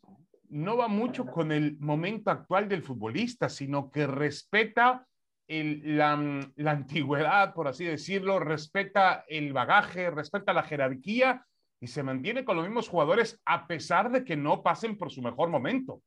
no 0.48 0.76
va 0.76 0.88
mucho 0.88 1.26
con 1.26 1.50
el 1.50 1.78
momento 1.78 2.30
actual 2.30 2.68
del 2.68 2.82
futbolista, 2.82 3.48
sino 3.48 3.90
que 3.90 4.06
respeta 4.06 5.06
el, 5.48 5.96
la, 5.96 6.16
la, 6.56 6.70
antigüedad, 6.70 7.54
por 7.54 7.68
así 7.68 7.84
decirlo, 7.84 8.38
respeta 8.38 9.24
el 9.28 9.52
bagaje, 9.52 10.10
respeta 10.10 10.52
la 10.52 10.62
jerarquía 10.62 11.46
y 11.80 11.86
se 11.86 12.02
mantiene 12.02 12.44
con 12.44 12.56
los 12.56 12.66
mismos 12.66 12.88
jugadores 12.88 13.40
a 13.44 13.66
pesar 13.66 14.10
de 14.10 14.24
que 14.24 14.36
no 14.36 14.62
pasen 14.62 14.98
por 14.98 15.10
su 15.10 15.22
mejor 15.22 15.48
momento. 15.48 16.02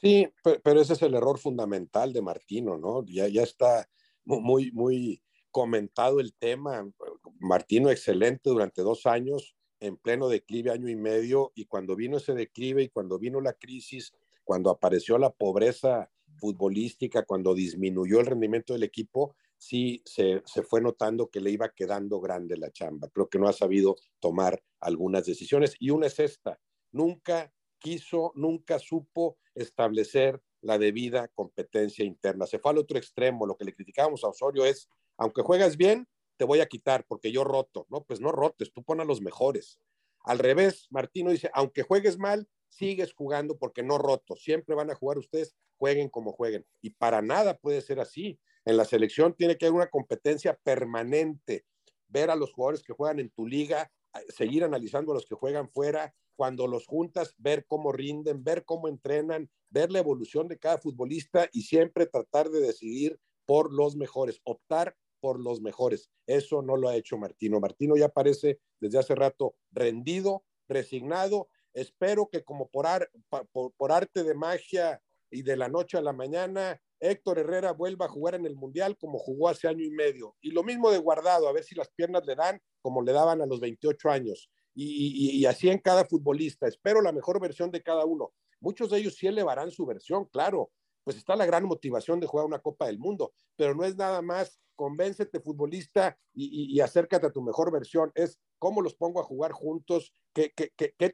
Sí, 0.00 0.28
pero 0.62 0.80
ese 0.80 0.94
es 0.94 1.02
el 1.02 1.14
error 1.14 1.38
fundamental 1.38 2.12
de 2.12 2.22
Martino, 2.22 2.78
¿no? 2.78 3.04
Ya, 3.04 3.28
ya 3.28 3.42
está 3.42 3.86
muy, 4.24 4.72
muy 4.72 5.22
comentado 5.50 6.20
el 6.20 6.34
tema. 6.34 6.88
Martino 7.38 7.90
excelente 7.90 8.48
durante 8.48 8.82
dos 8.82 9.06
años, 9.06 9.56
en 9.78 9.96
pleno 9.96 10.28
declive, 10.28 10.70
año 10.70 10.88
y 10.88 10.96
medio, 10.96 11.52
y 11.54 11.66
cuando 11.66 11.96
vino 11.96 12.16
ese 12.16 12.34
declive 12.34 12.82
y 12.82 12.88
cuando 12.88 13.18
vino 13.18 13.40
la 13.40 13.52
crisis, 13.52 14.12
cuando 14.44 14.70
apareció 14.70 15.18
la 15.18 15.30
pobreza 15.30 16.10
futbolística, 16.40 17.24
cuando 17.24 17.54
disminuyó 17.54 18.20
el 18.20 18.26
rendimiento 18.26 18.72
del 18.72 18.82
equipo, 18.82 19.36
sí 19.56 20.02
se, 20.04 20.42
se, 20.46 20.62
fue 20.62 20.80
notando 20.80 21.28
que 21.28 21.40
le 21.40 21.50
iba 21.50 21.68
quedando 21.68 22.20
grande 22.20 22.56
la 22.56 22.70
chamba. 22.70 23.08
Creo 23.08 23.28
que 23.28 23.38
no 23.38 23.46
ha 23.46 23.52
sabido 23.52 23.96
tomar 24.18 24.62
algunas 24.80 25.26
decisiones 25.26 25.76
y 25.78 25.90
una 25.90 26.06
es 26.06 26.18
esta, 26.18 26.58
nunca 26.90 27.52
quiso, 27.78 28.32
nunca 28.34 28.78
supo 28.78 29.38
establecer 29.54 30.42
la 30.62 30.78
debida 30.78 31.28
competencia 31.28 32.04
interna. 32.04 32.46
Se 32.46 32.58
fue 32.58 32.72
al 32.72 32.78
otro 32.78 32.98
extremo, 32.98 33.46
lo 33.46 33.56
que 33.56 33.64
le 33.64 33.74
criticábamos 33.74 34.24
a 34.24 34.28
Osorio 34.28 34.64
es 34.64 34.88
aunque 35.20 35.42
juegas 35.42 35.76
bien, 35.76 36.08
te 36.38 36.46
voy 36.46 36.60
a 36.60 36.66
quitar 36.66 37.04
porque 37.06 37.30
yo 37.30 37.44
roto. 37.44 37.86
No, 37.90 38.04
pues 38.04 38.20
no 38.20 38.32
rotes, 38.32 38.72
tú 38.72 38.82
pon 38.82 39.00
a 39.00 39.04
los 39.04 39.20
mejores. 39.20 39.78
Al 40.24 40.38
revés, 40.38 40.86
Martino 40.90 41.30
dice, 41.30 41.50
aunque 41.52 41.82
juegues 41.82 42.18
mal, 42.18 42.48
sigues 42.70 43.12
jugando 43.12 43.58
porque 43.58 43.82
no 43.82 43.98
roto. 43.98 44.36
Siempre 44.36 44.74
van 44.74 44.90
a 44.90 44.94
jugar 44.94 45.18
ustedes, 45.18 45.54
jueguen 45.76 46.08
como 46.08 46.32
jueguen. 46.32 46.64
Y 46.80 46.90
para 46.90 47.20
nada 47.20 47.58
puede 47.58 47.82
ser 47.82 48.00
así. 48.00 48.40
En 48.64 48.76
la 48.76 48.84
selección 48.84 49.34
tiene 49.34 49.58
que 49.58 49.66
haber 49.66 49.76
una 49.76 49.90
competencia 49.90 50.58
permanente. 50.62 51.66
Ver 52.08 52.30
a 52.30 52.36
los 52.36 52.52
jugadores 52.52 52.82
que 52.82 52.92
juegan 52.92 53.20
en 53.20 53.30
tu 53.30 53.46
liga, 53.46 53.90
seguir 54.28 54.64
analizando 54.64 55.12
a 55.12 55.14
los 55.14 55.26
que 55.26 55.34
juegan 55.34 55.68
fuera, 55.70 56.14
cuando 56.36 56.66
los 56.66 56.86
juntas, 56.86 57.34
ver 57.36 57.66
cómo 57.66 57.92
rinden, 57.92 58.42
ver 58.42 58.64
cómo 58.64 58.88
entrenan, 58.88 59.50
ver 59.68 59.92
la 59.92 59.98
evolución 59.98 60.48
de 60.48 60.58
cada 60.58 60.78
futbolista 60.78 61.50
y 61.52 61.62
siempre 61.62 62.06
tratar 62.06 62.48
de 62.48 62.60
decidir 62.60 63.20
por 63.44 63.72
los 63.72 63.94
mejores, 63.94 64.40
optar 64.44 64.96
por 65.20 65.38
los 65.38 65.60
mejores. 65.60 66.10
Eso 66.26 66.62
no 66.62 66.76
lo 66.76 66.88
ha 66.88 66.96
hecho 66.96 67.18
Martino. 67.18 67.60
Martino 67.60 67.96
ya 67.96 68.08
parece 68.08 68.58
desde 68.80 68.98
hace 68.98 69.14
rato 69.14 69.54
rendido, 69.70 70.44
resignado. 70.66 71.48
Espero 71.74 72.28
que 72.30 72.42
como 72.42 72.68
por, 72.68 72.86
ar, 72.86 73.08
por, 73.52 73.72
por, 73.72 73.92
arte 73.92 74.24
de 74.24 74.34
magia 74.34 75.00
y 75.30 75.42
de 75.42 75.56
la 75.56 75.68
noche 75.68 75.96
a 75.96 76.02
la 76.02 76.12
mañana, 76.12 76.80
Héctor 77.00 77.38
Herrera 77.38 77.72
vuelva 77.72 78.06
a 78.06 78.10
jugar 78.10 78.34
en 78.34 78.46
el 78.46 78.56
Mundial 78.56 78.96
como 78.98 79.18
jugó 79.18 79.48
hace 79.48 79.68
año 79.68 79.84
y 79.84 79.90
medio. 79.90 80.36
Y 80.40 80.50
lo 80.50 80.62
mismo 80.62 80.90
de 80.90 80.98
guardado, 80.98 81.48
a 81.48 81.52
ver 81.52 81.64
si 81.64 81.74
las 81.74 81.90
piernas 81.90 82.26
le 82.26 82.34
dan 82.34 82.60
como 82.82 83.02
le 83.02 83.12
daban 83.12 83.40
a 83.40 83.46
los 83.46 83.60
28 83.60 84.10
años. 84.10 84.50
Y, 84.74 85.44
así 85.46 85.68
en 85.68 85.78
cada 85.78 86.04
futbolista. 86.04 86.66
Espero 86.66 87.02
la 87.02 87.12
mejor 87.12 87.40
versión 87.40 87.70
de 87.70 87.82
cada 87.82 88.04
uno. 88.04 88.32
Muchos 88.60 88.90
de 88.90 88.98
ellos 88.98 89.14
sí 89.14 89.26
elevarán 89.26 89.70
su 89.70 89.84
versión, 89.86 90.26
claro, 90.26 90.70
pues 91.04 91.16
está 91.16 91.34
la 91.34 91.46
gran 91.46 91.64
motivación 91.64 92.20
de 92.20 92.26
jugar 92.26 92.46
una 92.46 92.60
Copa 92.60 92.86
del 92.86 92.98
Mundo, 92.98 93.32
pero 93.56 93.74
no 93.74 93.84
es 93.84 93.96
nada 93.96 94.20
más 94.22 94.60
convéncete 94.76 95.40
futbolista 95.40 96.16
y, 96.34 96.44
y, 96.44 96.76
y 96.76 96.80
acércate 96.80 97.26
a 97.26 97.32
tu 97.32 97.42
mejor 97.42 97.72
versión, 97.72 98.12
es 98.14 98.38
cómo 98.60 98.82
los 98.82 98.94
pongo 98.94 99.20
a 99.20 99.24
jugar 99.24 99.50
juntos, 99.50 100.14
qué, 100.32 100.52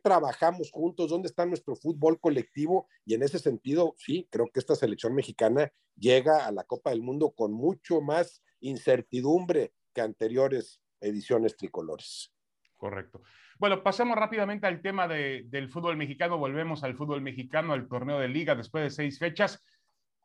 trabajamos 0.02 0.70
juntos, 0.70 1.08
dónde 1.08 1.28
está 1.28 1.46
nuestro 1.46 1.76
fútbol 1.76 2.20
colectivo 2.20 2.88
y 3.06 3.14
en 3.14 3.22
ese 3.22 3.38
sentido, 3.38 3.94
sí, 3.96 4.28
creo 4.30 4.48
que 4.52 4.60
esta 4.60 4.74
selección 4.74 5.14
mexicana 5.14 5.72
llega 5.96 6.46
a 6.46 6.52
la 6.52 6.64
Copa 6.64 6.90
del 6.90 7.00
Mundo 7.00 7.30
con 7.30 7.52
mucho 7.52 8.02
más 8.02 8.42
incertidumbre 8.60 9.72
que 9.94 10.02
anteriores 10.02 10.82
ediciones 11.00 11.56
tricolores. 11.56 12.34
Correcto. 12.76 13.22
Bueno, 13.58 13.82
pasemos 13.82 14.18
rápidamente 14.18 14.66
al 14.66 14.82
tema 14.82 15.08
de, 15.08 15.44
del 15.46 15.70
fútbol 15.70 15.96
mexicano, 15.96 16.36
volvemos 16.36 16.84
al 16.84 16.94
fútbol 16.94 17.22
mexicano, 17.22 17.72
al 17.72 17.88
torneo 17.88 18.18
de 18.18 18.28
liga 18.28 18.54
después 18.54 18.84
de 18.84 18.90
seis 18.90 19.18
fechas 19.18 19.62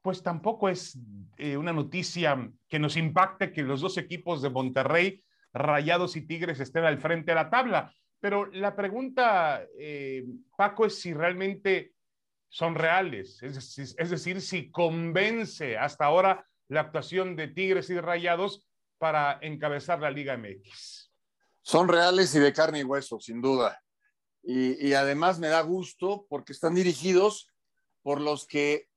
pues 0.02 0.24
tampoco 0.24 0.70
es 0.70 0.98
eh, 1.38 1.58
una 1.58 1.74
noticia 1.74 2.50
que 2.68 2.80
nos 2.80 2.98
impacte 2.98 3.52
que 3.52 3.62
los 3.62 3.82
dos 3.82 3.98
equipos 3.98 4.42
de 4.42 4.50
Monterrey, 4.50 5.24
Rayados 5.54 6.16
y 6.16 6.22
Tigres, 6.22 6.60
estén 6.60 6.84
al 6.84 7.00
frente 7.00 7.32
de 7.32 7.36
la 7.36 7.50
tabla. 7.50 7.94
Pero 8.20 8.46
la 8.48 8.76
pregunta, 8.76 9.66
eh, 9.78 10.24
Paco, 10.56 10.86
es 10.86 11.00
si 11.00 11.14
realmente 11.14 11.94
son 12.50 12.76
reales, 12.76 13.42
es, 13.42 14.10
decir, 14.10 14.42
si 14.42 14.70
convence 14.70 15.78
hasta 15.78 16.06
ahora 16.06 16.46
la 16.68 16.82
actuación 16.82 17.36
de 17.36 17.48
Tigres 17.48 17.90
y 17.90 18.00
Rayados 18.00 18.68
para 18.98 19.40
encabezar 19.42 20.02
la 20.02 20.12
Liga 20.12 20.38
MX. 20.38 21.12
Son 21.62 21.88
reales 21.88 22.36
y 22.36 22.40
de 22.40 22.54
carne 22.54 22.80
y 22.80 22.84
hueso, 22.84 23.20
sin 23.20 23.42
duda. 23.42 23.82
Y, 24.44 24.88
y 24.88 24.94
además 24.94 25.40
me 25.40 25.48
da 25.48 25.62
gusto 25.62 26.26
porque 26.30 26.52
están 26.52 26.76
dirigidos 26.76 27.48
por 28.02 28.20
los 28.20 28.46
que 28.46 28.90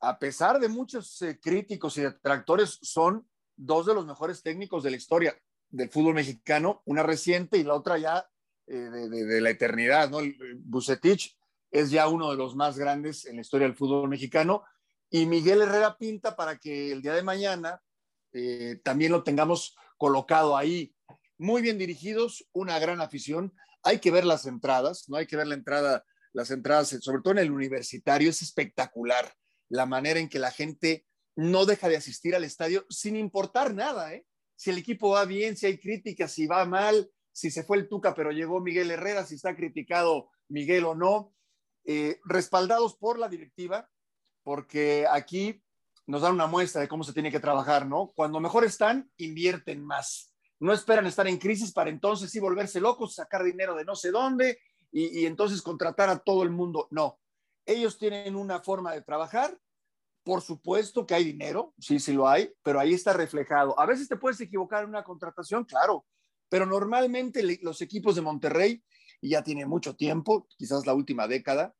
a 0.00 0.18
pesar 0.18 0.60
de 0.60 0.68
muchos 0.68 1.20
eh, 1.22 1.38
críticos 1.40 1.96
y 1.98 2.02
detractores, 2.02 2.78
son 2.82 3.28
dos 3.56 3.86
de 3.86 3.94
los 3.94 4.06
mejores 4.06 4.42
técnicos 4.42 4.82
de 4.82 4.90
la 4.90 4.96
historia 4.96 5.36
del 5.70 5.90
fútbol 5.90 6.14
mexicano, 6.14 6.82
una 6.84 7.02
reciente 7.02 7.58
y 7.58 7.64
la 7.64 7.74
otra 7.74 7.98
ya 7.98 8.28
eh, 8.66 8.74
de, 8.74 9.40
la 9.40 9.50
eternidad, 9.50 10.10
¿no? 10.10 10.18
Bucetich 10.58 11.36
es 11.70 11.90
ya 11.90 12.08
uno 12.08 12.30
de 12.30 12.36
los 12.36 12.56
más 12.56 12.78
grandes 12.78 13.26
en 13.26 13.36
la 13.36 13.42
historia 13.42 13.66
del 13.66 13.76
fútbol 13.76 14.08
mexicano 14.08 14.64
y 15.10 15.26
Miguel 15.26 15.62
Herrera 15.62 15.96
pinta 15.96 16.36
para 16.36 16.58
que 16.58 16.92
el 16.92 17.02
día 17.02 17.14
de 17.14 17.22
mañana 17.22 17.82
eh, 18.32 18.80
también 18.82 19.12
lo 19.12 19.22
tengamos 19.22 19.76
colocado 19.96 20.56
ahí. 20.56 20.94
Muy 21.38 21.62
bien 21.62 21.78
dirigidos, 21.78 22.46
una 22.52 22.78
gran 22.78 23.00
afición. 23.00 23.54
Hay 23.82 24.00
que 24.00 24.10
ver 24.10 24.24
las 24.24 24.46
entradas, 24.46 25.08
no 25.08 25.16
hay 25.16 25.26
que 25.26 25.36
ver 25.36 25.46
la 25.46 25.54
entrada, 25.54 26.04
las 26.32 26.50
entradas, 26.50 26.88
sobre 27.00 27.22
todo 27.22 27.32
en 27.32 27.38
el 27.38 27.50
universitario, 27.50 28.30
es 28.30 28.42
espectacular 28.42 29.32
la 29.68 29.86
manera 29.86 30.20
en 30.20 30.28
que 30.28 30.38
la 30.38 30.50
gente 30.50 31.06
no 31.36 31.64
deja 31.64 31.88
de 31.88 31.96
asistir 31.96 32.34
al 32.34 32.44
estadio 32.44 32.84
sin 32.90 33.16
importar 33.16 33.74
nada, 33.74 34.12
¿eh? 34.12 34.26
Si 34.58 34.70
el 34.70 34.78
equipo 34.78 35.10
va 35.10 35.24
bien, 35.24 35.56
si 35.56 35.66
hay 35.66 35.78
críticas, 35.78 36.32
si 36.32 36.48
va 36.48 36.64
mal, 36.64 37.08
si 37.30 37.48
se 37.48 37.62
fue 37.62 37.76
el 37.76 37.88
Tuca 37.88 38.12
pero 38.12 38.32
llegó 38.32 38.60
Miguel 38.60 38.90
Herrera, 38.90 39.24
si 39.24 39.36
está 39.36 39.54
criticado 39.54 40.30
Miguel 40.48 40.84
o 40.84 40.96
no, 40.96 41.32
eh, 41.84 42.18
respaldados 42.24 42.96
por 42.96 43.20
la 43.20 43.28
directiva, 43.28 43.88
porque 44.42 45.06
aquí 45.08 45.62
nos 46.06 46.22
dan 46.22 46.34
una 46.34 46.48
muestra 46.48 46.80
de 46.80 46.88
cómo 46.88 47.04
se 47.04 47.12
tiene 47.12 47.30
que 47.30 47.38
trabajar, 47.38 47.86
¿no? 47.86 48.12
Cuando 48.16 48.40
mejor 48.40 48.64
están, 48.64 49.08
invierten 49.16 49.84
más. 49.84 50.34
No 50.58 50.72
esperan 50.72 51.06
estar 51.06 51.28
en 51.28 51.38
crisis 51.38 51.70
para 51.72 51.90
entonces 51.90 52.28
sí 52.28 52.40
volverse 52.40 52.80
locos, 52.80 53.14
sacar 53.14 53.44
dinero 53.44 53.76
de 53.76 53.84
no 53.84 53.94
sé 53.94 54.10
dónde 54.10 54.58
y, 54.90 55.20
y 55.20 55.26
entonces 55.26 55.62
contratar 55.62 56.08
a 56.08 56.18
todo 56.18 56.42
el 56.42 56.50
mundo. 56.50 56.88
No, 56.90 57.20
ellos 57.64 57.96
tienen 57.96 58.34
una 58.34 58.58
forma 58.58 58.92
de 58.92 59.02
trabajar. 59.02 59.56
Por 60.28 60.42
supuesto 60.42 61.06
que 61.06 61.14
hay 61.14 61.24
dinero, 61.24 61.72
sí, 61.78 61.98
sí 61.98 62.12
lo 62.12 62.28
hay, 62.28 62.52
pero 62.62 62.78
ahí 62.78 62.92
está 62.92 63.14
reflejado. 63.14 63.80
A 63.80 63.86
veces 63.86 64.08
te 64.08 64.18
puedes 64.18 64.38
equivocar 64.42 64.82
en 64.84 64.90
una 64.90 65.02
contratación, 65.02 65.64
claro, 65.64 66.04
pero 66.50 66.66
normalmente 66.66 67.42
los 67.62 67.80
equipos 67.80 68.14
de 68.14 68.20
Monterrey, 68.20 68.84
y 69.22 69.30
ya 69.30 69.42
tiene 69.42 69.64
mucho 69.64 69.96
tiempo, 69.96 70.46
quizás 70.58 70.84
la 70.84 70.92
última 70.92 71.26
década, 71.26 71.74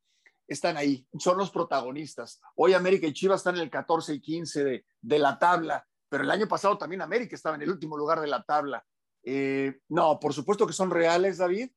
están 0.46 0.78
ahí, 0.78 1.06
son 1.18 1.36
los 1.36 1.50
protagonistas. 1.50 2.40
Hoy 2.54 2.72
América 2.72 3.06
y 3.06 3.12
Chivas 3.12 3.40
están 3.40 3.56
en 3.56 3.60
el 3.64 3.70
14 3.70 4.14
y 4.14 4.20
15 4.22 4.64
de, 5.02 5.18
la 5.18 5.38
tabla, 5.38 5.86
pero 6.08 6.24
el 6.24 6.30
año 6.30 6.48
pasado 6.48 6.78
también 6.78 7.02
América 7.02 7.36
estaba 7.36 7.56
en 7.56 7.60
el 7.60 7.70
último 7.70 7.98
lugar 7.98 8.18
de 8.18 8.28
la 8.28 8.42
tabla. 8.44 8.82
Eh, 9.24 9.78
no, 9.90 10.18
por 10.18 10.32
supuesto 10.32 10.66
que 10.66 10.72
son 10.72 10.90
reales, 10.90 11.36
David. 11.36 11.68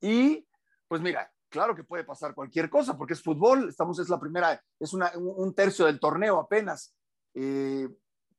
Y 0.00 0.44
pues 0.88 1.00
mira, 1.00 1.32
claro 1.48 1.74
que 1.74 1.84
puede 1.84 2.04
pasar 2.04 2.34
cualquier 2.34 2.68
cosa, 2.68 2.96
porque 2.96 3.14
es 3.14 3.22
fútbol, 3.22 3.68
estamos, 3.68 3.98
es 3.98 4.08
la 4.08 4.20
primera, 4.20 4.60
es 4.78 4.92
un 4.92 5.54
tercio 5.54 5.86
del 5.86 6.00
torneo 6.00 6.38
apenas. 6.38 6.94
Eh, 7.34 7.88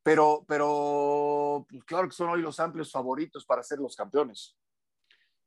pero, 0.03 0.45
pero 0.47 1.65
pues 1.69 1.83
claro 1.83 2.07
que 2.07 2.15
son 2.15 2.29
hoy 2.29 2.41
los 2.41 2.59
amplios 2.59 2.91
favoritos 2.91 3.45
para 3.45 3.61
ser 3.61 3.79
los 3.79 3.95
campeones. 3.95 4.57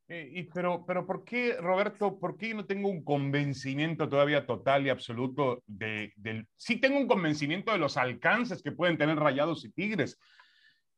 Eh, 0.07 0.29
y 0.35 0.43
pero, 0.43 0.85
pero 0.85 1.07
¿por 1.07 1.25
qué, 1.25 1.57
Roberto, 1.61 2.19
por 2.19 2.37
qué 2.37 2.53
no 2.53 2.67
tengo 2.67 2.89
un 2.89 3.05
convencimiento 3.05 4.09
todavía 4.09 4.45
total 4.45 4.85
y 4.85 4.91
absoluto 4.91 5.63
de, 5.67 6.13
del... 6.17 6.49
Sí 6.57 6.81
tengo 6.81 6.99
un 6.99 7.07
convencimiento 7.07 7.71
de 7.73 7.79
los 7.79 7.97
alcances 7.97 8.61
que 8.61 8.73
pueden 8.73 8.99
tener 8.99 9.17
Rayados 9.17 9.65
y 9.65 9.71
Tigres, 9.71 10.19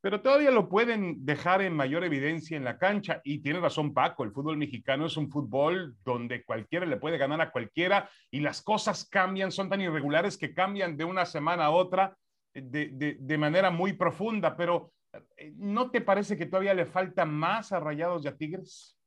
pero 0.02 0.20
todavía 0.20 0.50
lo 0.50 0.68
pueden 0.68 1.24
dejar 1.24 1.62
en 1.62 1.74
mayor 1.74 2.02
evidencia 2.02 2.56
en 2.56 2.64
la 2.64 2.76
cancha. 2.76 3.20
Y 3.22 3.38
tiene 3.38 3.60
razón 3.60 3.94
Paco, 3.94 4.24
el 4.24 4.32
fútbol 4.32 4.56
mexicano 4.56 5.06
es 5.06 5.16
un 5.16 5.30
fútbol 5.30 5.94
donde 6.04 6.44
cualquiera 6.44 6.84
le 6.84 6.96
puede 6.96 7.18
ganar 7.18 7.40
a 7.40 7.52
cualquiera 7.52 8.10
y 8.28 8.40
las 8.40 8.62
cosas 8.62 9.08
cambian, 9.08 9.52
son 9.52 9.70
tan 9.70 9.80
irregulares 9.80 10.36
que 10.36 10.52
cambian 10.52 10.96
de 10.96 11.04
una 11.04 11.24
semana 11.24 11.66
a 11.66 11.70
otra 11.70 12.16
de, 12.52 13.16
de, 13.16 13.38
manera 13.38 13.70
muy 13.70 13.92
profunda. 13.92 14.56
Pero 14.56 14.92
eh, 15.36 15.52
¿no 15.54 15.92
te 15.92 16.00
parece 16.00 16.36
que 16.36 16.46
todavía 16.46 16.74
le 16.74 16.86
falta 16.86 17.24
más 17.24 17.70
a 17.70 17.78
Rayados 17.78 18.24
y 18.24 18.28
a 18.28 18.36
Tigres? 18.36 18.98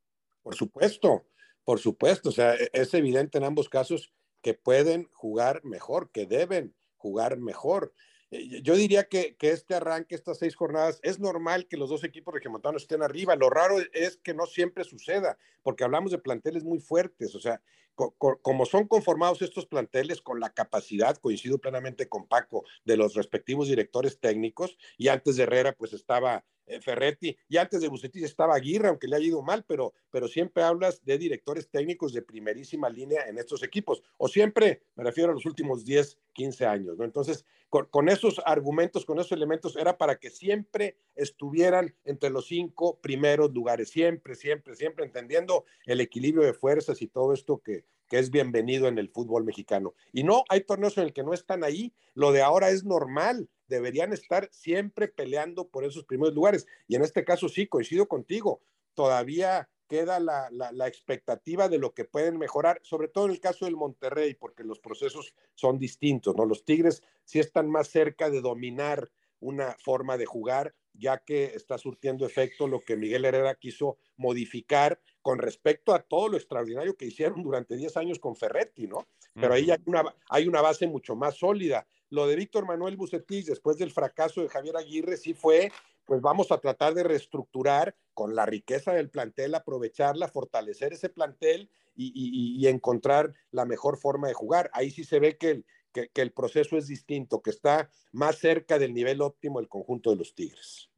Por 0.41 0.55
supuesto, 0.55 1.25
por 1.65 1.79
supuesto. 1.79 2.29
O 2.29 2.31
sea, 2.31 2.55
e, 2.55 2.69
es 2.71 2.93
evidente 2.93 3.37
en 3.37 3.43
ambos 3.43 3.67
casos 3.67 4.13
que 4.41 4.53
pueden 4.53 5.09
jugar 5.11 5.61
mejor, 5.65 6.09
que 6.11 6.25
deben 6.25 6.73
jugar 6.95 7.37
mejor. 7.37 7.91
Eh, 8.31 8.61
yo 8.61 8.75
diría 8.75 9.07
que, 9.07 9.35
este 9.39 9.75
arranque, 9.75 10.15
estas 10.15 10.39
seis 10.39 10.55
jornadas, 10.55 10.99
es 11.03 11.19
normal 11.19 11.67
que 11.67 11.77
los 11.77 11.89
dos 11.89 12.03
equipos 12.03 12.33
regiomontanos 12.33 12.83
estén 12.83 13.03
arriba. 13.03 13.35
Lo 13.35 13.49
raro 13.49 13.77
es 13.93 14.17
que 14.17 14.33
no 14.33 14.45
siempre 14.45 14.83
suceda, 14.83 15.37
porque 15.63 15.83
hablamos 15.83 16.11
de 16.11 16.17
planteles 16.17 16.63
muy 16.63 16.79
fuertes. 16.79 17.35
O 17.35 17.39
sea, 17.39 17.61
como 17.95 18.65
son 18.65 18.87
conformados 18.87 19.41
estos 19.41 19.65
planteles 19.65 20.21
con 20.21 20.39
la 20.39 20.49
capacidad, 20.53 21.15
coincido 21.17 21.59
plenamente 21.59 22.09
con 22.09 22.27
Paco, 22.27 22.65
de 22.83 22.97
los 22.97 23.13
respectivos 23.13 23.67
directores 23.69 24.19
técnicos, 24.19 24.77
y 24.97 25.07
antes 25.07 25.37
de 25.37 25.43
Herrera, 25.43 25.73
pues 25.73 25.93
estaba 25.93 26.43
Ferretti, 26.81 27.37
y 27.47 27.57
antes 27.57 27.81
de 27.81 27.87
Bucetich 27.87 28.23
estaba 28.23 28.55
Aguirre, 28.55 28.87
aunque 28.87 29.07
le 29.07 29.15
haya 29.15 29.27
ido 29.27 29.41
mal, 29.41 29.63
pero, 29.67 29.93
pero 30.11 30.27
siempre 30.27 30.63
hablas 30.63 31.03
de 31.05 31.17
directores 31.17 31.69
técnicos 31.69 32.13
de 32.13 32.21
primerísima 32.21 32.89
línea 32.89 33.27
en 33.27 33.37
estos 33.37 33.63
equipos, 33.63 34.01
o 34.17 34.27
siempre, 34.27 34.83
me 34.95 35.03
refiero 35.03 35.31
a 35.31 35.35
los 35.35 35.45
últimos 35.45 35.85
10, 35.85 36.17
15 36.33 36.65
años, 36.65 36.97
¿no? 36.97 37.05
Entonces, 37.05 37.45
con, 37.69 38.09
esos 38.09 38.41
argumentos, 38.45 39.05
con 39.05 39.19
esos 39.19 39.33
elementos, 39.33 39.75
era 39.75 39.97
para 39.97 40.17
que 40.17 40.29
siempre 40.29 40.97
estuvieran 41.15 41.93
entre 42.05 42.29
los 42.29 42.47
cinco 42.47 42.99
primeros 43.01 43.53
lugares, 43.53 43.89
siempre, 43.89 44.35
siempre, 44.35 44.75
siempre 44.75 45.05
entendiendo 45.05 45.65
el 45.85 45.99
equilibrio 45.99 46.45
de 46.45 46.53
fuerzas 46.53 47.01
y 47.01 47.07
todo 47.07 47.33
esto 47.33 47.61
que, 47.61 47.83
que 48.09 48.19
es 48.19 48.31
bienvenido 48.31 48.87
en 48.87 48.97
el 48.97 49.09
fútbol 49.09 49.43
mexicano. 49.43 49.93
Y 50.13 50.23
no, 50.23 50.43
hay 50.49 50.61
torneos 50.61 50.97
en 50.97 51.05
el 51.05 51.13
que 51.13 51.23
no 51.23 51.33
están 51.33 51.63
ahí, 51.63 51.93
lo 52.13 52.31
de 52.31 52.41
ahora 52.41 52.69
es 52.69 52.83
normal, 52.83 53.49
deberían 53.67 54.13
estar 54.13 54.49
siempre 54.51 55.07
peleando 55.07 55.67
por 55.67 55.83
esos 55.83 56.05
primeros 56.05 56.35
lugares. 56.35 56.67
Y 56.87 56.95
en 56.95 57.01
este 57.01 57.23
caso 57.23 57.49
sí, 57.49 57.67
coincido 57.67 58.07
contigo, 58.07 58.61
todavía 58.93 59.69
queda 59.87 60.19
la, 60.19 60.49
la, 60.49 60.87
expectativa 60.87 61.69
de 61.69 61.77
lo 61.77 61.93
que 61.93 62.05
pueden 62.05 62.37
mejorar, 62.37 62.79
sobre 62.83 63.07
todo 63.07 63.25
en 63.25 63.31
el 63.31 63.39
caso 63.39 63.65
del 63.65 63.75
Monterrey, 63.75 64.33
porque 64.33 64.63
los 64.63 64.79
procesos 64.79 65.35
son 65.53 65.77
distintos, 65.77 66.35
¿no? 66.35 66.45
Los 66.45 66.65
Tigres 66.65 67.03
sí 67.23 67.39
están 67.39 67.69
más 67.69 67.89
cerca 67.89 68.31
de 68.31 68.41
dominar 68.41 69.11
una 69.39 69.75
forma 69.79 70.17
de 70.17 70.25
jugar, 70.25 70.73
ya 70.93 71.19
que 71.19 71.45
está 71.45 71.77
surtiendo 71.77 72.25
efecto 72.25 72.67
lo 72.67 72.79
que 72.79 72.95
Miguel 72.95 73.25
Herrera 73.25 73.55
quiso 73.55 73.97
modificar 74.17 74.99
con 75.25 75.39
respecto 75.39 75.95
a 75.95 76.03
todo 76.03 76.29
lo 76.29 76.37
extraordinario 76.37 76.95
que 76.95 77.07
hicieron 77.07 77.41
durante 77.41 77.75
10 77.75 77.97
años 77.97 78.19
con 78.19 78.35
Ferretti, 78.35 78.85
¿no? 78.85 79.07
Pero 79.33 79.55
ahí 79.55 79.71
hay 79.71 79.81
una, 79.87 80.03
hay 80.29 80.47
una 80.47 80.61
base 80.61 80.85
mucho 80.85 81.15
más 81.15 81.37
sólida. 81.37 81.87
Lo 82.11 82.27
de 82.27 82.35
Víctor 82.35 82.67
Manuel 82.67 82.95
Bucetich, 82.95 83.47
después 83.47 83.79
del 83.79 83.89
fracaso 83.89 84.43
de 84.43 84.49
Javier 84.49 84.77
Aguirre, 84.77 85.17
sí 85.17 85.33
fue, 85.33 85.71
pues 86.05 86.21
vamos 86.21 86.51
a 86.51 86.59
tratar 86.59 86.93
de 86.93 87.03
reestructurar 87.05 87.95
con 88.13 88.35
la 88.35 88.45
riqueza 88.45 88.93
del 88.93 89.09
plantel, 89.09 89.55
aprovecharla, 89.55 90.27
fortalecer 90.27 90.93
ese 90.93 91.09
plantel 91.09 91.71
y, 91.95 92.67
encontrar 92.67 93.33
la 93.49 93.65
mejor 93.65 93.97
forma 93.97 94.27
de 94.27 94.35
jugar. 94.35 94.69
Ahí 94.73 94.91
sí 94.91 95.03
se 95.03 95.19
ve 95.19 95.37
que 95.37 95.49
el, 95.49 95.65
que, 95.91 96.21
el 96.21 96.33
proceso 96.33 96.77
es 96.77 96.85
distinto, 96.85 97.41
que 97.41 97.49
está 97.49 97.89
más 98.11 98.37
cerca 98.37 98.77
del 98.77 98.93
nivel 98.93 99.23
óptimo 99.23 99.57
del 99.57 99.69
conjunto 99.69 100.11
de 100.11 100.17
los 100.17 100.35
Tigres. 100.35 100.91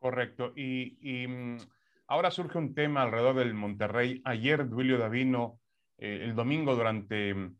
Correcto. 0.00 0.52
Y, 0.56 1.26
mm, 1.28 1.58
ahora 2.10 2.32
surge 2.32 2.58
un 2.58 2.74
tema 2.74 3.02
alrededor 3.02 3.36
del 3.36 3.54
Monterrey. 3.54 4.20
Ayer 4.24 4.68
Duilio 4.68 4.98
Davino, 4.98 5.60
eh, 5.96 6.20
el 6.24 6.34
domingo 6.34 6.74
durante 6.74 7.32
mm, 7.32 7.56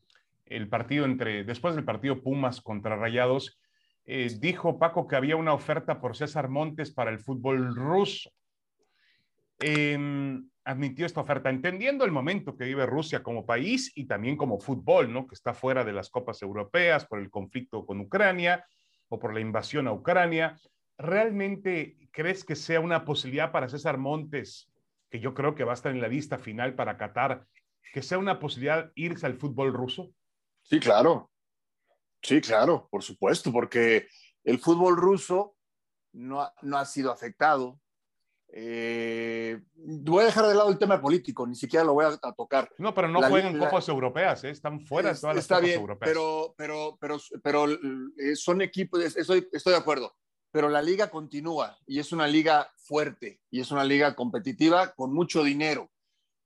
el 0.46 0.68
partido 0.68 1.04
entre, 1.04 1.44
después 1.44 1.76
del 1.76 1.84
partido 1.84 2.20
Pumas 2.20 2.60
contra 2.60 2.96
Rayados, 2.96 3.60
eh, 4.04 4.28
dijo 4.40 4.78
Paco 4.78 5.06
que 5.06 5.14
había 5.14 5.36
una 5.36 5.54
oferta 5.54 6.00
por 6.00 6.16
César 6.16 6.48
Montes 6.48 6.90
para 6.90 7.12
el 7.12 7.20
fútbol 7.20 7.76
ruso. 7.76 8.30
Em, 9.60 10.48
admitió 10.64 11.06
esta 11.06 11.20
oferta, 11.20 11.48
entendiendo 11.48 12.04
el 12.04 12.10
momento 12.10 12.56
que 12.56 12.64
vive 12.64 12.86
Rusia 12.86 13.22
como 13.22 13.46
país 13.46 13.92
y 13.94 14.06
también 14.06 14.36
como 14.36 14.58
fútbol, 14.58 15.12
¿no? 15.12 15.28
Que 15.28 15.36
está 15.36 15.54
fuera 15.54 15.84
de 15.84 15.92
las 15.92 16.10
copas 16.10 16.42
europeas 16.42 17.06
por 17.06 17.20
el 17.20 17.30
conflicto 17.30 17.86
con 17.86 18.00
Ucrania 18.00 18.64
o 19.08 19.18
por 19.20 19.32
la 19.32 19.40
invasión 19.40 19.86
a 19.86 19.92
Ucrania. 19.92 20.56
¿Realmente 21.00 21.96
crees 22.12 22.44
que 22.44 22.54
sea 22.54 22.78
una 22.80 23.06
posibilidad 23.06 23.52
para 23.52 23.70
César 23.70 23.96
Montes, 23.96 24.70
que 25.08 25.18
yo 25.18 25.32
creo 25.32 25.54
que 25.54 25.64
va 25.64 25.72
a 25.72 25.74
estar 25.74 25.92
en 25.92 26.00
la 26.02 26.08
lista 26.08 26.38
final 26.38 26.74
para 26.74 26.98
Qatar, 26.98 27.46
que 27.94 28.02
sea 28.02 28.18
una 28.18 28.38
posibilidad 28.38 28.92
irse 28.94 29.24
al 29.24 29.34
fútbol 29.34 29.72
ruso? 29.72 30.12
Sí, 30.62 30.78
claro. 30.78 31.30
Sí, 32.22 32.42
claro, 32.42 32.86
por 32.90 33.02
supuesto, 33.02 33.50
porque 33.50 34.08
el 34.44 34.58
fútbol 34.58 34.98
ruso 34.98 35.56
no 36.12 36.42
ha, 36.42 36.52
no 36.60 36.76
ha 36.76 36.84
sido 36.84 37.10
afectado. 37.10 37.80
Eh, 38.52 39.58
voy 39.76 40.24
a 40.24 40.26
dejar 40.26 40.48
de 40.48 40.54
lado 40.54 40.68
el 40.68 40.78
tema 40.78 41.00
político, 41.00 41.46
ni 41.46 41.54
siquiera 41.54 41.82
lo 41.82 41.94
voy 41.94 42.04
a, 42.04 42.32
tocar. 42.32 42.70
No, 42.76 42.92
pero 42.92 43.08
no 43.08 43.22
juegan 43.22 43.58
copas 43.58 43.88
europeas, 43.88 44.44
¿eh? 44.44 44.50
están 44.50 44.80
fuera 44.80 45.14
de 45.14 45.18
todas 45.18 45.36
las 45.36 45.46
copas 45.46 45.62
bien, 45.62 45.80
europeas. 45.80 46.10
Pero, 46.10 46.54
pero, 46.58 46.98
pero, 47.00 47.16
pero 47.42 47.66
eh, 48.18 48.36
son 48.36 48.60
equipos, 48.60 49.00
estoy, 49.16 49.48
estoy 49.50 49.72
de 49.72 49.78
acuerdo, 49.78 50.14
pero 50.50 50.68
la 50.68 50.82
liga 50.82 51.10
continúa 51.10 51.78
y 51.86 51.98
es 51.98 52.12
una 52.12 52.26
liga 52.26 52.70
fuerte 52.76 53.40
y 53.50 53.60
es 53.60 53.70
una 53.70 53.84
liga 53.84 54.14
competitiva 54.14 54.92
con 54.94 55.12
mucho 55.12 55.42
dinero. 55.44 55.90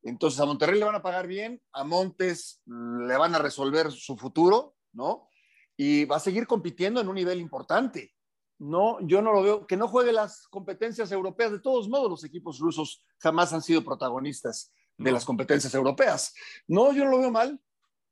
Entonces 0.02 0.38
a 0.40 0.46
Monterrey 0.46 0.78
le 0.78 0.84
van 0.84 0.94
a 0.94 1.02
pagar 1.02 1.26
bien, 1.26 1.62
a 1.72 1.84
Montes 1.84 2.62
le 2.66 3.16
van 3.16 3.34
a 3.34 3.38
resolver 3.38 3.90
su 3.90 4.16
futuro, 4.16 4.76
¿no? 4.92 5.28
y 5.76 6.04
va 6.04 6.16
a 6.16 6.20
seguir 6.20 6.46
compitiendo 6.46 7.00
en 7.00 7.08
un 7.08 7.14
nivel 7.14 7.40
importante. 7.40 8.12
No, 8.58 8.98
yo 9.00 9.20
no 9.20 9.32
lo 9.32 9.42
veo, 9.42 9.66
que 9.66 9.76
no 9.76 9.88
juegue 9.88 10.12
las 10.12 10.46
competencias 10.48 11.10
europeas. 11.10 11.52
De 11.52 11.60
todos 11.60 11.88
modos, 11.88 12.08
los 12.08 12.24
equipos 12.24 12.58
rusos 12.58 13.04
jamás 13.18 13.52
han 13.52 13.62
sido 13.62 13.82
protagonistas 13.82 14.72
de 14.96 15.10
las 15.10 15.24
competencias 15.24 15.74
europeas. 15.74 16.32
No, 16.68 16.92
yo 16.92 17.04
no 17.04 17.10
lo 17.10 17.18
veo 17.18 17.30
mal, 17.32 17.60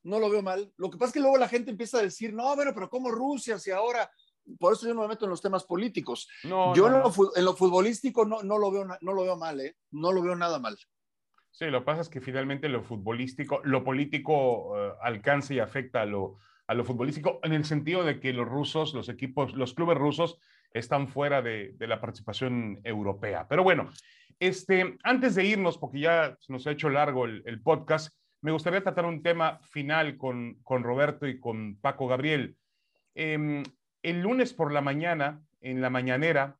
no 0.03 0.19
lo 0.19 0.29
veo 0.29 0.43
mal. 0.43 0.73
Lo 0.77 0.91
que 0.91 0.99
pasa 0.99 1.11
es 1.11 1.15
que 1.15 1.21
luego 1.21 1.37
la 1.37 1.49
gente 1.49 1.71
empieza 1.71 1.99
a 1.99 2.03
decir, 2.03 2.35
no, 2.35 2.55
pero, 2.57 2.75
pero 2.75 2.91
¿cómo 2.91 3.11
Rusia? 3.11 3.59
Si 3.59 3.71
ahora, 3.71 4.11
por 4.59 4.73
eso 4.73 4.87
yo 4.87 4.95
no 4.95 5.03
me 5.03 5.09
meto 5.09 5.25
en 5.25 5.31
los 5.31 5.43
temas 5.43 5.65
políticos. 5.65 6.29
No, 6.45 6.75
yo 6.75 6.87
En, 6.87 7.45
lo, 7.45 7.55
futbolístico 7.55 8.25
no, 8.25 8.43
no, 8.43 8.59
lo 8.59 8.71
veo, 8.71 8.87
no 9.01 9.13
lo 9.13 9.23
veo 9.23 9.37
mal, 9.37 9.61
¿eh? 9.61 9.77
No 9.91 10.13
lo 10.13 10.23
veo 10.23 10.37
nada 10.37 10.59
mal. 10.59 10.77
Sí, 11.53 11.67
lo 11.67 11.81
que 11.81 11.85
pasa 11.85 12.01
es 12.01 12.09
que 12.09 12.21
finalmente 12.21 12.69
lo 12.69 12.83
futbolístico, 12.83 13.61
lo 13.65 13.85
político 13.85 14.73
eh, 14.77 14.93
alcanza 15.03 15.53
y 15.53 15.59
afecta 15.59 16.01
a 16.01 16.07
lo, 16.07 16.39
a 16.67 16.75
lo 16.75 16.85
futbolístico 16.85 17.41
en 17.43 17.53
el 17.53 17.65
sentido 17.65 18.05
de 18.05 18.21
que 18.21 18.33
los 18.33 18.49
rusos, 18.49 18.95
los 18.95 19.11
equipos, 19.11 19.53
los 19.55 19.75
clubes 19.75 19.99
rusos 19.99 20.39
están 20.73 21.09
fuera 21.09 21.43
de, 21.43 21.75
la 21.79 22.01
participación 22.01 22.81
europea. 22.85 23.47
Pero 23.49 23.63
bueno, 23.63 23.91
este, 24.41 24.97
antes 25.03 25.35
de 25.35 25.45
irnos, 25.45 25.77
porque 25.77 26.01
ya 26.01 26.39
nos 26.49 26.67
ha 26.67 26.71
hecho 26.71 26.89
largo 26.89 27.27
el, 27.27 27.61
podcast, 27.63 28.15
me 28.41 28.53
gustaría 28.53 28.83
tratar 28.83 29.05
un 29.05 29.23
tema 29.23 29.61
final 29.71 30.17
con, 30.17 30.55
con 30.63 30.83
Roberto 30.83 31.29
y 31.29 31.39
con 31.39 31.77
Paco 31.77 32.09
Gabriel. 32.09 32.57
Em, 33.15 33.63
el 34.03 34.21
lunes 34.21 34.53
por 34.53 34.73
la 34.73 34.81
mañana, 34.81 35.43
en 35.61 35.81
la 35.81 35.91
mañanera, 35.91 36.59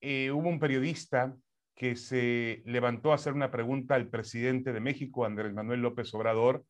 eh, 0.00 0.30
hubo 0.30 0.48
un 0.48 0.60
periodista 0.60 1.36
que 1.74 1.96
se 1.96 2.62
levantó 2.66 3.12
a 3.12 3.16
hacer 3.16 3.32
una 3.32 3.50
pregunta 3.50 3.94
al 3.94 4.08
presidente 4.08 4.72
de 4.72 4.80
México, 4.80 5.24
Andrés 5.24 5.52
Manuel 5.52 5.82
López 5.82 6.12
Obrador, 6.14 6.64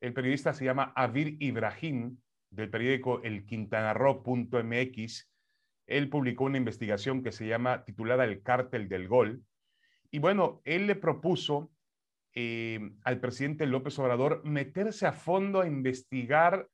el 0.00 0.14
periodista 0.14 0.54
se 0.54 0.64
llama 0.64 0.92
Avir 0.96 1.36
Ibrahim, 1.40 2.18
del 2.50 2.70
periódico 2.70 3.22
El 3.22 3.44
Quintanarro.mx. 3.44 5.30
Él 5.86 6.08
publicó 6.08 6.44
una 6.44 6.56
investigación 6.56 7.22
que 7.22 7.32
se 7.32 7.46
llama 7.46 7.84
titulada 7.84 8.24
El 8.24 8.42
cártel 8.42 8.88
del 8.88 9.08
gol. 9.08 9.42
Y 10.10 10.18
bueno, 10.18 10.62
él 10.64 10.86
le 10.86 10.96
propuso 10.96 11.70
eh, 12.34 12.92
al 13.04 13.20
presidente 13.20 13.66
López 13.66 13.98
Obrador 13.98 14.42
meterse 14.44 15.06
a 15.06 15.12
fondo 15.12 15.60
a 15.60 15.66
investigar 15.66 16.68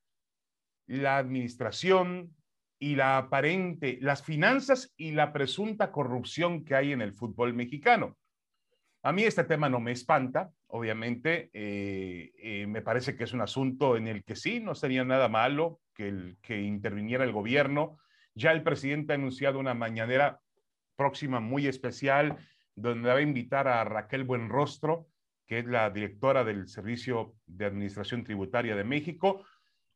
la 0.86 1.18
administración 1.18 2.35
y 2.78 2.96
la 2.96 3.18
aparente, 3.18 3.98
las 4.00 4.22
finanzas 4.22 4.92
y 4.96 5.12
la 5.12 5.32
presunta 5.32 5.90
corrupción 5.90 6.64
que 6.64 6.74
hay 6.74 6.92
en 6.92 7.00
el 7.00 7.12
fútbol 7.12 7.54
mexicano. 7.54 8.16
A 9.02 9.12
mí 9.12 9.22
este 9.22 9.44
tema 9.44 9.68
no 9.68 9.80
me 9.80 9.92
espanta, 9.92 10.50
obviamente, 10.66 11.50
eh, 11.52 12.32
eh, 12.38 12.66
me 12.66 12.82
parece 12.82 13.16
que 13.16 13.24
es 13.24 13.32
un 13.32 13.40
asunto 13.40 13.96
en 13.96 14.08
el 14.08 14.24
que 14.24 14.36
sí, 14.36 14.60
no 14.60 14.74
sería 14.74 15.04
nada 15.04 15.28
malo 15.28 15.80
que, 15.94 16.08
el, 16.08 16.36
que 16.42 16.60
interviniera 16.60 17.24
el 17.24 17.32
gobierno. 17.32 17.98
Ya 18.34 18.52
el 18.52 18.62
presidente 18.62 19.12
ha 19.12 19.16
anunciado 19.16 19.58
una 19.58 19.74
mañanera 19.74 20.40
próxima 20.96 21.40
muy 21.40 21.66
especial 21.66 22.36
donde 22.74 23.08
va 23.08 23.16
a 23.16 23.22
invitar 23.22 23.68
a 23.68 23.84
Raquel 23.84 24.24
Buenrostro, 24.24 25.06
que 25.46 25.60
es 25.60 25.66
la 25.66 25.88
directora 25.90 26.44
del 26.44 26.68
Servicio 26.68 27.34
de 27.46 27.64
Administración 27.64 28.24
Tributaria 28.24 28.76
de 28.76 28.84
México, 28.84 29.44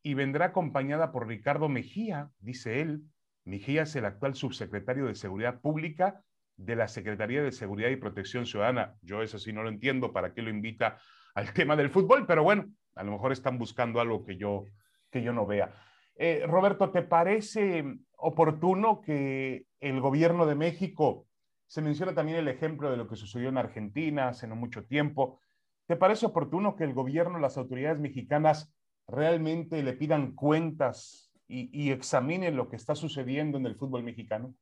y 0.02 0.14
vendrá 0.14 0.46
acompañada 0.46 1.12
por 1.12 1.26
Ricardo 1.26 1.68
Mejía, 1.68 2.30
dice 2.38 2.80
él. 2.80 3.02
Mejía 3.44 3.82
es 3.82 3.96
el 3.96 4.04
actual 4.04 4.34
subsecretario 4.34 5.06
de 5.06 5.14
Seguridad 5.14 5.60
Pública 5.60 6.22
de 6.56 6.76
la 6.76 6.88
Secretaría 6.88 7.42
de 7.42 7.52
Seguridad 7.52 7.90
y 7.90 7.96
Protección 7.96 8.46
Ciudadana. 8.46 8.94
Yo 9.02 9.22
eso 9.22 9.38
sí 9.38 9.52
no 9.52 9.62
lo 9.62 9.68
entiendo, 9.68 10.12
¿para 10.12 10.32
qué 10.32 10.42
lo 10.42 10.50
invita 10.50 10.98
al 11.34 11.52
tema 11.54 11.76
del 11.76 11.90
fútbol? 11.90 12.26
Pero 12.26 12.42
bueno, 12.42 12.66
a 12.94 13.02
lo 13.02 13.12
mejor 13.12 13.32
están 13.32 13.58
buscando 13.58 14.00
algo 14.00 14.24
que 14.24 14.36
yo, 14.36 14.64
que 15.10 15.22
yo 15.22 15.32
no 15.32 15.46
vea. 15.46 15.72
Eh, 16.16 16.44
Roberto, 16.46 16.90
¿te 16.90 17.02
parece 17.02 17.84
oportuno 18.16 19.00
que 19.00 19.64
el 19.80 20.00
gobierno 20.00 20.46
de 20.46 20.54
México, 20.54 21.26
se 21.66 21.82
menciona 21.82 22.14
también 22.14 22.38
el 22.38 22.48
ejemplo 22.48 22.90
de 22.90 22.96
lo 22.96 23.08
que 23.08 23.16
sucedió 23.16 23.48
en 23.48 23.56
Argentina 23.56 24.28
hace 24.28 24.46
no 24.46 24.56
mucho 24.56 24.84
tiempo, 24.84 25.40
¿te 25.86 25.96
parece 25.96 26.26
oportuno 26.26 26.76
que 26.76 26.84
el 26.84 26.92
gobierno, 26.92 27.38
las 27.38 27.56
autoridades 27.56 27.98
mexicanas 27.98 28.74
realmente 29.10 29.82
le 29.82 29.92
pidan 29.92 30.34
cuentas 30.34 31.32
y, 31.48 31.70
y 31.72 31.90
examinen 31.90 32.56
lo 32.56 32.68
que 32.68 32.76
está 32.76 32.94
sucediendo 32.94 33.58
en 33.58 33.66
el 33.66 33.76
fútbol 33.76 34.02
mexicano? 34.02 34.54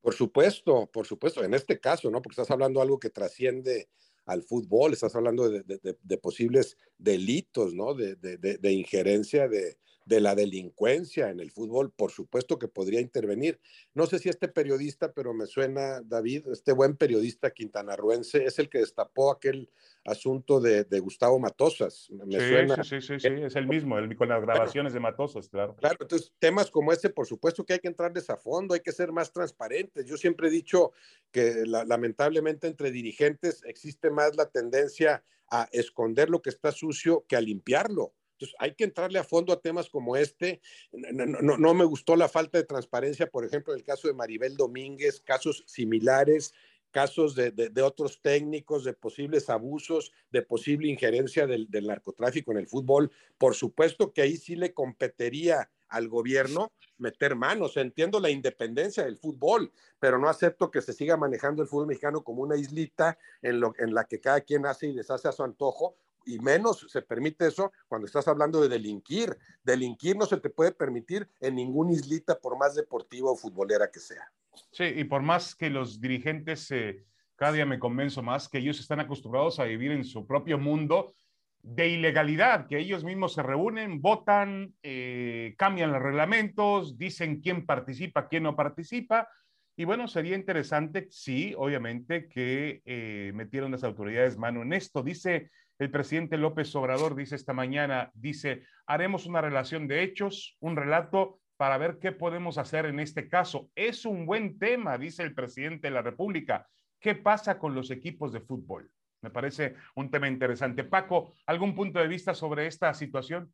Por 0.00 0.14
supuesto, 0.14 0.86
por 0.86 1.06
supuesto, 1.06 1.44
en 1.44 1.54
este 1.54 1.78
caso, 1.78 2.10
¿no? 2.10 2.22
Porque 2.22 2.34
estás 2.34 2.50
hablando 2.50 2.80
de 2.80 2.84
algo 2.84 2.98
que 2.98 3.10
trasciende 3.10 3.88
al 4.26 4.42
fútbol, 4.42 4.92
estás 4.92 5.14
hablando 5.16 5.50
de, 5.50 6.18
posibles 6.18 6.76
delitos, 6.98 7.74
¿no? 7.74 7.94
de 7.94 8.72
injerencia 8.72 9.48
de, 9.48 9.76
de 10.04 10.20
la 10.20 10.34
delincuencia 10.34 11.30
en 11.30 11.40
el 11.40 11.50
fútbol, 11.50 11.92
por 11.92 12.10
supuesto 12.10 12.58
que 12.58 12.68
podría 12.68 13.00
intervenir. 13.00 13.60
No 13.94 14.06
sé 14.06 14.18
si 14.18 14.28
este 14.28 14.48
periodista, 14.48 15.12
pero 15.12 15.34
me 15.34 15.46
suena, 15.46 16.00
David, 16.00 16.48
este 16.52 16.72
buen 16.72 16.96
periodista 16.96 17.50
quintanarruense, 17.50 18.44
es 18.44 18.58
el 18.58 18.68
que 18.68 18.78
destapó 18.78 19.30
aquel 19.30 19.70
asunto 20.04 20.60
de, 20.60 20.84
Gustavo 21.00 21.38
Matosas. 21.38 22.10
Me 22.10 22.40
sí, 22.40 22.84
sí, 22.84 23.00
sí, 23.00 23.20
sí, 23.20 23.28
es 23.28 23.56
el 23.56 23.66
mismo, 23.66 23.98
el, 23.98 24.16
con 24.16 24.28
las 24.28 24.42
grabaciones 24.42 24.92
de 24.92 25.00
Matosas, 25.00 25.48
claro. 25.48 25.76
Claro, 25.76 25.98
entonces 26.00 26.32
temas 26.38 26.70
como 26.70 26.92
este, 26.92 27.10
por 27.10 27.26
supuesto 27.26 27.64
que 27.64 27.74
hay 27.74 27.78
que 27.78 27.88
entrarles 27.88 28.30
a 28.30 28.36
fondo, 28.36 28.74
hay 28.74 28.80
que 28.80 28.92
ser 28.92 29.12
más 29.12 29.32
transparentes. 29.32 30.06
Yo 30.06 30.16
siempre 30.16 30.48
he 30.48 30.50
dicho 30.50 30.92
que 31.30 31.64
lamentablemente 31.66 32.66
entre 32.66 32.90
dirigentes 32.90 33.62
existe 33.64 34.10
más 34.10 34.36
la 34.36 34.46
tendencia 34.46 35.22
a 35.50 35.68
esconder 35.72 36.30
lo 36.30 36.40
que 36.42 36.50
está 36.50 36.72
sucio 36.72 37.24
que 37.28 37.36
a 37.36 37.40
limpiarlo. 37.40 38.12
Entonces, 38.40 38.56
hay 38.58 38.74
que 38.74 38.84
entrarle 38.84 39.18
a 39.18 39.24
fondo 39.24 39.52
a 39.52 39.60
temas 39.60 39.90
como 39.90 40.16
este. 40.16 40.62
No, 40.92 41.74
me 41.74 41.84
gustó 41.84 42.16
la 42.16 42.26
falta 42.26 42.56
de 42.56 42.64
transparencia, 42.64 43.26
por 43.26 43.44
ejemplo, 43.44 43.74
en 43.74 43.80
el 43.80 43.84
caso 43.84 44.08
de 44.08 44.14
Maribel 44.14 44.56
Domínguez, 44.56 45.20
casos 45.20 45.62
similares, 45.66 46.54
casos 46.90 47.34
de, 47.34 47.82
otros 47.82 48.22
técnicos, 48.22 48.84
de 48.84 48.94
posibles 48.94 49.50
abusos, 49.50 50.10
de 50.30 50.40
posible 50.40 50.88
injerencia 50.88 51.46
del, 51.46 51.68
narcotráfico 51.70 52.52
en 52.52 52.58
el 52.58 52.66
fútbol. 52.66 53.12
Por 53.36 53.54
supuesto 53.54 54.14
que 54.14 54.22
ahí 54.22 54.38
sí 54.38 54.56
le 54.56 54.72
competiría 54.72 55.70
al 55.88 56.08
gobierno 56.08 56.72
meter 56.96 57.36
manos. 57.36 57.76
Entiendo 57.76 58.20
la 58.20 58.30
independencia 58.30 59.04
del 59.04 59.18
fútbol, 59.18 59.70
pero 59.98 60.18
no 60.18 60.30
acepto 60.30 60.70
que 60.70 60.80
se 60.80 60.94
siga 60.94 61.18
manejando 61.18 61.62
el 61.62 61.68
fútbol 61.68 61.88
mexicano 61.88 62.24
como 62.24 62.42
una 62.42 62.56
islita 62.56 63.18
en 63.42 63.60
la 63.94 64.04
que 64.04 64.18
cada 64.18 64.40
quien 64.40 64.64
hace 64.64 64.86
y 64.86 64.94
deshace 64.94 65.28
a 65.28 65.32
su 65.32 65.42
antojo, 65.42 65.96
y 66.24 66.38
menos 66.38 66.86
se 66.88 67.02
permite 67.02 67.46
eso 67.46 67.72
cuando 67.88 68.06
estás 68.06 68.28
hablando 68.28 68.60
de 68.60 68.68
delinquir. 68.68 69.36
Delinquir 69.62 70.16
no 70.16 70.26
se 70.26 70.38
te 70.38 70.50
puede 70.50 70.72
permitir 70.72 71.28
en 71.40 71.56
ninguna 71.56 71.92
islita, 71.92 72.38
por 72.38 72.58
más 72.58 72.74
deportiva 72.74 73.30
o 73.30 73.36
futbolera 73.36 73.90
que 73.90 74.00
sea. 74.00 74.30
Sí, 74.72 74.84
y 74.84 75.04
por 75.04 75.22
más 75.22 75.54
que 75.54 75.70
los 75.70 76.00
dirigentes, 76.00 76.70
eh, 76.70 77.04
cada 77.36 77.52
día 77.52 77.66
me 77.66 77.78
convenzo 77.78 78.22
más 78.22 78.48
que 78.48 78.58
ellos 78.58 78.80
están 78.80 79.00
acostumbrados 79.00 79.58
a 79.58 79.64
vivir 79.64 79.92
en 79.92 80.04
su 80.04 80.26
propio 80.26 80.58
mundo 80.58 81.14
de 81.62 81.88
ilegalidad, 81.88 82.66
que 82.66 82.78
ellos 82.78 83.04
mismos 83.04 83.34
se 83.34 83.42
reúnen, 83.42 84.00
votan, 84.00 84.74
eh, 84.82 85.54
cambian 85.58 85.92
los 85.92 86.02
reglamentos, 86.02 86.96
dicen 86.96 87.40
quién 87.40 87.66
participa, 87.66 88.28
quién 88.28 88.44
no 88.44 88.56
participa. 88.56 89.28
Y 89.76 89.84
bueno, 89.84 90.08
sería 90.08 90.36
interesante, 90.36 91.08
sí, 91.10 91.54
obviamente, 91.56 92.28
que 92.28 92.82
eh, 92.84 93.32
metieron 93.34 93.72
las 93.72 93.84
autoridades 93.84 94.36
mano 94.36 94.62
en 94.62 94.72
esto. 94.72 95.02
Dice 95.02 95.50
el 95.80 95.90
presidente 95.90 96.36
López 96.36 96.74
Obrador 96.76 97.16
dice 97.16 97.34
esta 97.34 97.54
mañana, 97.54 98.10
dice, 98.12 98.64
haremos 98.86 99.24
una 99.24 99.40
relación 99.40 99.88
de 99.88 100.02
hechos, 100.02 100.58
un 100.60 100.76
relato 100.76 101.40
para 101.56 101.78
ver 101.78 101.98
qué 101.98 102.12
podemos 102.12 102.58
hacer 102.58 102.84
en 102.84 103.00
este 103.00 103.28
caso. 103.28 103.70
Es 103.74 104.04
un 104.04 104.26
buen 104.26 104.58
tema, 104.58 104.98
dice 104.98 105.22
el 105.22 105.34
presidente 105.34 105.88
de 105.88 105.94
la 105.94 106.02
República. 106.02 106.68
¿Qué 107.00 107.14
pasa 107.14 107.58
con 107.58 107.74
los 107.74 107.90
equipos 107.90 108.30
de 108.30 108.42
fútbol? 108.42 108.90
Me 109.22 109.30
parece 109.30 109.74
un 109.94 110.10
tema 110.10 110.28
interesante. 110.28 110.84
Paco, 110.84 111.34
¿algún 111.46 111.74
punto 111.74 111.98
de 111.98 112.08
vista 112.08 112.34
sobre 112.34 112.66
esta 112.66 112.92
situación? 112.92 113.50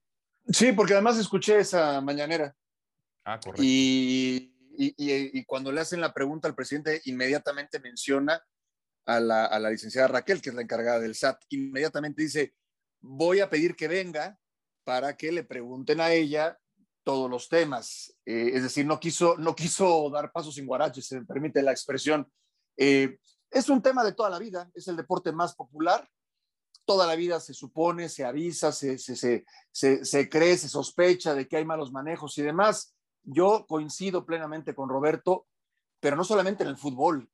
Sí, 0.48 0.72
porque 0.72 0.94
además 0.94 1.18
escuché 1.18 1.60
esa 1.60 2.00
mañanera. 2.00 2.52
Ah, 3.24 3.38
correcto. 3.38 3.62
Y, 3.64 4.52
y, 4.76 5.44
cuando 5.44 5.70
le 5.70 5.80
hacen 5.80 6.00
la 6.00 6.12
pregunta 6.12 6.48
al 6.48 6.56
presidente, 6.56 7.00
inmediatamente 7.04 7.78
menciona 7.78 8.40
a 9.06 9.20
la, 9.20 9.70
licenciada 9.70 10.08
Raquel, 10.08 10.42
que 10.42 10.50
es 10.50 10.54
la 10.54 10.62
encargada 10.62 10.98
del 10.98 11.14
SAT, 11.14 11.44
inmediatamente 11.50 12.22
dice, 12.22 12.54
voy 13.00 13.40
a 13.40 13.48
pedir 13.48 13.76
que 13.76 13.88
venga 13.88 14.38
para 14.84 15.16
que 15.16 15.32
le 15.32 15.44
pregunten 15.44 16.00
a 16.00 16.12
ella 16.12 16.58
todos 17.04 17.30
los 17.30 17.48
temas. 17.48 18.16
Eh, 18.24 18.50
es 18.54 18.64
decir, 18.64 18.84
no 18.84 18.98
quiso, 18.98 19.36
no 19.36 19.54
quiso 19.54 20.10
dar 20.10 20.32
pasos 20.32 20.56
sin 20.56 20.66
guaraches, 20.66 21.06
se 21.06 21.20
me 21.20 21.24
permite 21.24 21.62
la 21.62 21.70
expresión. 21.70 22.30
Eh, 22.76 23.18
es 23.50 23.68
un 23.68 23.80
tema 23.80 24.04
de 24.04 24.12
toda 24.12 24.28
la 24.28 24.40
vida, 24.40 24.70
es 24.74 24.88
el 24.88 24.96
deporte 24.96 25.30
más 25.30 25.54
popular. 25.54 26.08
Toda 26.84 27.06
la 27.06 27.14
vida 27.14 27.40
se 27.40 27.54
supone, 27.54 28.08
se 28.08 28.24
avisa, 28.24 28.72
se, 28.72 28.98
se, 28.98 29.16
se, 29.72 30.04
se, 30.04 30.28
cree, 30.28 30.58
se 30.58 30.68
sospecha 30.68 31.34
de 31.34 31.46
que 31.46 31.56
hay 31.56 31.64
malos 31.64 31.92
manejos 31.92 32.36
y 32.38 32.42
demás. 32.42 32.96
Yo 33.22 33.66
coincido 33.68 34.26
plenamente 34.26 34.74
con 34.74 34.88
Roberto, 34.88 35.46
pero 36.00 36.16
no 36.16 36.24
solamente 36.24 36.64
en 36.64 36.70
el 36.70 36.76
fútbol, 36.76 37.28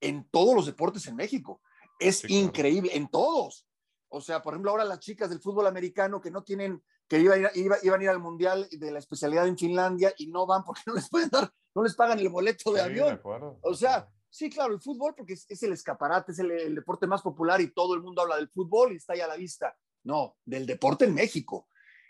en 0.00 0.28
todos 0.30 0.54
los 0.54 0.66
deportes 0.66 1.06
en 1.06 1.16
México. 1.16 1.60
Es 1.98 2.28
increíble, 2.28 2.96
en 2.96 3.08
todos. 3.08 3.66
O 4.08 4.20
sea, 4.20 4.42
por 4.42 4.54
ejemplo, 4.54 4.70
ahora 4.70 4.84
las 4.84 5.00
chicas 5.00 5.30
del 5.30 5.40
fútbol 5.40 5.66
americano 5.66 6.20
que 6.20 6.30
no 6.30 6.42
tienen 6.42 6.82
que 7.08 7.18
iban 7.18 7.46
a, 7.46 7.50
ir, 7.54 8.08
al 8.08 8.20
Mundial 8.20 8.68
de 8.70 8.90
la 8.92 8.98
especialidad 8.98 9.48
en 9.48 9.56
Finlandia 9.56 10.12
y 10.18 10.26
no 10.26 10.46
van 10.46 10.62
porque 10.62 10.82
no 10.86 10.94
les 10.94 11.08
pueden 11.08 11.30
dar, 11.30 11.50
no 11.74 11.82
les 11.82 11.94
pagan 11.94 12.18
el 12.18 12.28
boleto 12.28 12.72
de 12.72 12.82
avión. 12.82 13.20
o 13.62 13.74
sea, 13.74 14.08
sí, 14.28 14.50
claro, 14.50 14.74
el 14.74 14.80
fútbol 14.80 15.14
porque 15.16 15.32
es, 15.32 15.62
el 15.62 15.72
escaparate, 15.72 16.32
es 16.32 16.38
el, 16.38 16.74
deporte 16.74 17.06
más 17.06 17.22
popular 17.22 17.60
y 17.60 17.72
todo 17.72 17.94
el 17.94 18.02
mundo 18.02 18.22
habla 18.22 18.36
del 18.36 18.50
fútbol 18.50 18.92
y 18.92 18.96
está 18.96 19.14
ahí 19.14 19.20
a 19.20 19.26
la 19.26 19.36
vista. 19.36 19.76
No, 20.04 20.36
del 20.44 20.66
deporte 20.66 21.06
en 21.06 21.14
México. 21.14 21.66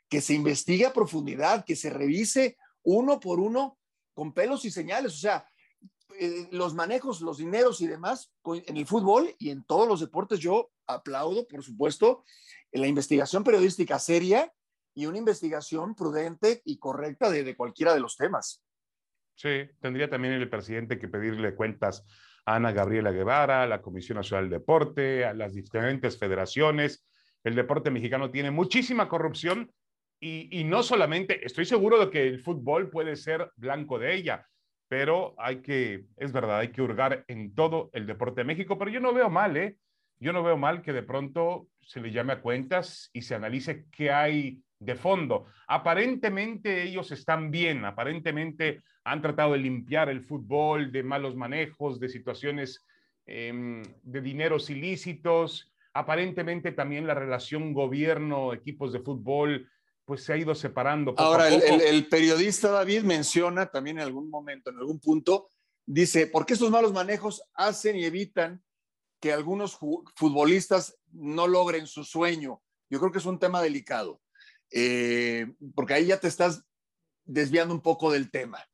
Que 0.08 0.20
se 0.20 0.34
investigue 0.34 0.86
a 0.86 0.92
profundidad, 0.92 1.64
que 1.64 1.76
se 1.76 1.90
revise 1.90 2.56
uno 2.82 3.20
por 3.20 3.40
uno 3.40 3.78
con 4.14 4.32
pelos 4.32 4.64
y 4.64 4.70
señales. 4.70 5.14
O 5.14 5.18
sea, 5.18 5.46
eh, 6.18 6.48
los 6.50 6.74
manejos, 6.74 7.20
los 7.20 7.38
dineros 7.38 7.80
y 7.80 7.86
demás 7.86 8.32
en 8.66 8.76
el 8.76 8.86
fútbol 8.86 9.34
y 9.38 9.50
en 9.50 9.64
todos 9.64 9.86
los 9.86 10.00
deportes, 10.00 10.40
yo 10.40 10.70
aplaudo, 10.86 11.46
por 11.46 11.62
supuesto, 11.62 12.24
la 12.72 12.86
investigación 12.86 13.44
periodística 13.44 13.98
seria 13.98 14.52
y 14.94 15.06
una 15.06 15.18
investigación 15.18 15.94
prudente 15.94 16.60
y 16.64 16.78
correcta 16.78 17.30
de, 17.30 17.56
cualquiera 17.56 17.94
de 17.94 18.00
los 18.00 18.16
temas. 18.16 18.64
Sí, 19.34 19.68
tendría 19.80 20.10
también 20.10 20.34
el 20.34 20.50
presidente 20.50 20.98
que 20.98 21.06
pedirle 21.06 21.54
cuentas 21.54 22.04
a 22.44 22.56
Ana 22.56 22.72
Gabriela 22.72 23.12
Guevara, 23.12 23.62
a 23.62 23.66
la 23.66 23.80
Comisión 23.80 24.16
Nacional 24.16 24.50
del 24.50 24.58
Deporte, 24.58 25.24
a 25.24 25.34
las 25.34 25.54
diferentes 25.54 26.18
federaciones. 26.18 27.06
El 27.44 27.54
deporte 27.54 27.90
mexicano 27.90 28.30
tiene 28.32 28.50
muchísima 28.50 29.08
corrupción 29.08 29.72
y, 30.20 30.64
no 30.64 30.82
solamente, 30.82 31.46
estoy 31.46 31.64
seguro 31.64 32.00
de 32.00 32.10
que 32.10 32.26
el 32.26 32.40
fútbol 32.40 32.90
puede 32.90 33.14
ser 33.14 33.52
blanco 33.54 34.00
de 34.00 34.16
ella, 34.16 34.48
pero 34.88 35.34
hay 35.38 35.60
que, 35.60 36.06
es 36.16 36.32
verdad, 36.32 36.58
hay 36.58 36.68
que 36.68 36.82
hurgar 36.82 37.24
en 37.28 37.54
todo 37.54 37.90
el 37.92 38.06
deporte 38.06 38.40
de 38.40 38.46
México, 38.46 38.78
pero 38.78 38.90
yo 38.90 39.00
no 39.00 39.12
veo 39.12 39.28
mal, 39.28 39.56
¿eh? 39.56 39.76
Yo 40.18 40.32
no 40.32 40.42
veo 40.42 40.56
mal 40.56 40.82
que 40.82 40.92
de 40.92 41.02
pronto 41.02 41.68
se 41.80 42.00
le 42.00 42.10
llame 42.10 42.32
a 42.32 42.40
cuentas 42.40 43.10
y 43.12 43.22
se 43.22 43.34
analice 43.34 43.84
qué 43.92 44.10
hay 44.10 44.62
de 44.80 44.94
fondo. 44.94 45.46
Aparentemente 45.66 46.82
ellos 46.82 47.12
están 47.12 47.50
bien, 47.50 47.84
aparentemente 47.84 48.82
han 49.04 49.22
tratado 49.22 49.52
de 49.52 49.58
limpiar 49.58 50.08
el 50.08 50.22
fútbol 50.22 50.90
de 50.90 51.02
malos 51.02 51.36
manejos, 51.36 52.00
de 52.00 52.08
situaciones 52.08 52.84
em, 53.26 53.82
de 54.02 54.20
dineros 54.20 54.70
ilícitos. 54.70 55.72
Aparentemente 55.92 56.72
también 56.72 57.06
la 57.06 57.14
relación 57.14 57.72
gobierno-equipos 57.72 58.92
de 58.92 59.00
fútbol 59.00 59.68
pues 60.08 60.24
se 60.24 60.32
ha 60.32 60.38
ido 60.38 60.54
separando. 60.54 61.14
Ahora, 61.18 61.48
El, 61.48 62.08
periodista 62.08 62.70
David 62.70 63.02
menciona 63.02 63.66
también 63.66 63.98
en 63.98 64.04
algún 64.04 64.30
momento, 64.30 64.70
en 64.70 64.78
algún 64.78 65.00
punto, 65.00 65.50
dice, 65.84 66.26
¿por 66.26 66.46
qué 66.46 66.54
estos 66.54 66.70
malos 66.70 66.94
manejos 66.94 67.42
hacen 67.52 67.94
y 67.94 68.06
evitan 68.06 68.64
que 69.20 69.34
algunos 69.34 69.78
futbolistas 70.16 70.98
no 71.12 71.46
logren 71.46 71.86
su 71.86 72.04
sueño? 72.04 72.62
Yo 72.88 73.00
creo 73.00 73.12
que 73.12 73.18
es 73.18 73.26
un 73.26 73.38
tema 73.38 73.60
delicado. 73.60 74.22
Eh, 74.70 75.52
porque 75.74 75.92
ahí 75.92 76.06
ya 76.06 76.18
te 76.18 76.28
estás 76.28 76.64
desviando 77.26 77.74
un 77.74 77.82
poco 77.82 78.10
del 78.10 78.30
tema. 78.30 78.66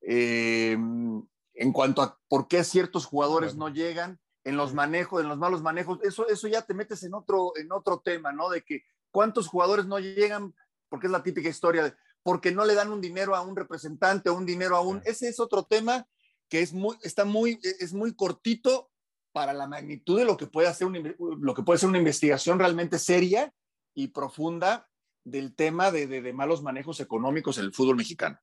Eh, 0.00 0.74
en 0.74 1.72
cuanto 1.72 2.02
a 2.02 2.20
por 2.28 2.46
qué 2.46 2.62
ciertos 2.62 3.04
jugadores 3.04 3.56
no 3.56 3.68
llegan, 3.68 4.20
en 4.44 4.56
los 4.56 4.74
manejos, 4.74 5.22
en 5.22 5.28
los 5.28 5.38
malos 5.38 5.60
manejos, 5.60 5.98
eso, 6.04 6.28
eso 6.28 6.46
ya 6.46 6.62
te 6.62 6.72
metes 6.72 7.02
en 7.02 7.14
otro, 7.14 7.50
en 7.56 7.72
otro 7.72 7.98
tema, 7.98 8.30
¿no? 8.30 8.48
De 8.48 8.62
que 8.62 8.84
cuántos 9.10 9.48
jugadores 9.48 9.86
no 9.86 9.98
llegan, 9.98 10.54
porque 10.88 11.06
es 11.06 11.12
la 11.12 11.22
típica 11.22 11.48
historia 11.48 11.84
de, 11.84 11.94
porque 12.22 12.52
no 12.52 12.64
le 12.64 12.74
dan 12.74 12.92
un 12.92 13.00
dinero 13.00 13.34
a 13.34 13.42
un 13.42 13.56
representante 13.56 14.30
o 14.30 14.34
un 14.34 14.46
dinero 14.46 14.76
a 14.76 14.80
un, 14.80 15.00
ese 15.04 15.28
es 15.28 15.40
otro 15.40 15.64
tema 15.64 16.06
que 16.48 16.60
es 16.60 16.72
muy, 16.72 16.96
está 17.02 17.24
muy, 17.24 17.58
es 17.62 17.92
muy 17.92 18.14
cortito 18.14 18.90
para 19.32 19.52
la 19.52 19.66
magnitud 19.66 20.18
de 20.18 20.24
lo 20.24 20.36
que 20.36 20.46
puede 20.46 20.68
hacer 20.68 20.88
lo 20.88 21.54
que 21.54 21.62
puede 21.62 21.78
ser 21.78 21.88
una 21.88 21.98
investigación 21.98 22.58
realmente 22.58 22.98
seria 22.98 23.52
y 23.94 24.08
profunda 24.08 24.88
del 25.24 25.54
tema 25.54 25.90
de, 25.90 26.32
malos 26.32 26.62
manejos 26.62 27.00
económicos 27.00 27.58
en 27.58 27.66
el 27.66 27.72
fútbol 27.72 27.96
mexicano. 27.96 28.38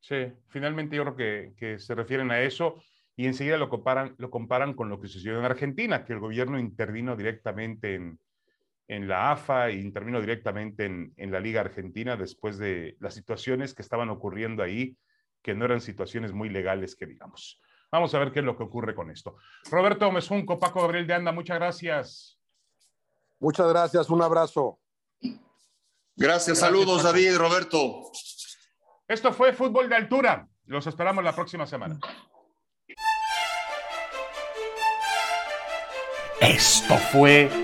Sí, 0.00 0.32
finalmente 0.48 0.96
yo 0.96 1.04
creo 1.14 1.54
que, 1.56 1.78
se 1.78 1.94
refieren 1.94 2.30
a 2.30 2.40
eso 2.42 2.82
y 3.16 3.26
enseguida 3.26 3.56
lo 3.56 3.68
comparan, 3.68 4.14
lo 4.18 4.30
comparan 4.30 4.74
con 4.74 4.88
lo 4.88 5.00
que 5.00 5.08
sucedió 5.08 5.38
en 5.38 5.44
Argentina, 5.44 6.04
que 6.04 6.12
el 6.12 6.20
gobierno 6.20 6.58
intervino 6.58 7.16
directamente 7.16 7.94
en, 7.94 8.18
la 8.88 9.32
AFA 9.32 9.68
e 9.68 9.80
intervino 9.80 10.20
directamente 10.20 10.84
en, 10.84 11.12
en, 11.16 11.32
la 11.32 11.40
Liga 11.40 11.60
Argentina 11.60 12.16
después 12.16 12.58
de 12.58 12.96
las 13.00 13.14
situaciones 13.14 13.74
que 13.74 13.82
estaban 13.82 14.10
ocurriendo 14.10 14.62
ahí, 14.62 14.96
que 15.42 15.54
no 15.54 15.64
eran 15.64 15.80
situaciones 15.80 16.32
muy 16.32 16.48
legales, 16.48 16.94
que 16.96 17.06
digamos. 17.06 17.60
Vamos 17.90 18.14
a 18.14 18.18
ver 18.18 18.32
qué 18.32 18.40
es 18.40 18.44
lo 18.44 18.56
que 18.56 18.64
ocurre 18.64 18.94
con 18.94 19.10
esto. 19.10 19.36
Roberto 19.70 20.10
Mesunco, 20.10 20.58
Paco 20.58 20.82
Gabriel 20.82 21.06
de 21.06 21.14
Anda, 21.14 21.32
muchas 21.32 21.58
gracias. 21.58 22.38
Muchas 23.38 23.68
gracias, 23.68 24.10
un 24.10 24.22
abrazo. 24.22 24.80
Gracias, 26.16 26.58
saludos 26.58 27.02
David, 27.02 27.36
Roberto. 27.36 28.10
Esto 29.06 29.32
fue 29.32 29.52
Fútbol 29.52 29.88
de 29.88 29.96
Altura. 29.96 30.48
Los 30.66 30.86
esperamos 30.86 31.22
la 31.22 31.34
próxima 31.34 31.66
semana. 31.66 31.98
Esto 36.40 36.96
fue 37.12 37.63